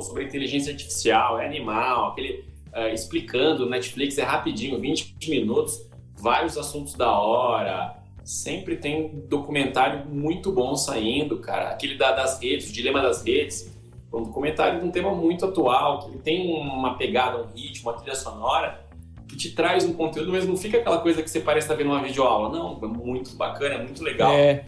[0.00, 2.44] sobre inteligência artificial, é animal, aquele
[2.74, 5.86] uh, explicando, Netflix é rapidinho, 20 minutos,
[6.16, 7.96] vários assuntos da hora.
[8.24, 11.70] Sempre tem documentário muito bom saindo, cara.
[11.70, 13.76] Aquele da, das redes, o dilema das redes
[14.12, 17.98] um documentário de um tema muito atual, que ele tem uma pegada, um ritmo, uma
[17.98, 18.80] trilha sonora,
[19.28, 21.90] que te traz um conteúdo, mas não fica aquela coisa que você parece estar vendo
[21.90, 22.48] uma videoaula.
[22.48, 24.32] Não, é muito bacana, é muito legal.
[24.32, 24.64] É.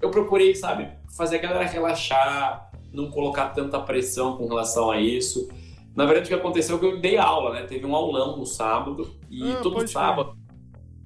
[0.00, 5.48] Eu procurei, sabe, fazer a galera relaxar, não colocar tanta pressão com relação a isso.
[5.94, 7.62] Na verdade, o que aconteceu é que eu dei aula, né?
[7.64, 10.36] Teve um aulão no sábado, e ah, todo sábado,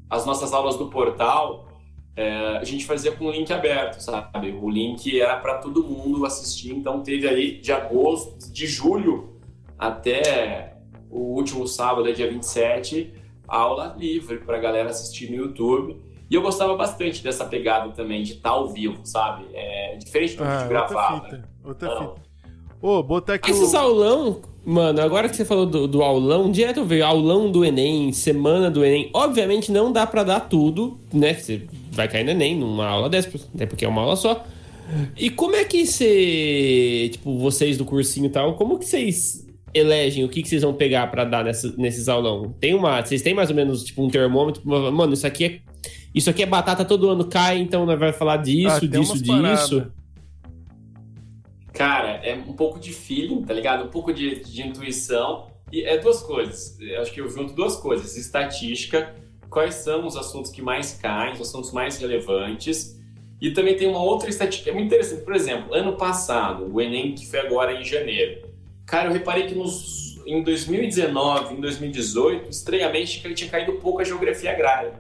[0.09, 1.69] as nossas aulas do portal,
[2.17, 4.51] é, a gente fazia com o link aberto, sabe?
[4.53, 9.37] O link era para todo mundo assistir, então teve aí de agosto, de julho
[9.79, 10.77] até
[11.11, 13.13] o último sábado, dia 27,
[13.47, 16.01] aula livre para a galera assistir no YouTube.
[16.29, 19.47] E eu gostava bastante dessa pegada também, de estar tá ao vivo, sabe?
[19.53, 21.23] É diferente do ah, de gravar.
[21.67, 22.15] Outra fita.
[22.81, 23.77] Ô, botar aqui Esses o...
[23.77, 28.13] aulão, mano, agora que você falou do, do aulão, direto eu vejo aulão do Enem,
[28.13, 29.11] semana do Enem.
[29.13, 31.35] Obviamente não dá para dar tudo, né?
[31.35, 34.45] Você vai cair no Enem numa aula dessa, até porque é uma aula só.
[35.17, 39.45] E como é que você, tipo, vocês do cursinho e tal, como que vocês
[39.75, 42.55] elegem o que, que vocês vão pegar para dar nessa, nesses aulão?
[42.61, 45.61] Tem uma, vocês têm mais ou menos tipo um termômetro, mano, isso aqui é
[46.15, 49.87] isso aqui é batata todo ano cai, então nós vai falar disso, ah, disso, disso.
[51.77, 53.85] Cara, é um pouco de feeling, tá ligado?
[53.85, 56.81] Um pouco de, de intuição e é duas coisas.
[56.81, 59.15] Eu acho que eu junto duas coisas: estatística
[59.51, 62.97] quais são os assuntos que mais caem, os assuntos mais relevantes.
[63.41, 65.23] E também tem uma outra estatística, é muito interessante.
[65.23, 68.49] Por exemplo, ano passado, o Enem, que foi agora em janeiro.
[68.87, 74.05] Cara, eu reparei que nos, em 2019, em 2018, estranhamente, ele tinha caído pouco a
[74.05, 74.95] geografia agrária.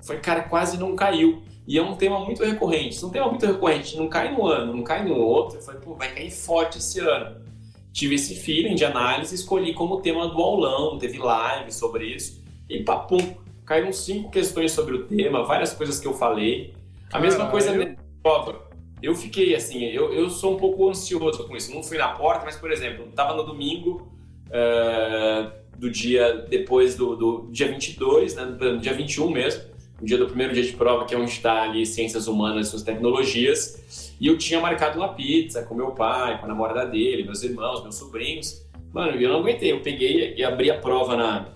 [0.00, 1.42] Foi, cara, quase não caiu.
[1.66, 3.02] E é um tema muito recorrente.
[3.02, 5.58] é um tema muito recorrente, não cai no ano, não cai no outro.
[5.58, 7.44] Eu falei, pô, vai cair forte esse ano.
[7.92, 12.44] Tive esse feeling de análise, escolhi como tema do aulão, teve live sobre isso.
[12.68, 13.18] E papum,
[13.64, 16.74] caíram cinco questões sobre o tema, várias coisas que eu falei.
[17.12, 18.66] A mesma coisa na prova.
[19.02, 21.74] Eu fiquei assim, eu, eu sou um pouco ansioso com isso.
[21.74, 24.08] Não fui na porta, mas, por exemplo, estava no domingo
[24.48, 29.64] uh, do dia depois do, do dia 22, né, do dia 21 mesmo,
[30.00, 32.70] o dia do primeiro dia de prova, que é onde está ali ciências humanas e
[32.70, 34.14] suas tecnologias.
[34.20, 37.82] E eu tinha marcado uma pizza com meu pai, com a namorada dele, meus irmãos,
[37.82, 38.66] meus sobrinhos.
[38.92, 39.72] Mano, eu não aguentei.
[39.72, 41.48] Eu peguei e abri a prova na,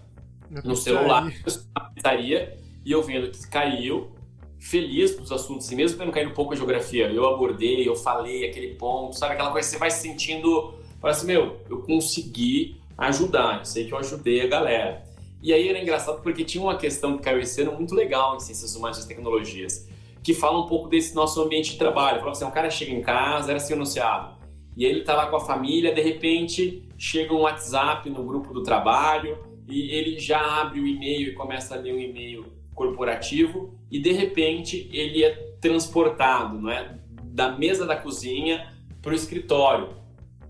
[0.65, 1.25] no celular,
[1.75, 4.13] na pizzaria, e eu vendo que caiu,
[4.59, 8.49] feliz dos assuntos, e mesmo tendo caído um pouco a geografia, eu abordei, eu falei
[8.49, 9.35] aquele ponto, sabe?
[9.35, 13.87] Aquela coisa que você vai se sentindo, parece, assim, meu, eu consegui ajudar, eu sei
[13.87, 15.10] que eu ajudei a galera.
[15.43, 18.41] E aí era engraçado porque tinha uma questão que caiu esse ano muito legal em
[18.41, 19.89] Ciências Humanas e Tecnologias,
[20.23, 22.19] que fala um pouco desse nosso ambiente de trabalho.
[22.19, 24.37] Falava assim, um cara chega em casa, era assim anunciado,
[24.77, 28.63] e ele tá lá com a família, de repente chega um WhatsApp no grupo do
[28.63, 32.45] trabalho, e ele já abre o e-mail e começa a ler um e-mail
[32.75, 35.31] corporativo, e de repente ele é
[35.61, 36.99] transportado, não é?
[37.25, 40.00] Da mesa da cozinha para o escritório.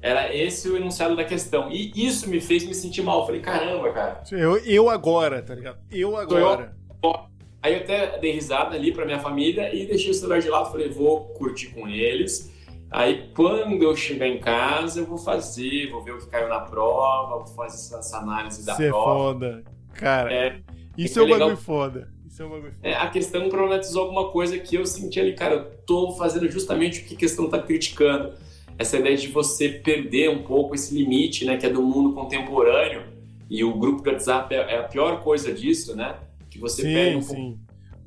[0.03, 1.71] Era esse o enunciado da questão.
[1.71, 3.21] E isso me fez me sentir mal.
[3.21, 4.23] Eu falei, caramba, cara.
[4.33, 5.79] Eu, eu agora, tá ligado?
[5.91, 6.75] Eu agora.
[7.03, 7.15] Eu,
[7.63, 10.71] aí eu até dei risada ali pra minha família e deixei o celular de lado.
[10.71, 12.51] Falei, vou curtir com eles.
[12.91, 16.61] Aí quando eu chegar em casa, eu vou fazer, vou ver o que caiu na
[16.61, 19.11] prova, vou fazer essa análise da Cê prova.
[19.11, 19.65] é foda.
[19.95, 20.61] Cara, É,
[20.97, 22.09] isso é é um bagulho foda.
[22.27, 22.89] Isso é um bagulho foda.
[22.89, 27.01] É, a questão problematizou alguma coisa que eu senti ali, cara, eu tô fazendo justamente
[27.01, 28.33] o que a questão tá criticando.
[28.81, 33.03] Essa ideia de você perder um pouco esse limite, né, que é do mundo contemporâneo.
[33.51, 36.17] E o grupo do WhatsApp é, é a pior coisa disso, né?
[36.49, 37.59] Que você perde sim, um pouco sim.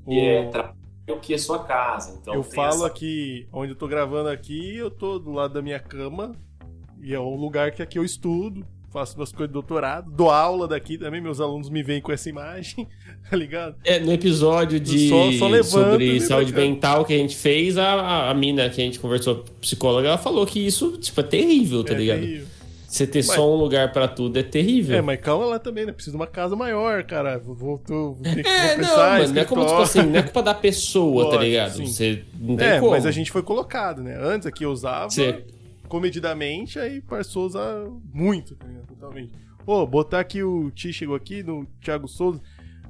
[0.05, 0.73] que é O- trabalho
[1.21, 2.17] que é sua casa.
[2.19, 5.61] Então, eu falo essa- aqui, onde eu tô gravando aqui, eu tô do lado da
[5.61, 6.31] minha cama,
[6.99, 10.68] e é um lugar que aqui eu estudo, faço minhas coisas de doutorado, dou aula
[10.68, 12.88] daqui também, meus alunos me veem com essa imagem,
[13.30, 13.76] tá ligado?
[13.84, 18.30] É, no episódio de Só- só levanta, sobre saúde mental que a gente fez, a,
[18.30, 21.94] a, mina que a gente conversou, psicóloga, ela falou que isso, tipo, é terrível, tá
[21.94, 22.20] é ligado?
[22.20, 22.48] terrível.
[22.88, 24.95] Você ter Mas- só um lugar pra tudo é terrível.
[24.95, 25.91] É, mas calma lá também, né?
[25.91, 27.40] Preciso de uma casa maior, cara.
[27.40, 30.20] Vou, vou, vou ter que É, não, compensar, mano, não é como, tipo assim, não
[30.20, 31.72] é culpa da pessoa, tá Lógico, ligado?
[31.78, 31.88] sim.
[31.88, 32.91] Você não tem É, como.
[32.91, 34.15] mas a gente foi colocado, né?
[34.22, 35.44] Antes aqui eu usava Você-
[35.94, 38.88] comedidamente, aí passou a usar muito, tá ligado?
[38.88, 39.32] Totalmente.
[39.64, 42.41] Ô, botar aqui o Ti chegou aqui, no Thiago Souza,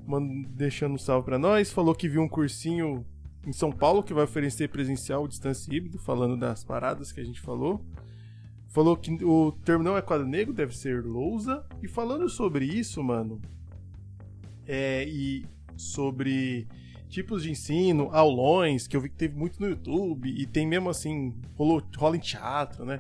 [0.07, 3.05] mand- deixando um salve pra nós, falou que viu um cursinho
[3.45, 7.41] em São Paulo que vai oferecer presencial, distância híbrido, falando das paradas que a gente
[7.41, 7.85] falou.
[8.69, 11.61] Falou que o termo não é quadro negro, deve ser lousa.
[11.81, 13.41] E falando sobre isso, mano,
[14.65, 16.69] é, e sobre
[17.13, 20.89] tipos de ensino, aulões, que eu vi que teve muito no YouTube, e tem mesmo
[20.89, 22.99] assim, rolou, rola em teatro, né?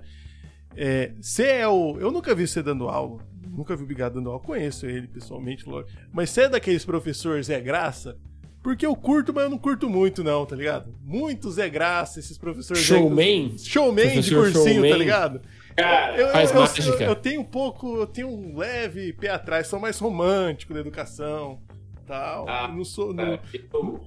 [1.21, 1.97] Você é o.
[1.99, 5.67] Eu nunca vi você dando aula, nunca vi o Bigado dando aula, conheço ele pessoalmente,
[5.67, 5.91] lógico.
[6.11, 8.17] Mas você é daqueles professores Zé Graça?
[8.61, 10.95] Porque eu curto, mas eu não curto muito, não, tá ligado?
[11.03, 12.81] Muito Zé Graça, esses professores.
[12.81, 13.57] Zé- Showman?
[13.57, 14.97] Showman de Professor cursinho, tá showman.
[14.97, 15.41] ligado?
[15.75, 17.03] Cara, Eu, Faz eu, eu, mágica.
[17.03, 21.59] eu tenho um pouco, eu tenho um leve pé atrás, sou mais romântico da educação,
[22.05, 22.47] tal.
[22.49, 24.01] Ah, não sou, não- eu,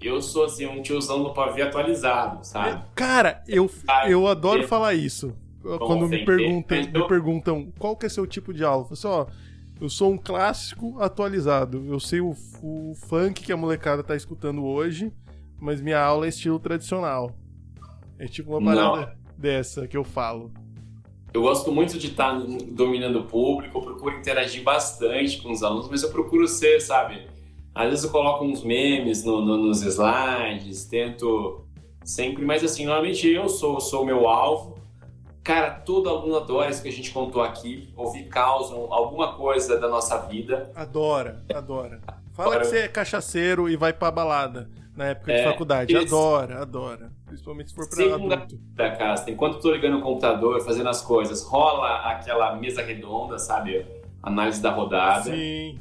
[0.00, 2.82] eu sou assim, um tiozão do pavê atualizado, sabe?
[2.94, 3.70] Cara, eu,
[4.08, 5.34] eu adoro eu- falar isso.
[5.78, 8.96] Quando me ter, mas eu- me perguntam qual que é seu tipo de aula, eu
[8.96, 11.84] falo assim, ó, eu sou um clássico atualizado.
[11.88, 15.12] Eu sei o, o funk que a molecada tá escutando hoje,
[15.60, 17.32] mas minha aula é estilo tradicional.
[18.18, 20.52] É tipo uma parada dessa que eu falo.
[21.36, 22.32] Eu gosto muito de estar
[22.68, 27.26] dominando o público, eu procuro interagir bastante com os alunos, mas eu procuro ser, sabe?
[27.74, 31.60] Às vezes eu coloco uns memes no- no- nos slides, tento
[32.02, 34.78] sempre, mas assim, normalmente eu sou, sou o meu alvo.
[35.44, 39.78] Cara, todo aluno adora isso que a gente contou aqui, ouvir caos, um- alguma coisa
[39.78, 40.70] da nossa vida.
[40.74, 42.00] Adora, adora.
[42.32, 42.60] Fala Adora.
[42.60, 45.92] que você é cachaceiro e vai pra balada na época de É, faculdade.
[45.94, 46.16] isso.
[46.16, 47.12] Adora, adora.
[47.36, 48.56] Principalmente se for Segunda- adulto.
[48.74, 49.30] da casa.
[49.30, 53.84] Enquanto eu tô ligando o computador, fazendo as coisas, rola aquela mesa redonda, sabe?
[54.22, 55.24] Análise da rodada.
[55.30, 55.78] Sim,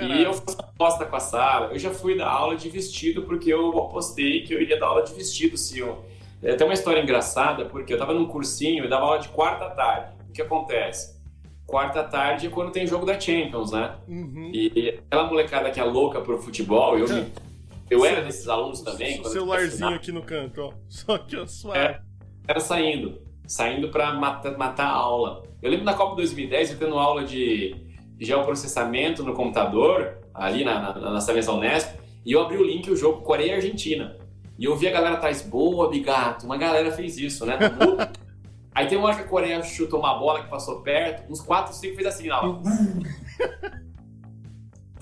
[0.00, 1.66] E eu faço aposta com a sala.
[1.72, 5.02] Eu já fui dar aula de vestido porque eu apostei que eu iria dar aula
[5.02, 6.02] de vestido se eu.
[6.42, 9.68] É, Tem uma história engraçada porque eu tava num cursinho e dava aula de quarta
[9.70, 10.14] tarde.
[10.30, 11.20] O que acontece?
[11.66, 13.94] Quarta tarde é quando tem jogo da Champions, né?
[14.08, 14.50] Uhum.
[14.54, 17.26] E aquela molecada que é louca pro futebol, eu, me-
[17.90, 19.18] eu era desses alunos também.
[19.18, 20.72] O quando eu celularzinho era aqui no canto, ó.
[20.88, 21.78] Só que, ó, suave.
[21.78, 22.00] É.
[22.46, 25.42] era saindo, saindo para matar, matar a aula.
[25.62, 27.74] Eu lembro na Copa 2010 eu tendo aula de
[28.18, 32.90] geoprocessamento no computador, ali na, na, na nossa mesa Unesp, e eu abri o link
[32.90, 34.16] o jogo Coreia e Argentina.
[34.58, 36.46] E eu vi a galera atrás, boa, bigato.
[36.46, 37.58] Uma galera fez isso, né?
[37.58, 38.08] Mundo.
[38.74, 41.72] Aí tem uma hora que a Coreia chutou uma bola que passou perto, uns 4,
[41.74, 42.60] 5 fez assim aula.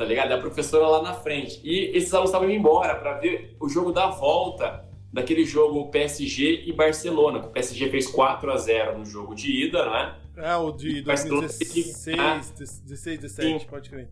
[0.02, 0.30] tá ligado?
[0.30, 1.60] E a professora lá na frente.
[1.62, 6.64] E esses alunos estavam indo embora para ver o jogo da volta daquele jogo PSG
[6.66, 7.38] e Barcelona.
[7.38, 10.16] O PSG fez 4 a 0 no jogo de ida, não é?
[10.36, 12.40] É, o de Mas pelo 2016, Ah.
[12.58, 13.66] 16, 17, Sim.
[13.68, 14.08] pode crer.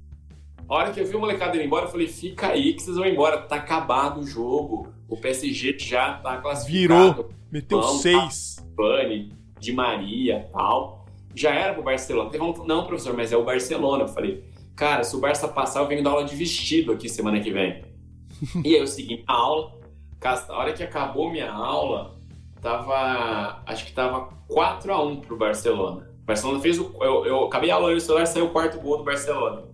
[0.68, 2.96] A hora que eu vi o molecada indo embora, eu falei, fica aí que vocês
[2.96, 3.38] vão embora.
[3.38, 4.88] Tá acabado o jogo.
[5.08, 7.12] O PSG já tá classificado.
[7.14, 7.30] Virou.
[7.50, 8.56] Meteu Vamos, 6.
[8.76, 11.06] Pane, Di Maria tal.
[11.34, 12.30] Já era pro Barcelona.
[12.30, 14.04] Teve um, não, professor, mas é o Barcelona.
[14.04, 14.44] Eu falei,
[14.80, 17.84] cara, se o Barça passar, eu venho dar aula de vestido aqui semana que vem.
[18.64, 19.78] e aí eu segui a aula.
[20.18, 22.16] Cara, A hora que acabou minha aula,
[22.62, 23.62] tava.
[23.66, 26.10] Acho que tava 4x1 pro Barcelona.
[26.22, 26.94] O Barcelona fez o.
[27.02, 29.64] Eu, eu acabei a aula no celular saiu o quarto gol do Barcelona.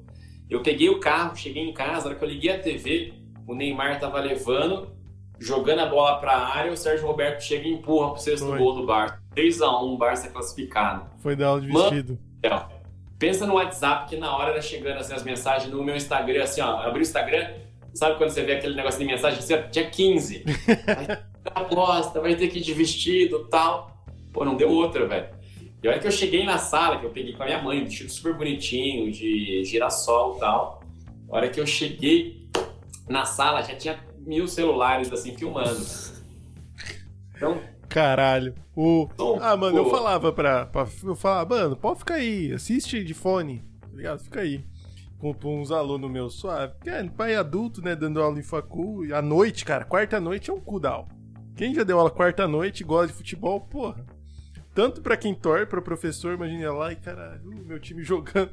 [0.51, 3.13] Eu peguei o carro, cheguei em casa, na hora que eu liguei a TV,
[3.47, 4.89] o Neymar tava levando,
[5.41, 8.59] jogando a bola pra área, o Sérgio Roberto chega e empurra pro sexto Foi.
[8.59, 9.21] gol do Barça.
[9.35, 11.07] 3x1, Barça classificado.
[11.19, 11.91] Foi dar aula de Mano.
[11.91, 12.19] vestido.
[12.39, 12.76] Então,
[13.19, 16.61] pensa no WhatsApp que na hora era chegando assim, as mensagens no meu Instagram, assim,
[16.61, 17.55] ó, abri o Instagram,
[17.95, 20.45] sabe quando você vê aquele negócio de mensagem assim, ó, tinha 15.
[20.87, 21.23] Vai ter
[21.55, 24.05] aposta, vai ter que ir de vestido tal.
[24.33, 25.29] Pô, não deu outra, velho.
[25.83, 27.81] E a hora que eu cheguei na sala, que eu peguei com a minha mãe,
[27.81, 30.83] um vestido super bonitinho, de girassol e tal.
[31.31, 32.49] A hora que eu cheguei
[33.09, 35.87] na sala, já tinha mil celulares assim filmando.
[37.35, 38.55] Então, Caralho.
[38.75, 39.09] O...
[39.41, 40.87] Ah, mano, eu falava pra, pra.
[41.05, 44.19] Eu falava, mano, pode ficar aí, assiste de fone, tá ligado?
[44.21, 44.65] Fica aí.
[45.19, 46.75] Com, com uns alunos meus suave.
[46.85, 47.97] É pai adulto, né?
[47.97, 49.07] Dando aula em facul.
[49.07, 51.09] E à noite, cara, quarta-noite é um cu da aula.
[51.57, 54.05] Quem já deu aula quarta-noite e gosta de futebol, porra.
[54.75, 58.51] Tanto pra quem torce, pra professor, imagina lá e caralho, uh, meu time jogando.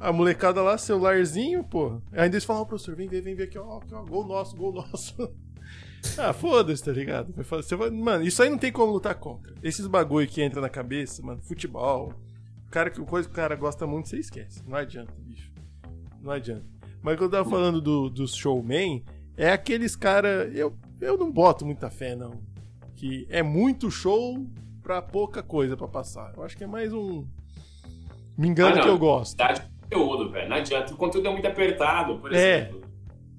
[0.00, 2.02] A molecada lá, celularzinho, porra.
[2.12, 4.56] Ainda eles falam, ó, professor, vem ver, vem ver aqui, ó, aqui, ó, gol nosso,
[4.56, 5.14] gol nosso.
[6.18, 7.32] Ah, foda-se, tá ligado?
[7.36, 7.90] Você vai...
[7.90, 9.54] Mano, isso aí não tem como lutar contra.
[9.62, 12.12] Esses bagulho que entra na cabeça, mano, futebol,
[12.66, 14.62] o cara, que- coisa que o cara gosta muito, você esquece.
[14.66, 15.50] Não adianta, bicho.
[16.22, 16.64] Não adianta.
[17.02, 19.04] Mas o que eu tava falando do, dos showman
[19.36, 20.50] é aqueles cara.
[20.52, 22.40] Eu, eu não boto muita fé, não.
[22.96, 24.44] Que é muito show
[24.82, 26.32] pra pouca coisa pra passar.
[26.36, 27.24] Eu acho que é mais um.
[28.36, 29.36] Me engano Ah, que eu gosto.
[29.36, 30.48] quantidade de conteúdo, velho.
[30.48, 30.92] Não adianta.
[30.94, 32.58] O conteúdo é muito apertado, por É.
[32.60, 32.85] exemplo.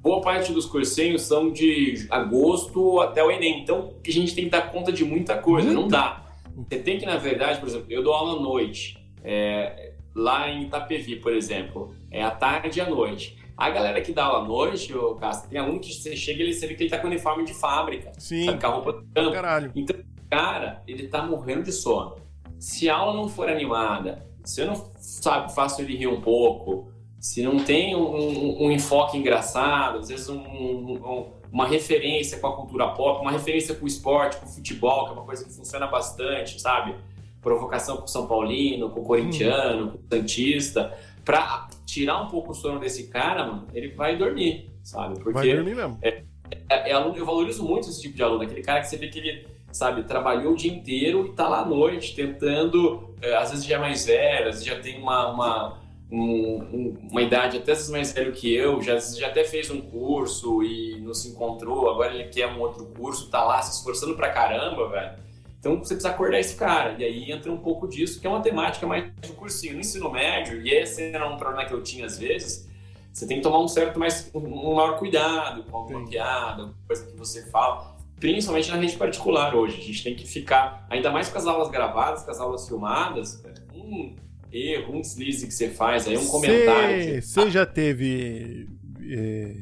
[0.07, 3.59] Boa parte dos cursinhos são de agosto até o Enem.
[3.61, 5.69] Então, a gente tem que dar conta de muita coisa.
[5.69, 6.23] Não dá.
[6.55, 8.97] Você tem que, na verdade, por exemplo, eu dou aula à noite.
[9.21, 11.93] é, lá em Itapevi, por exemplo.
[12.09, 13.38] É à tarde e à noite.
[13.57, 16.43] A galera que dá aula à noite, ô, Castro, tem aluno que você chega e
[16.43, 18.13] ele sabe que ele tá com uniforme de fábrica.
[18.17, 19.31] Sim, Sabe, com a roupa do campo.
[19.34, 19.73] caralho.
[19.75, 19.97] Então,
[20.29, 22.15] cara, ele tá morrendo de sono.
[22.57, 26.89] Se a aula não for animada, se eu não sabe, faço ele rir um pouco,
[27.28, 32.48] se não tem um, um- um enfoque engraçado, às vezes um- um- uma referência com
[32.48, 35.44] a cultura pop, uma referência com o esporte, com o futebol, que é uma coisa
[35.44, 36.95] que funciona bastante, sabe?
[37.41, 42.52] Provocação com o São Paulino, com o corintiano, com o Santista, pra tirar um pouco
[42.52, 45.16] o sono desse cara, mano, ele vai dormir, sabe?
[45.16, 45.98] Porque Vai dormir mesmo.
[46.02, 46.24] é,
[46.70, 49.20] é aluno, eu valorizo muito esse tipo de aluno, aquele cara que você vê que
[49.20, 53.66] ele, sabe, trabalhou o dia inteiro e tá lá à noite tentando, é, às vezes
[53.66, 55.78] já é mais velho, às vezes já tem uma, uma,
[56.11, 60.63] um- um- uma idade até mais velho que eu, já, já até fez um curso
[60.63, 64.29] e não se encontrou, agora ele quer um outro curso, tá lá se esforçando pra
[64.31, 65.27] caramba, velho.
[65.59, 68.41] Então você precisa acordar esse cara, e aí entra um pouco disso, que é uma
[68.41, 69.73] temática mais do cursinho.
[69.73, 72.69] No ensino médio, e esse era um problema que eu tinha às vezes,
[73.11, 76.11] você tem que tomar um certo mais um maior cuidado com alguma Sim.
[76.11, 79.81] piada, coisa que você fala, principalmente na rede particular hoje.
[79.81, 83.43] A gente tem que ficar, ainda mais com as aulas gravadas, com as aulas filmadas,
[83.73, 84.15] um
[84.52, 86.98] erro, um deslize que você faz, aí um comentário.
[87.15, 88.68] que você- Você já teve
[89.10, 89.56] é,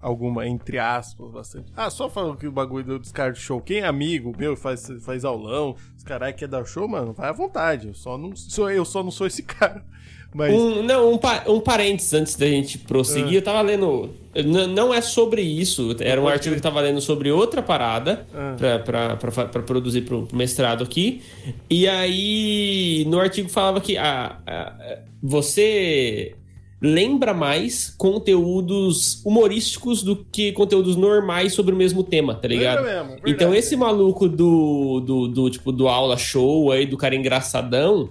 [0.00, 1.72] alguma, entre aspas, bastante.
[1.76, 3.60] Ah, só falando que o bagulho do descarte show.
[3.60, 7.32] Quem é amigo meu faz, faz aulão, os caras quer dar show, mano, vai à
[7.32, 7.88] vontade.
[7.88, 9.84] Eu só não sou, eu só não sou esse cara.
[10.36, 10.52] Mas.
[10.52, 13.32] Um, não, um, pa- um parênteses antes da gente prosseguir.
[13.32, 13.34] Ah.
[13.36, 14.10] Eu tava lendo.
[14.74, 15.96] Não é sobre isso.
[15.98, 18.54] Era um artigo que eu tava lendo sobre outra parada Ah.
[18.58, 21.22] pra, pra, pra, fa- pra produzir pro, pro mestrado aqui.
[21.70, 24.36] E aí, no artigo falava que ah,
[25.22, 26.34] você
[26.80, 32.84] lembra mais conteúdos humorísticos do que conteúdos normais sobre o mesmo tema, tá ligado?
[32.84, 33.16] Mesmo.
[33.26, 38.10] Então esse maluco do, do, do, tipo do aula show aí, do cara engraçadão,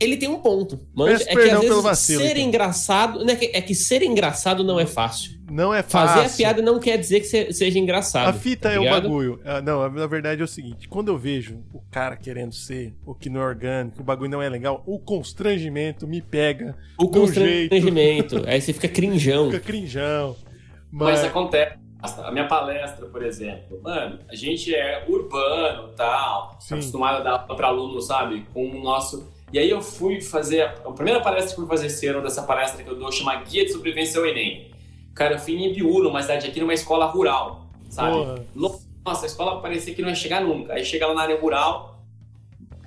[0.00, 0.80] ele tem um ponto.
[0.94, 2.42] Manja, Peço é que às vezes vacilo, ser então.
[2.48, 3.24] engraçado.
[3.24, 5.38] né, É que ser engraçado não é fácil.
[5.50, 6.34] Não é Fazer fácil.
[6.34, 8.28] a piada não quer dizer que se- seja engraçado.
[8.28, 9.40] A fita tá é o bagulho.
[9.44, 13.14] Ah, Não, na verdade é o seguinte: quando eu vejo o cara querendo ser, o
[13.14, 16.76] que não é orgânico, o bagulho não é legal, o constrangimento me pega.
[16.96, 17.70] O do jeito.
[17.70, 18.42] constrangimento.
[18.46, 19.46] aí você fica crinjão.
[19.50, 20.36] Fica crinjão.
[20.90, 21.24] Mas Mas.
[21.24, 21.74] acontece.
[22.02, 26.74] A minha palestra, por exemplo, mano, a gente é urbano tal, Sim.
[26.74, 28.46] acostumado a dar para aluno, sabe?
[28.54, 29.28] Com o nosso.
[29.52, 30.62] E aí eu fui fazer.
[30.62, 33.10] A a primeira palestra que eu fui fazer esse ano, dessa palestra que eu dou,
[33.10, 34.70] chama Guia de Sobrevivência ao Enem.
[35.14, 38.16] Cara, eu fui em Ibiúna, uma cidade aqui, numa escola rural, sabe?
[38.16, 38.44] Porra.
[39.04, 40.74] Nossa, a escola parecia que não ia chegar nunca.
[40.74, 42.04] Aí chega lá na área rural,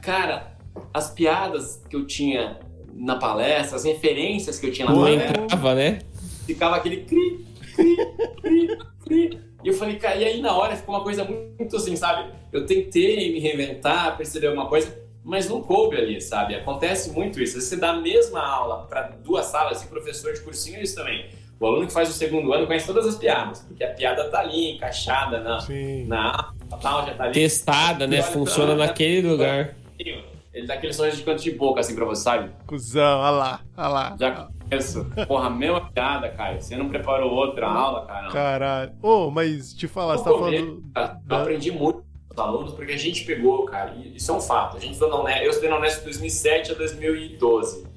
[0.01, 0.55] cara,
[0.93, 2.59] as piadas que eu tinha
[2.93, 5.99] na palestra, as referências que eu tinha na Não palestra, entrava, né?
[6.45, 7.45] ficava aquele cri,
[7.75, 7.97] cri,
[8.41, 9.39] cri, cri.
[9.63, 12.31] E eu falei, cara, e aí na hora ficou uma coisa muito assim, sabe?
[12.51, 16.55] Eu tentei me reinventar, perceber alguma coisa, mas não coube ali, sabe?
[16.55, 17.57] Acontece muito isso.
[17.57, 20.83] Às vezes Você dá a mesma aula para duas salas, e professor de cursinho é
[20.83, 21.29] isso também.
[21.59, 24.39] O aluno que faz o segundo ano conhece todas as piadas, porque a piada tá
[24.39, 26.05] ali, encaixada na, Sim.
[26.07, 27.33] na aula, tal, já tá ali.
[27.33, 28.21] Testada, né?
[28.21, 29.75] Funciona naquele lugar.
[29.97, 32.51] ele dá aquele sorriso de canto de boca, assim, pra você, sabe?
[32.67, 34.15] Cusão, olha lá, olha lá.
[34.19, 35.05] Já conheço.
[35.25, 36.59] Porra, mesma piada, cara.
[36.59, 38.29] Você não preparou outra aula, cara?
[38.29, 38.91] Caralho.
[39.01, 40.83] Ô, oh, mas te falar, você tá falando...
[41.29, 42.03] Eu aprendi muito
[42.33, 44.77] os alunos, porque a gente pegou, cara, e isso é um fato.
[44.77, 47.87] A gente estudou na Unesp, eu estudei na Unesp de 2007 a 2012.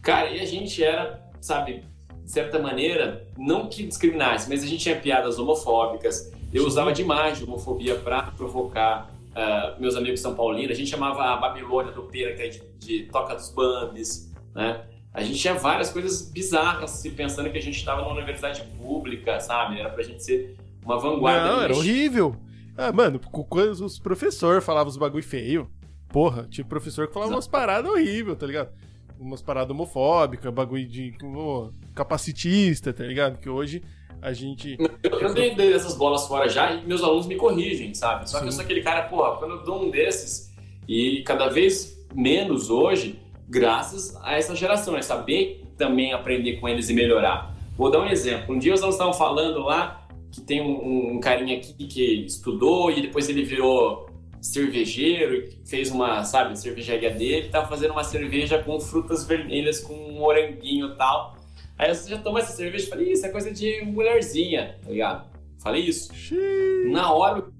[0.00, 1.84] Cara, e a gente era, sabe,
[2.24, 6.32] de certa maneira, não que discriminasse, mas a gente tinha piadas homofóbicas.
[6.52, 10.72] Eu usava demais de homofobia para provocar uh, meus amigos São Paulinos.
[10.72, 14.84] A gente chamava a Babilônia do Pera, que é de, de Toca dos Bambis, né?
[15.14, 19.38] A gente tinha várias coisas bizarras, se pensando que a gente estava numa universidade pública,
[19.40, 19.78] sabe?
[19.78, 21.52] Era pra gente ser uma vanguarda.
[21.52, 22.34] Não, era horrível.
[22.76, 25.70] Ah, mano, quando os professores falavam os bagulho feio,
[26.08, 27.36] porra, tinha professor que falava Exato.
[27.36, 28.70] umas paradas horríveis, tá ligado?
[29.18, 33.38] Umas paradas homofóbicas, bagulho de oh, capacitista, tá ligado?
[33.38, 33.82] Que hoje
[34.20, 34.76] a gente.
[35.02, 38.28] Eu, eu dei essas bolas fora já e meus alunos me corrigem, sabe?
[38.28, 38.44] Só Sim.
[38.44, 40.52] que eu sou aquele cara, porra, quando eu dou um desses,
[40.88, 43.18] e cada vez menos hoje,
[43.48, 47.54] graças a essa geração, é saber também aprender com eles e melhorar.
[47.76, 48.54] Vou dar um exemplo.
[48.54, 50.01] Um dia os alunos estavam falando lá
[50.32, 54.10] que tem um, um carinha aqui que estudou e depois ele virou
[54.40, 60.18] cervejeiro, fez uma, sabe, cervejaria dele, tava fazendo uma cerveja com frutas vermelhas, com um
[60.18, 61.36] moranguinho e tal.
[61.78, 62.88] Aí você já tomou essa cerveja?
[62.88, 65.30] Falei, isso é coisa de mulherzinha, tá ligado?
[65.58, 66.12] Falei isso.
[66.12, 66.90] Xiii.
[66.90, 67.52] Na hora, o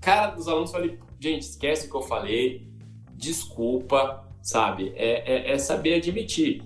[0.00, 2.66] cara dos alunos falei, gente, esquece o que eu falei,
[3.14, 4.92] desculpa, sabe?
[4.96, 6.62] É, é, é saber admitir.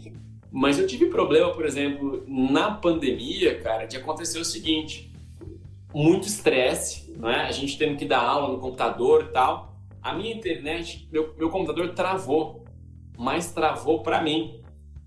[0.52, 5.12] Mas eu tive problema, por exemplo, na pandemia, cara, de acontecer o seguinte:
[5.94, 7.46] muito estresse, né?
[7.48, 9.74] A gente tendo que dar aula no computador e tal.
[10.02, 12.64] A minha internet, meu, meu computador travou,
[13.16, 14.60] mas travou para mim.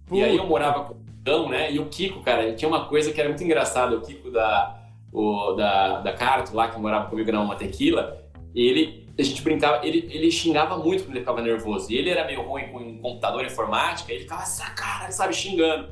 [0.05, 0.21] Puta.
[0.21, 1.69] E aí eu morava com então, né?
[1.69, 4.81] E o Kiko, cara, tinha uma coisa que era muito engraçada, o Kiko da,
[5.11, 9.85] o, da, da Carto lá, que morava comigo na uma tequila, ele, a gente brincava,
[9.85, 11.91] ele, ele xingava muito quando ele ficava nervoso.
[11.91, 15.89] E ele era meio ruim com computador informática, ele ficava essa cara, sabe, xingando.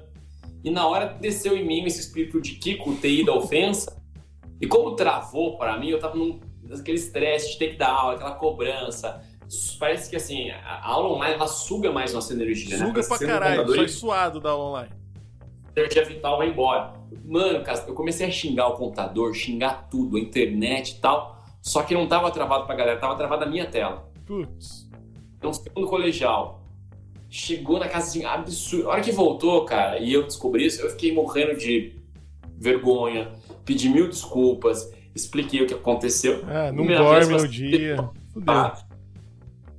[0.63, 4.01] E na hora desceu em mim esse espírito de Kiko, TI da ofensa,
[4.59, 8.15] e como travou para mim, eu tava num, naquele estresse de ter que dar aula,
[8.15, 9.21] aquela cobrança,
[9.79, 13.03] parece que assim, a aula online ela suga mais nossa energia, suga né?
[13.03, 15.05] Suga pra caralho, foi suado da aula online
[15.75, 16.93] energia vital vai embora.
[17.23, 21.43] Mano, cara, eu comecei a xingar o computador, xingar tudo, a internet e tal.
[21.61, 24.09] Só que não tava travado pra galera, tava travado a minha tela.
[24.25, 24.89] Putz.
[25.37, 26.63] Então, segundo colegial,
[27.29, 28.89] chegou na casa assim, absurdo.
[28.89, 31.95] A hora que voltou, cara, e eu descobri isso, eu fiquei morrendo de
[32.57, 33.33] vergonha,
[33.65, 36.43] pedi mil desculpas, expliquei o que aconteceu.
[36.47, 37.97] Ah, não dorme no dia.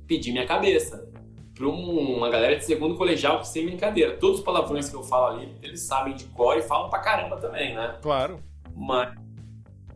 [0.05, 1.07] Pedi minha cabeça
[1.53, 4.15] para uma galera de segundo colegial que sem brincadeira.
[4.17, 7.37] Todos os palavrões que eu falo ali, eles sabem de cor e falam pra caramba
[7.37, 7.97] também, né?
[8.01, 8.39] Claro.
[8.75, 9.15] Mas,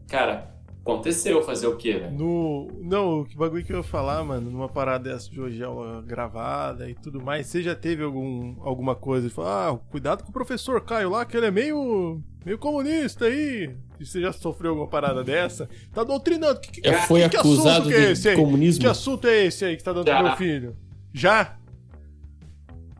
[0.07, 0.51] cara,
[0.81, 2.11] aconteceu fazer o quê, velho?
[2.11, 2.67] No...
[2.81, 6.89] Não, que bagulho que eu ia falar, mano, numa parada dessa de hoje aula gravada
[6.89, 10.33] e tudo mais, você já teve algum, alguma coisa de falar, ah, cuidado com o
[10.33, 13.75] professor Caio lá, que ele é meio, meio comunista aí.
[13.99, 15.69] E você já sofreu alguma parada dessa?
[15.93, 16.59] Tá doutrinando.
[16.59, 18.81] Que, que, já foi que, acusado que é de é comunismo?
[18.81, 20.15] Que assunto é esse aí que tá dando já.
[20.15, 20.75] pro meu filho?
[21.13, 21.57] Já?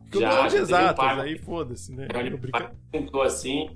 [0.04, 2.06] Porque já, eu exatas, um aí foda-se, né?
[2.92, 3.70] Tentou assim.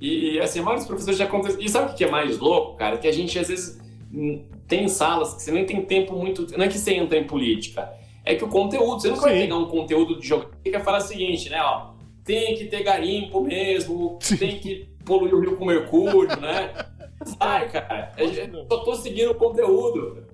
[0.00, 1.60] E, assim, vários professores já aconteceu.
[1.60, 2.96] E sabe o que é mais louco, cara?
[2.96, 3.78] Que a gente às vezes
[4.12, 6.46] hum, tem salas que você nem tem tempo muito.
[6.56, 7.92] Não é que você entra em política.
[8.24, 11.02] É que o conteúdo, você não vai pegar um conteúdo de jogo que falar o
[11.02, 11.60] seguinte, né?
[11.62, 11.90] Ó,
[12.24, 14.36] tem que ter garimpo mesmo, Sim.
[14.36, 16.72] tem que poluir o rio com mercúrio, né?
[17.38, 18.12] Vai, cara.
[18.16, 20.24] Eu só tô seguindo o conteúdo.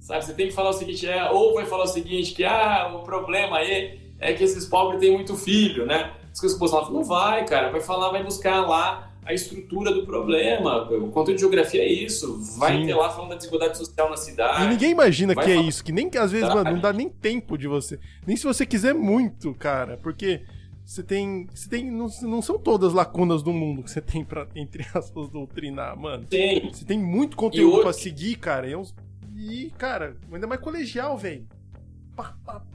[0.00, 2.92] Sabe, você tem que falar o seguinte, é, ou vai falar o seguinte, que ah,
[2.92, 6.12] o problema aí é que esses pobres têm muito filho, né?
[6.32, 10.04] As coisas que você não vai, cara, vai falar, vai buscar lá a estrutura do
[10.04, 10.82] problema.
[10.90, 12.40] O conteúdo de geografia é isso.
[12.58, 12.86] Vai Sim.
[12.86, 14.64] ter lá falando da desigualdade social na cidade.
[14.64, 17.08] E ninguém imagina que é isso, que nem que às vezes, mano, não dá nem
[17.08, 17.98] tempo de você.
[18.26, 20.42] Nem se você quiser muito, cara, porque
[20.84, 21.46] você tem.
[21.54, 21.90] Você tem.
[21.90, 25.96] Não, não são todas as lacunas do mundo que você tem pra, entre aspas, doutrinar,
[25.96, 26.26] mano.
[26.28, 26.70] Tem.
[26.72, 27.82] Você tem muito conteúdo hoje...
[27.82, 28.68] pra seguir, cara.
[28.68, 28.94] E é uns
[29.34, 31.46] e, cara, ainda mais colegial, velho.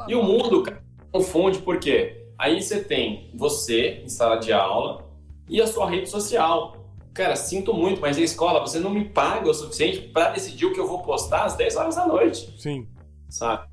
[0.07, 5.06] E o mundo, cara, confunde porque aí você tem você em sala de aula
[5.47, 6.75] e a sua rede social.
[7.13, 10.73] Cara, sinto muito, mas a escola, você não me paga o suficiente para decidir o
[10.73, 12.53] que eu vou postar às 10 horas da noite.
[12.57, 12.87] Sim.
[13.29, 13.67] Sabe?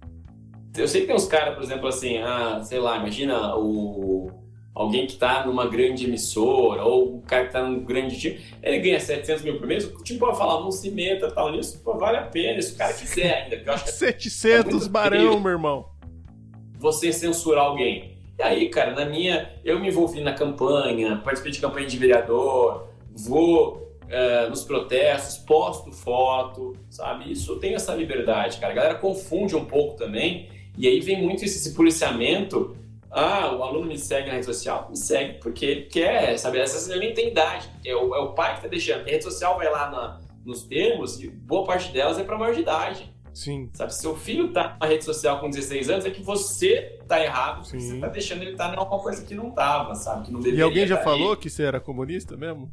[0.77, 4.31] Eu sei que tem uns caras, por exemplo, assim, ah, sei lá, imagina o
[4.75, 8.81] alguém que está numa grande emissora, ou um cara que está num grande time, ele
[8.81, 11.97] ganha 700 mil por mês, o time pode falar, não se meta tal nisso, pô,
[11.97, 13.57] vale a pena, se o cara quiser ainda.
[13.65, 15.89] Eu acho que 700 é barão, meu irmão.
[16.79, 18.14] Você censurar alguém.
[18.39, 22.89] E aí, cara, na minha, eu me envolvi na campanha, participei de campanha de vereador,
[23.15, 27.31] vou uh, nos protestos, posto foto, sabe?
[27.31, 28.73] Isso tem essa liberdade, cara.
[28.73, 32.77] A galera confunde um pouco também E aí vem muito esse, esse policiamento.
[33.11, 34.89] Ah, o aluno me segue na rede social?
[34.91, 36.59] Me segue porque quer, sabe?
[36.59, 37.71] Essas nem tem idade.
[37.85, 39.03] É o, é o pai que tá deixando.
[39.03, 42.53] A rede social vai lá na, nos termos e boa parte delas é para maior
[42.55, 43.14] de idade.
[43.35, 43.69] Sim.
[43.75, 47.63] Sabe, seu filho tá na rede social com 16 anos, é que você tá errado,
[47.63, 50.27] porque você tá deixando ele estar tá numa coisa que não tava, sabe?
[50.27, 51.37] Que não deveria E alguém já tá falou aí.
[51.37, 52.73] que você era comunista mesmo?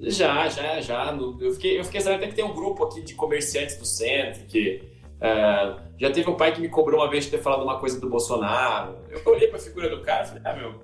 [0.00, 1.14] Já, já, já.
[1.40, 4.44] Eu fiquei, eu fiquei sabendo até que tem um grupo aqui de comerciantes do centro
[4.46, 4.90] que.
[5.18, 8.00] Uh, já teve um pai que me cobrou uma vez de ter falado uma coisa
[8.00, 8.96] do Bolsonaro.
[9.08, 10.80] Eu olhei pra figura do cara e falei, ah, meu,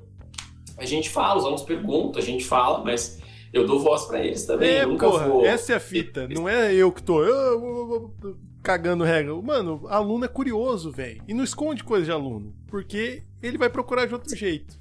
[0.77, 3.21] a gente fala, os alunos perguntam, a gente fala, mas
[3.53, 4.69] eu dou voz para eles também.
[4.69, 5.45] É, eu nunca porra, vou...
[5.45, 6.29] essa é a fita.
[6.29, 8.15] Não é eu que tô eu,
[8.62, 9.35] cagando regra.
[9.37, 11.23] Mano, aluno é curioso, velho.
[11.27, 12.55] E não esconde coisa de aluno.
[12.66, 14.79] Porque ele vai procurar de outro jeito.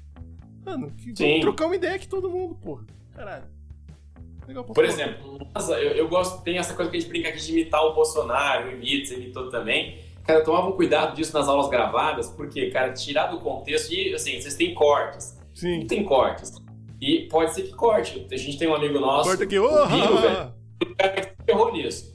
[0.64, 2.84] Mano, que, vamos trocar uma ideia que todo mundo, porra.
[3.14, 3.44] Caralho.
[4.46, 7.38] Legal, Por exemplo, nossa, eu, eu, gosto, tem essa coisa que a gente brinca aqui
[7.38, 9.98] de imitar o Bolsonaro, imita, imitou também.
[10.24, 14.14] Cara, eu tomava um cuidado disso nas aulas gravadas, porque, cara, tirar do contexto, e
[14.14, 15.38] assim, vocês têm cortes.
[15.54, 15.80] Sim.
[15.80, 16.54] Não tem cortes.
[17.00, 18.26] E pode ser que corte.
[18.30, 19.28] A gente tem um amigo nosso.
[19.28, 20.52] Corta aqui, oh, Bino, velho.
[20.82, 22.12] O cara errou nisso.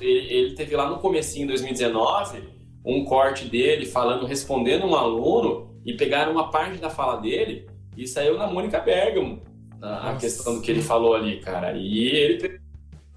[0.00, 2.42] Ele, ele teve lá no comecinho, em 2019,
[2.84, 8.06] um corte dele falando, respondendo um aluno, e pegaram uma parte da fala dele e
[8.06, 9.42] saiu na Mônica Bergamo
[9.82, 11.72] a, questão do que ele falou ali, cara.
[11.76, 12.60] E ele teve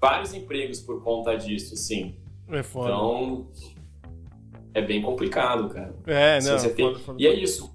[0.00, 2.16] vários empregos por conta disso, sim.
[2.48, 2.90] É foda.
[2.90, 3.48] Então,
[4.74, 5.94] é bem complicado, cara.
[6.06, 6.58] É, não.
[6.58, 6.94] Tem...
[6.94, 7.72] foda, e é isso,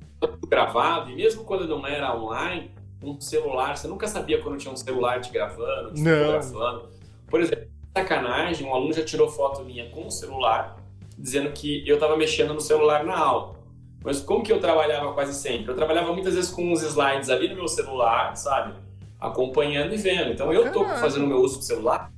[0.48, 2.72] gravado, e mesmo quando não era online,
[3.04, 6.28] um celular, você nunca sabia quando tinha um celular te gravando, te não.
[6.28, 6.90] gravando.
[7.28, 10.78] Por exemplo, sacanagem, um aluno já tirou foto minha com o celular,
[11.18, 13.56] dizendo que eu estava mexendo no celular na aula.
[14.04, 15.72] Mas como que eu trabalhava quase sempre?
[15.72, 18.74] Eu trabalhava muitas vezes com uns slides ali no meu celular, sabe?
[19.20, 20.32] Acompanhando e vendo.
[20.32, 22.12] Então eu tô fazendo meu uso do celular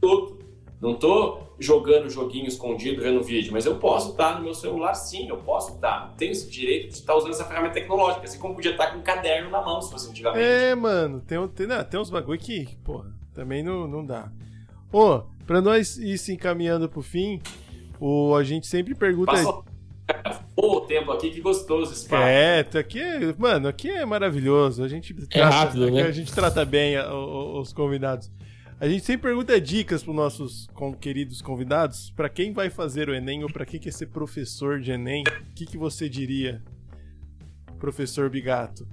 [0.00, 0.38] todo.
[0.80, 5.28] Não tô jogando joguinho escondido, vendo vídeo, mas eu posso estar no meu celular sim,
[5.28, 6.14] eu posso estar.
[6.16, 9.02] Tenho esse direito de estar usando essa ferramenta tecnológica, assim como podia estar com um
[9.02, 10.42] caderno na mão, se fosse antigamente.
[10.42, 14.32] É, mano, tem, tem, não, tem uns bagulho que, porra, também não, não dá.
[14.90, 17.40] Ô, pra nós ir se encaminhando pro fim,
[18.00, 19.32] o, a gente sempre pergunta.
[19.32, 19.62] Passa
[20.56, 22.24] o tempo aqui, que gostoso esse papo.
[22.24, 24.82] É, aqui é, mano, aqui é maravilhoso.
[24.82, 26.02] A gente trata, é rápido, né?
[26.02, 28.30] A gente trata bem a, a, os convidados.
[28.80, 32.10] A gente sempre pergunta dicas para nossos com, queridos convidados.
[32.16, 35.54] Para quem vai fazer o Enem ou para quem quer ser professor de Enem, o
[35.54, 36.62] que, que você diria,
[37.78, 38.88] professor Bigato?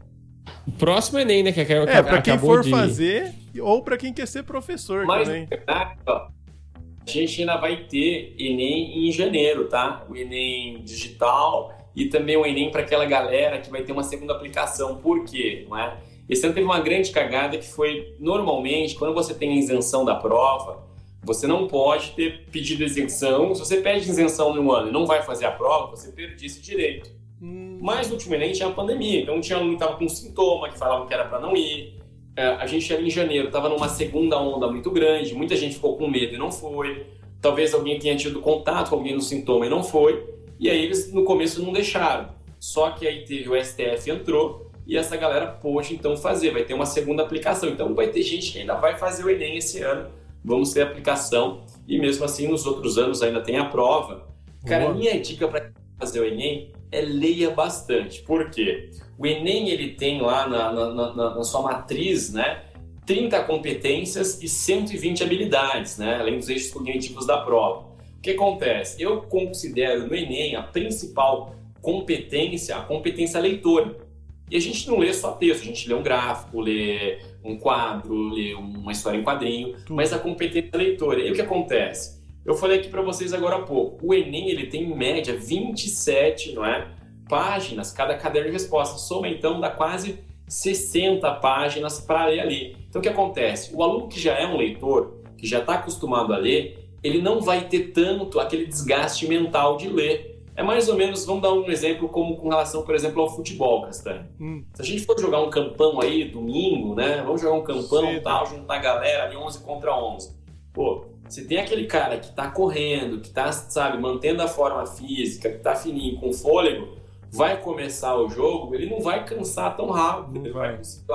[0.68, 1.54] O próximo Enem, né?
[1.54, 2.70] Que, que, é, para quem for de...
[2.70, 5.46] fazer ou para quem quer ser professor Mas, também.
[5.46, 10.06] Verdade, ó, a gente ainda vai ter Enem em janeiro, tá?
[10.10, 14.34] O Enem digital e também o Enem para aquela galera que vai ter uma segunda
[14.34, 14.98] aplicação.
[14.98, 15.66] Por quê?
[15.70, 15.98] Não é?
[16.30, 20.16] Esse ano teve uma grande cagada que foi, normalmente, quando você tem a isenção da
[20.16, 20.86] prova,
[21.24, 23.54] você não pode ter pedido isenção.
[23.56, 26.62] Se você pede isenção no ano e não vai fazer a prova, você perde esse
[26.62, 27.10] direito.
[27.42, 27.78] Hum.
[27.82, 30.78] Mas no último Enem tinha a pandemia, então tinha aluno que estava com sintoma, que
[30.78, 31.96] falavam que era para não ir.
[32.36, 35.98] É, a gente ali em janeiro estava numa segunda onda muito grande, muita gente ficou
[35.98, 37.06] com medo e não foi.
[37.42, 40.24] Talvez alguém tenha tido contato com alguém no sintoma e não foi.
[40.60, 42.30] E aí eles no começo não deixaram.
[42.60, 46.74] Só que aí teve o STF entrou e essa galera pôde então fazer, vai ter
[46.74, 47.70] uma segunda aplicação.
[47.70, 50.10] Então vai ter gente que ainda vai fazer o Enem esse ano,
[50.44, 54.26] vamos ter aplicação e mesmo assim nos outros anos ainda tem a prova.
[54.66, 54.96] Cara, Boa.
[54.96, 58.22] minha dica para fazer o Enem é leia bastante.
[58.22, 58.90] Por quê?
[59.18, 62.64] O Enem ele tem lá na, na, na, na sua matriz, né?
[63.06, 66.16] 30 competências e 120 habilidades, né?
[66.16, 67.88] Além dos eixos cognitivos da prova.
[68.18, 69.02] O que acontece?
[69.02, 74.07] Eu considero no Enem a principal competência a competência leitora.
[74.50, 78.30] E a gente não lê só texto, a gente lê um gráfico, lê um quadro,
[78.30, 81.20] lê uma história em quadrinho, mas a competência leitora.
[81.20, 82.18] E o que acontece?
[82.46, 84.08] Eu falei aqui para vocês agora há pouco.
[84.08, 86.88] O Enem ele tem em média 27, não é?
[87.28, 88.98] Páginas cada caderno de resposta.
[88.98, 92.78] Soma então dá quase 60 páginas para ler ali.
[92.88, 93.76] Então o que acontece?
[93.76, 97.42] O aluno que já é um leitor, que já está acostumado a ler, ele não
[97.42, 100.37] vai ter tanto aquele desgaste mental de ler.
[100.58, 103.84] É mais ou menos, vamos dar um exemplo como com relação, por exemplo, ao futebol,
[103.84, 104.26] Castanho.
[104.42, 104.66] Hum.
[104.74, 107.22] Se a gente for jogar um campão aí, domingo, né?
[107.24, 110.36] Vamos jogar um campão e tal, juntar a galera ali 11 contra 11.
[110.74, 115.48] Pô, você tem aquele cara que tá correndo, que tá, sabe, mantendo a forma física,
[115.48, 116.98] que tá fininho, com fôlego,
[117.32, 120.70] vai começar o jogo, ele não vai cansar tão rápido, ele vai.
[120.70, 121.06] vai conseguir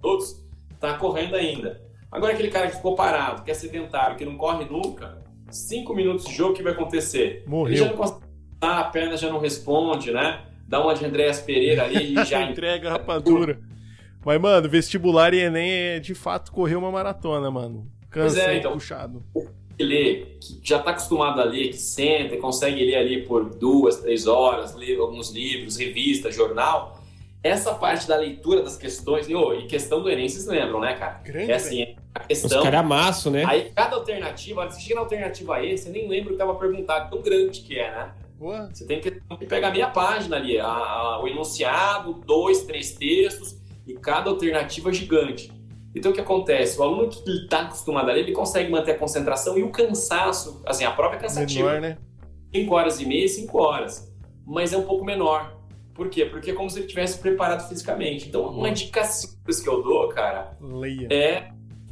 [0.00, 0.42] todos,
[0.80, 1.82] tá correndo ainda.
[2.10, 6.24] Agora aquele cara que ficou parado, que é sedentário, que não corre nunca, cinco minutos
[6.24, 7.44] de jogo, o que vai acontecer?
[7.46, 7.74] Morreu.
[7.74, 8.19] Ele já não consegue
[8.60, 10.40] a perna já não responde, né?
[10.66, 13.58] Dá uma de Andréas Pereira ali e já entrega a rapadura.
[14.24, 17.90] Mas, mano, vestibular e Enem é de fato correr uma maratona, mano.
[18.10, 19.22] Cansei, é, então, puxado.
[19.78, 23.96] lê, que já está acostumado a ler, que senta e consegue ler ali por duas,
[23.96, 27.00] três horas, ler alguns livros, revista, jornal,
[27.42, 30.94] essa parte da leitura das questões, e, oh, e questão do Enem, vocês lembram, né,
[30.94, 31.20] cara?
[31.24, 32.58] Grande, é assim, a questão.
[32.58, 33.44] Os caras amasso, né?
[33.46, 37.10] Aí cada alternativa, você chega na alternativa E, você nem lembra o que estava perguntado,
[37.10, 38.12] tão grande que é, né?
[38.40, 38.70] Boa.
[38.72, 39.10] Você tem que
[39.46, 44.92] pegar meia página ali, a, a, o enunciado, dois, três textos, e cada alternativa é
[44.94, 45.52] gigante.
[45.94, 46.80] Então o que acontece?
[46.80, 50.62] O aluno que está acostumado a ler, ele consegue manter a concentração e o cansaço,
[50.64, 51.68] assim, a prova é cansativa.
[51.68, 51.98] Menor, né?
[52.54, 54.10] 5 horas e meia, 5 horas.
[54.46, 55.60] Mas é um pouco menor.
[55.92, 56.24] Por quê?
[56.24, 58.26] Porque é como se ele tivesse preparado fisicamente.
[58.26, 61.08] Então, uma dica simples que eu dou, cara, Leia.
[61.10, 61.50] é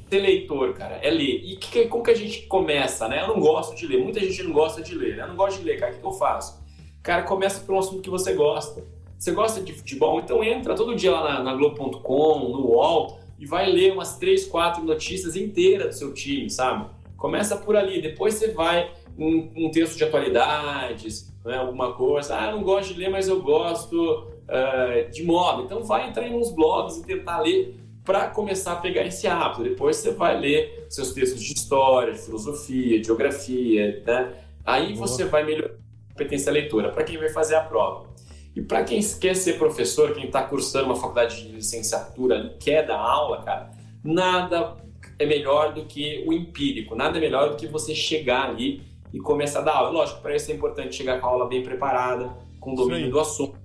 [0.09, 0.97] ser leitor, cara.
[0.97, 1.43] É ler.
[1.45, 3.23] E que, como que a gente começa, né?
[3.23, 4.03] Eu não gosto de ler.
[4.03, 5.17] Muita gente não gosta de ler.
[5.17, 5.25] né?
[5.25, 5.93] Eu não gosto de ler, cara.
[5.93, 6.63] O que, que eu faço?
[7.03, 8.85] Cara, começa por um assunto que você gosta.
[9.19, 10.21] Você gosta de futebol?
[10.21, 14.47] Então entra todo dia lá na, na Globo.com, no UOL, e vai ler umas três,
[14.47, 16.89] quatro notícias inteiras do seu time, sabe?
[17.17, 18.01] Começa por ali.
[18.01, 22.37] Depois você vai um, um texto de atualidades, né, alguma coisa.
[22.37, 25.63] Ah, não gosto de ler, mas eu gosto uh, de moda.
[25.63, 27.75] Então vai entrar em uns blogs e tentar ler
[28.09, 29.63] para começar a pegar esse hábito.
[29.63, 34.33] Depois você vai ler seus textos de história, de filosofia, de geografia, né?
[34.65, 35.07] Aí Boa.
[35.07, 38.09] você vai melhorar a competência leitora para quem vai fazer a prova.
[38.57, 42.97] E para quem quer ser professor, quem está cursando uma faculdade de licenciatura, quer dar
[42.97, 43.73] aula, cara,
[44.03, 44.79] nada
[45.19, 49.19] é melhor do que o empírico, nada é melhor do que você chegar ali e
[49.19, 49.91] começar a dar aula.
[49.91, 53.59] Lógico, para isso é importante chegar com a aula bem preparada, com domínio do assunto,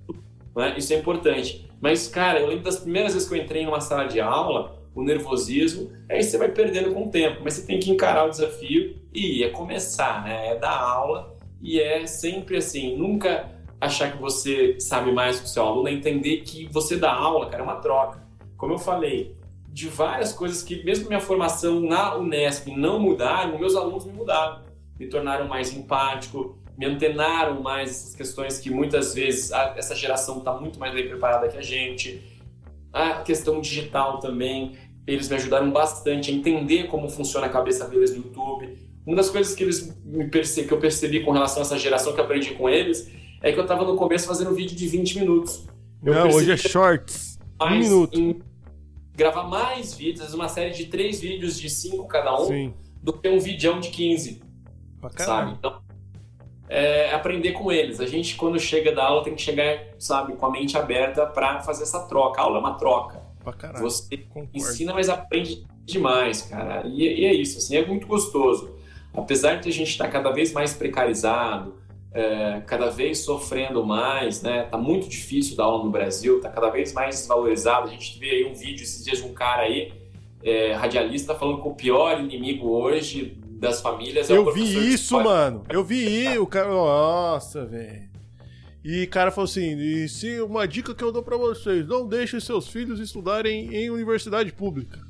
[0.54, 0.74] né?
[0.76, 1.66] isso é importante.
[1.84, 5.02] Mas, cara, eu lembro das primeiras vezes que eu entrei numa sala de aula, o
[5.02, 8.96] nervosismo, aí você vai perdendo com o tempo, mas você tem que encarar o desafio
[9.12, 10.52] e é começar, né?
[10.52, 15.48] É dar aula e é sempre assim, nunca achar que você sabe mais que o
[15.48, 18.26] seu aluno, é entender que você dá aula, cara, é uma troca.
[18.56, 19.36] Como eu falei,
[19.68, 24.62] de várias coisas que, mesmo minha formação na Unesp não mudaram, meus alunos me mudaram.
[24.98, 30.38] Me tornaram mais empático, me antenaram mais essas questões que muitas vezes a, essa geração
[30.38, 32.22] está muito mais bem preparada que a gente.
[32.92, 34.76] A questão digital também,
[35.06, 38.78] eles me ajudaram bastante a entender como funciona a cabeça deles no YouTube.
[39.06, 40.64] Uma das coisas que, eles me perce...
[40.64, 43.10] que eu percebi com relação a essa geração que aprendi com eles
[43.42, 45.66] é que eu estava no começo fazendo um vídeo de 20 minutos.
[46.02, 47.38] Eu Não, hoje é shorts.
[47.60, 48.18] Um minuto.
[48.18, 48.40] em
[49.14, 52.74] gravar mais vídeos, uma série de três vídeos de cinco cada um, Sim.
[53.02, 54.42] do que um vídeo de 15,
[55.00, 55.52] Pra sabe?
[55.58, 55.80] Então,
[56.74, 58.00] é aprender com eles.
[58.00, 61.60] A gente, quando chega da aula, tem que chegar, sabe, com a mente aberta para
[61.60, 62.40] fazer essa troca.
[62.40, 63.22] A aula é uma troca.
[63.56, 63.80] Caralho.
[63.80, 64.50] Você Concordo.
[64.52, 66.82] ensina, mas aprende demais, cara.
[66.84, 68.74] E, e é isso, assim, é muito gostoso.
[69.14, 71.76] Apesar de a gente estar cada vez mais precarizado,
[72.12, 74.64] é, cada vez sofrendo mais, né?
[74.64, 77.86] Tá muito difícil dar aula no Brasil, tá cada vez mais desvalorizado.
[77.86, 79.92] A gente vê aí um vídeo esses dias de um cara aí,
[80.42, 85.20] é, radialista, falando que o pior inimigo hoje das famílias é o Eu vi isso,
[85.20, 85.64] mano.
[85.68, 86.68] Eu vi o cara.
[86.68, 88.08] Nossa, velho.
[88.84, 92.06] E o cara falou assim: e se uma dica que eu dou pra vocês, não
[92.06, 95.00] deixem seus filhos estudarem em universidade pública.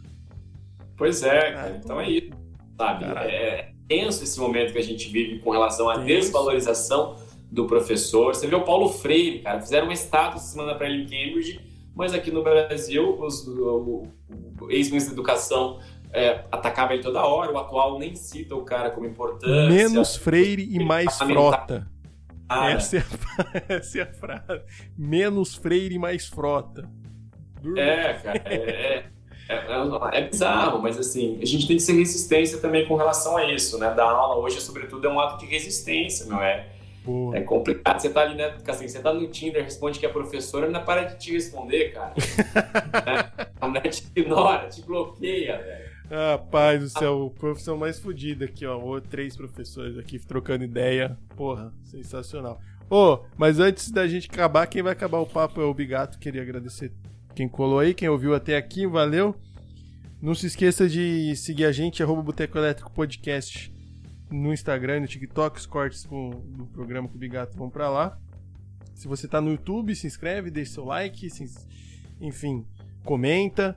[0.97, 1.73] Pois é, cara.
[1.75, 2.31] Ah, Então é isso,
[2.79, 3.05] sabe?
[3.05, 3.29] Caralho.
[3.31, 6.07] É tenso esse momento que a gente vive com relação à Tenso.
[6.07, 7.17] desvalorização
[7.51, 8.35] do professor.
[8.35, 11.61] Você vê o Paulo Freire, cara, fizeram uma estátua semana para ele em Cambridge,
[11.95, 14.07] mas aqui no Brasil, os- o,
[14.61, 15.81] o ex-ministro da Educação
[16.15, 19.69] é, atacava ele toda hora, o atual nem cita o cara como importância.
[19.69, 21.87] Menos freire e mais frota.
[22.49, 24.63] Cara, Essa é, a, essa é a frase.
[24.97, 26.89] Menos freire e mais frota.
[27.61, 27.81] Durma.
[27.81, 29.05] É, cara, é, é,
[29.49, 33.51] é, é bizarro, mas assim, a gente tem que ser resistência também com relação a
[33.51, 33.93] isso, né?
[33.93, 36.69] Dar aula hoje, sobretudo, é um ato de resistência, não é?
[37.05, 37.39] Porra.
[37.39, 38.01] É complicado.
[38.01, 38.55] Você tá ali, né?
[38.69, 42.15] Assim, você tá no Tinder, responde que é professora, ainda para de te responder, cara.
[43.05, 43.49] né?
[43.61, 45.84] A mulher te ignora, te bloqueia, velho.
[46.11, 49.01] Rapaz do céu, profissão mais fodida aqui, ó.
[49.01, 51.19] Três professores aqui trocando ideia.
[51.37, 52.61] Porra, sensacional.
[52.91, 56.19] Ô, mas antes da gente acabar, quem vai acabar o papo é o Bigato.
[56.19, 56.93] Queria agradecer
[57.35, 59.35] quem colou aí, quem ouviu até aqui, valeu.
[60.21, 63.75] Não se esqueça de seguir a gente, arroba Boteco Elétrico Podcast
[64.31, 65.59] no Instagram no TikTok.
[65.59, 68.19] Os cortes com, do programa com o Bigato vão pra lá.
[68.95, 71.45] Se você tá no YouTube, se inscreve, deixa seu like, se
[72.21, 72.65] enfim,
[73.05, 73.77] comenta.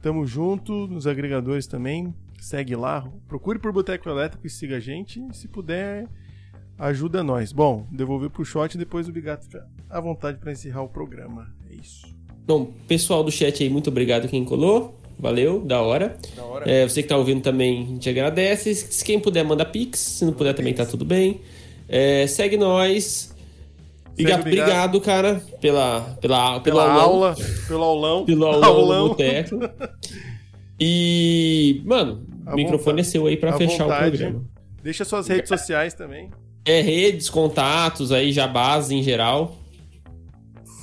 [0.00, 2.14] Tamo junto nos agregadores também.
[2.40, 3.10] Segue lá.
[3.26, 5.20] Procure por Boteco Elétrico e siga a gente.
[5.32, 6.06] Se puder,
[6.78, 7.52] ajuda nós.
[7.52, 11.52] Bom, devolver pro shot e depois o Bigato fica à vontade para encerrar o programa.
[11.68, 12.06] É isso.
[12.46, 14.96] Bom, pessoal do chat aí, muito obrigado quem colou.
[15.18, 16.16] Valeu, da hora.
[16.36, 16.70] Da hora.
[16.70, 18.72] É, você que tá ouvindo também, a gente agradece.
[18.74, 19.98] Se quem puder, manda pix.
[19.98, 21.40] Se não puder, também tá tudo bem.
[21.88, 23.34] É, segue nós.
[24.20, 27.36] Obrigado, o obrigado, cara, pela, pela, pelo Pela aulão, aula,
[27.66, 28.24] pelo aulão.
[28.24, 29.58] pelo aulão, do boteco.
[30.80, 33.00] E, mano, o À microfone vontade.
[33.00, 34.14] é seu aí pra À fechar vontade.
[34.14, 34.44] o programa.
[34.82, 36.30] Deixa suas redes sociais também.
[36.64, 39.56] É, redes, contatos aí, jabás em geral.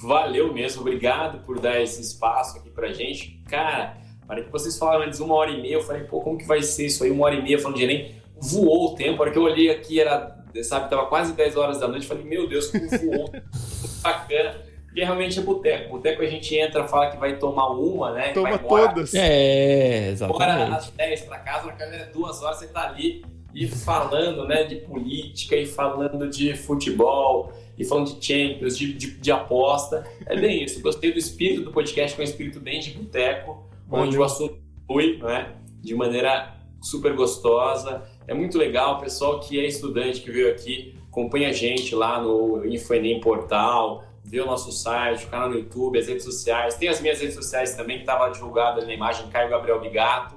[0.04, 3.42] Valeu mesmo, obrigado por dar esse espaço aqui pra gente.
[3.48, 3.98] Cara,
[4.28, 6.62] para que vocês falaram antes uma hora e meia, eu falei, pô, como que vai
[6.62, 7.10] ser isso aí?
[7.12, 8.16] Uma hora e meia falando de Enem.
[8.40, 11.80] Voou o tempo, a hora que eu olhei aqui, era, sabe, tava quase 10 horas
[11.80, 13.32] da noite, falei, meu Deus, como voou.
[14.02, 14.56] Bacana.
[14.86, 15.90] Porque realmente é boteco.
[15.90, 18.30] Boteco a gente entra, fala que vai tomar uma, né?
[18.30, 19.14] Toma vai embora, todas.
[19.14, 20.74] É, Bora exatamente.
[20.74, 24.76] às 10 pra casa, na câmera duas horas você tá ali e falando, né, de
[24.76, 30.06] política e falando de futebol e falando de Champions, de, de, de aposta.
[30.26, 30.82] É bem isso.
[30.82, 34.58] Gostei do espírito do podcast, que é um espírito bem de boteco, onde o assunto
[34.88, 38.04] flui, né, de maneira super gostosa.
[38.28, 42.22] É muito legal, o pessoal que é estudante, que veio aqui, acompanha a gente lá
[42.22, 46.76] no InfoEnem Portal, vê o nosso site, o canal no YouTube, as redes sociais.
[46.76, 50.36] Tem as minhas redes sociais também, que estava divulgada ali na imagem, Caio Gabriel Bigato.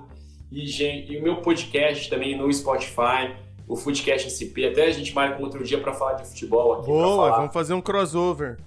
[0.52, 3.35] E, gente, e o meu podcast também no Spotify,
[3.66, 4.66] o Foodcast SP.
[4.66, 6.86] Até a gente marca um outro dia para falar de futebol aqui.
[6.86, 7.36] Boa, falar.
[7.39, 8.59] vamos fazer um crossover.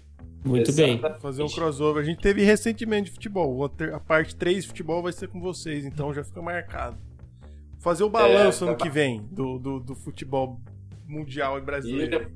[0.43, 0.93] Muito bem.
[0.95, 1.21] Exatamente.
[1.21, 2.01] Fazer um crossover.
[2.01, 3.69] A gente teve recentemente de futebol.
[3.93, 6.97] A parte 3 de futebol vai ser com vocês, então já fica marcado.
[7.81, 10.59] Fazer o balanço É, ano tá- que vem do, do, do futebol
[11.07, 12.31] mundial e brasileiro.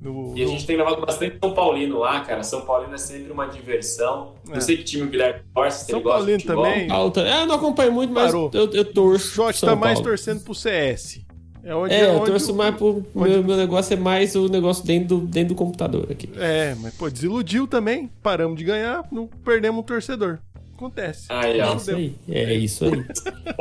[0.00, 2.42] No- E a no- gente tem levado bastante São Paulino lá, cara.
[2.42, 4.34] São Paulino é sempre uma diversão.
[4.48, 4.54] É.
[4.54, 6.64] Não sei que time o Guilherme torce, se São ele gosta Paulino de futebol.
[6.64, 6.90] também.
[6.90, 7.20] Alta.
[7.22, 8.50] É, não acompanho muito, mas Parou.
[8.52, 9.26] eu, eu torço.
[9.42, 10.08] O Shot São tá mais Paulo.
[10.10, 11.24] torcendo pro CS.
[11.66, 13.02] É onde É, eu onde torço o- mais pro.
[13.14, 16.28] onde- Meu, meu negócio é mais o negócio dentro do, dentro do computador aqui.
[16.36, 18.10] É, mas pô, desiludiu também.
[18.22, 20.38] Paramos de ganhar, não perdemos um torcedor.
[20.76, 21.26] Acontece.
[21.30, 22.14] Aí, É ó, isso aí.
[22.28, 23.04] É isso aí.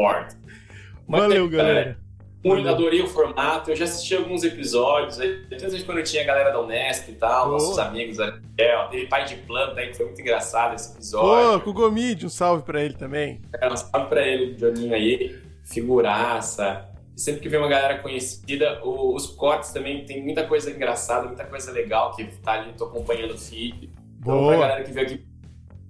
[1.08, 1.98] Mas, Valeu, é, galera.
[2.44, 3.72] Muito, adorei o formato.
[3.72, 5.20] Eu já assisti alguns episódios.
[5.20, 7.58] aí, Tanto quando tinha a galera da Unesp e tal, Boa.
[7.58, 8.42] nossos amigos ali.
[8.58, 11.62] É, teve pai de planta aí, que foi muito engraçado esse episódio.
[11.62, 13.42] com o Gomide, um salve pra ele também.
[13.62, 16.90] É, um salve pra ele, Joninho aí, figuraça.
[17.16, 21.72] Sempre que vem uma galera conhecida, os cortes também tem muita coisa engraçada, muita coisa
[21.72, 23.90] legal que tá ali, tô acompanhando o feed.
[24.20, 24.58] Então, Boa.
[24.58, 25.26] pra galera que veio aqui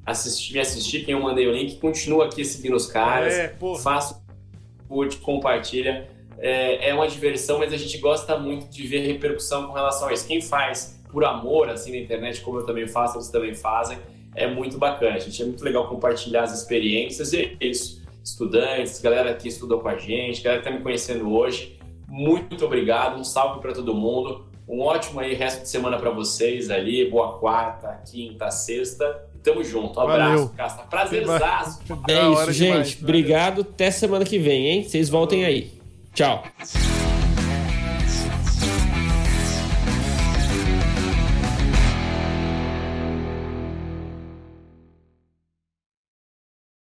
[0.05, 3.33] assistir, me assistir, quem eu mandei o link, continua aqui seguindo os caras.
[3.33, 3.75] É, pô.
[3.75, 4.21] Faça,
[4.93, 6.07] curte, compartilha.
[6.37, 10.13] É, é uma diversão, mas a gente gosta muito de ver repercussão com relação a
[10.13, 10.27] isso.
[10.27, 13.97] Quem faz por amor, assim, na internet, como eu também faço, eles também fazem,
[14.35, 15.19] é muito bacana.
[15.19, 18.03] gente é muito legal compartilhar as experiências e é isso.
[18.23, 23.19] Estudantes, galera que estudou com a gente, galera que tá me conhecendo hoje, muito obrigado.
[23.19, 24.45] Um salve para todo mundo.
[24.67, 27.09] Um ótimo aí resto de semana para vocês ali.
[27.09, 29.32] Boa quarta, quinta, sexta.
[29.43, 29.99] Tamo junto.
[29.99, 30.25] Um Valeu.
[30.25, 30.83] abraço, Casta.
[30.83, 31.79] Prazerzaço.
[32.07, 32.95] É isso, demais, gente.
[32.95, 32.97] valeu.
[33.01, 33.61] Obrigado.
[33.61, 34.83] Até semana que vem, hein?
[34.83, 35.71] Vocês voltem aí.
[36.13, 36.43] Tchau.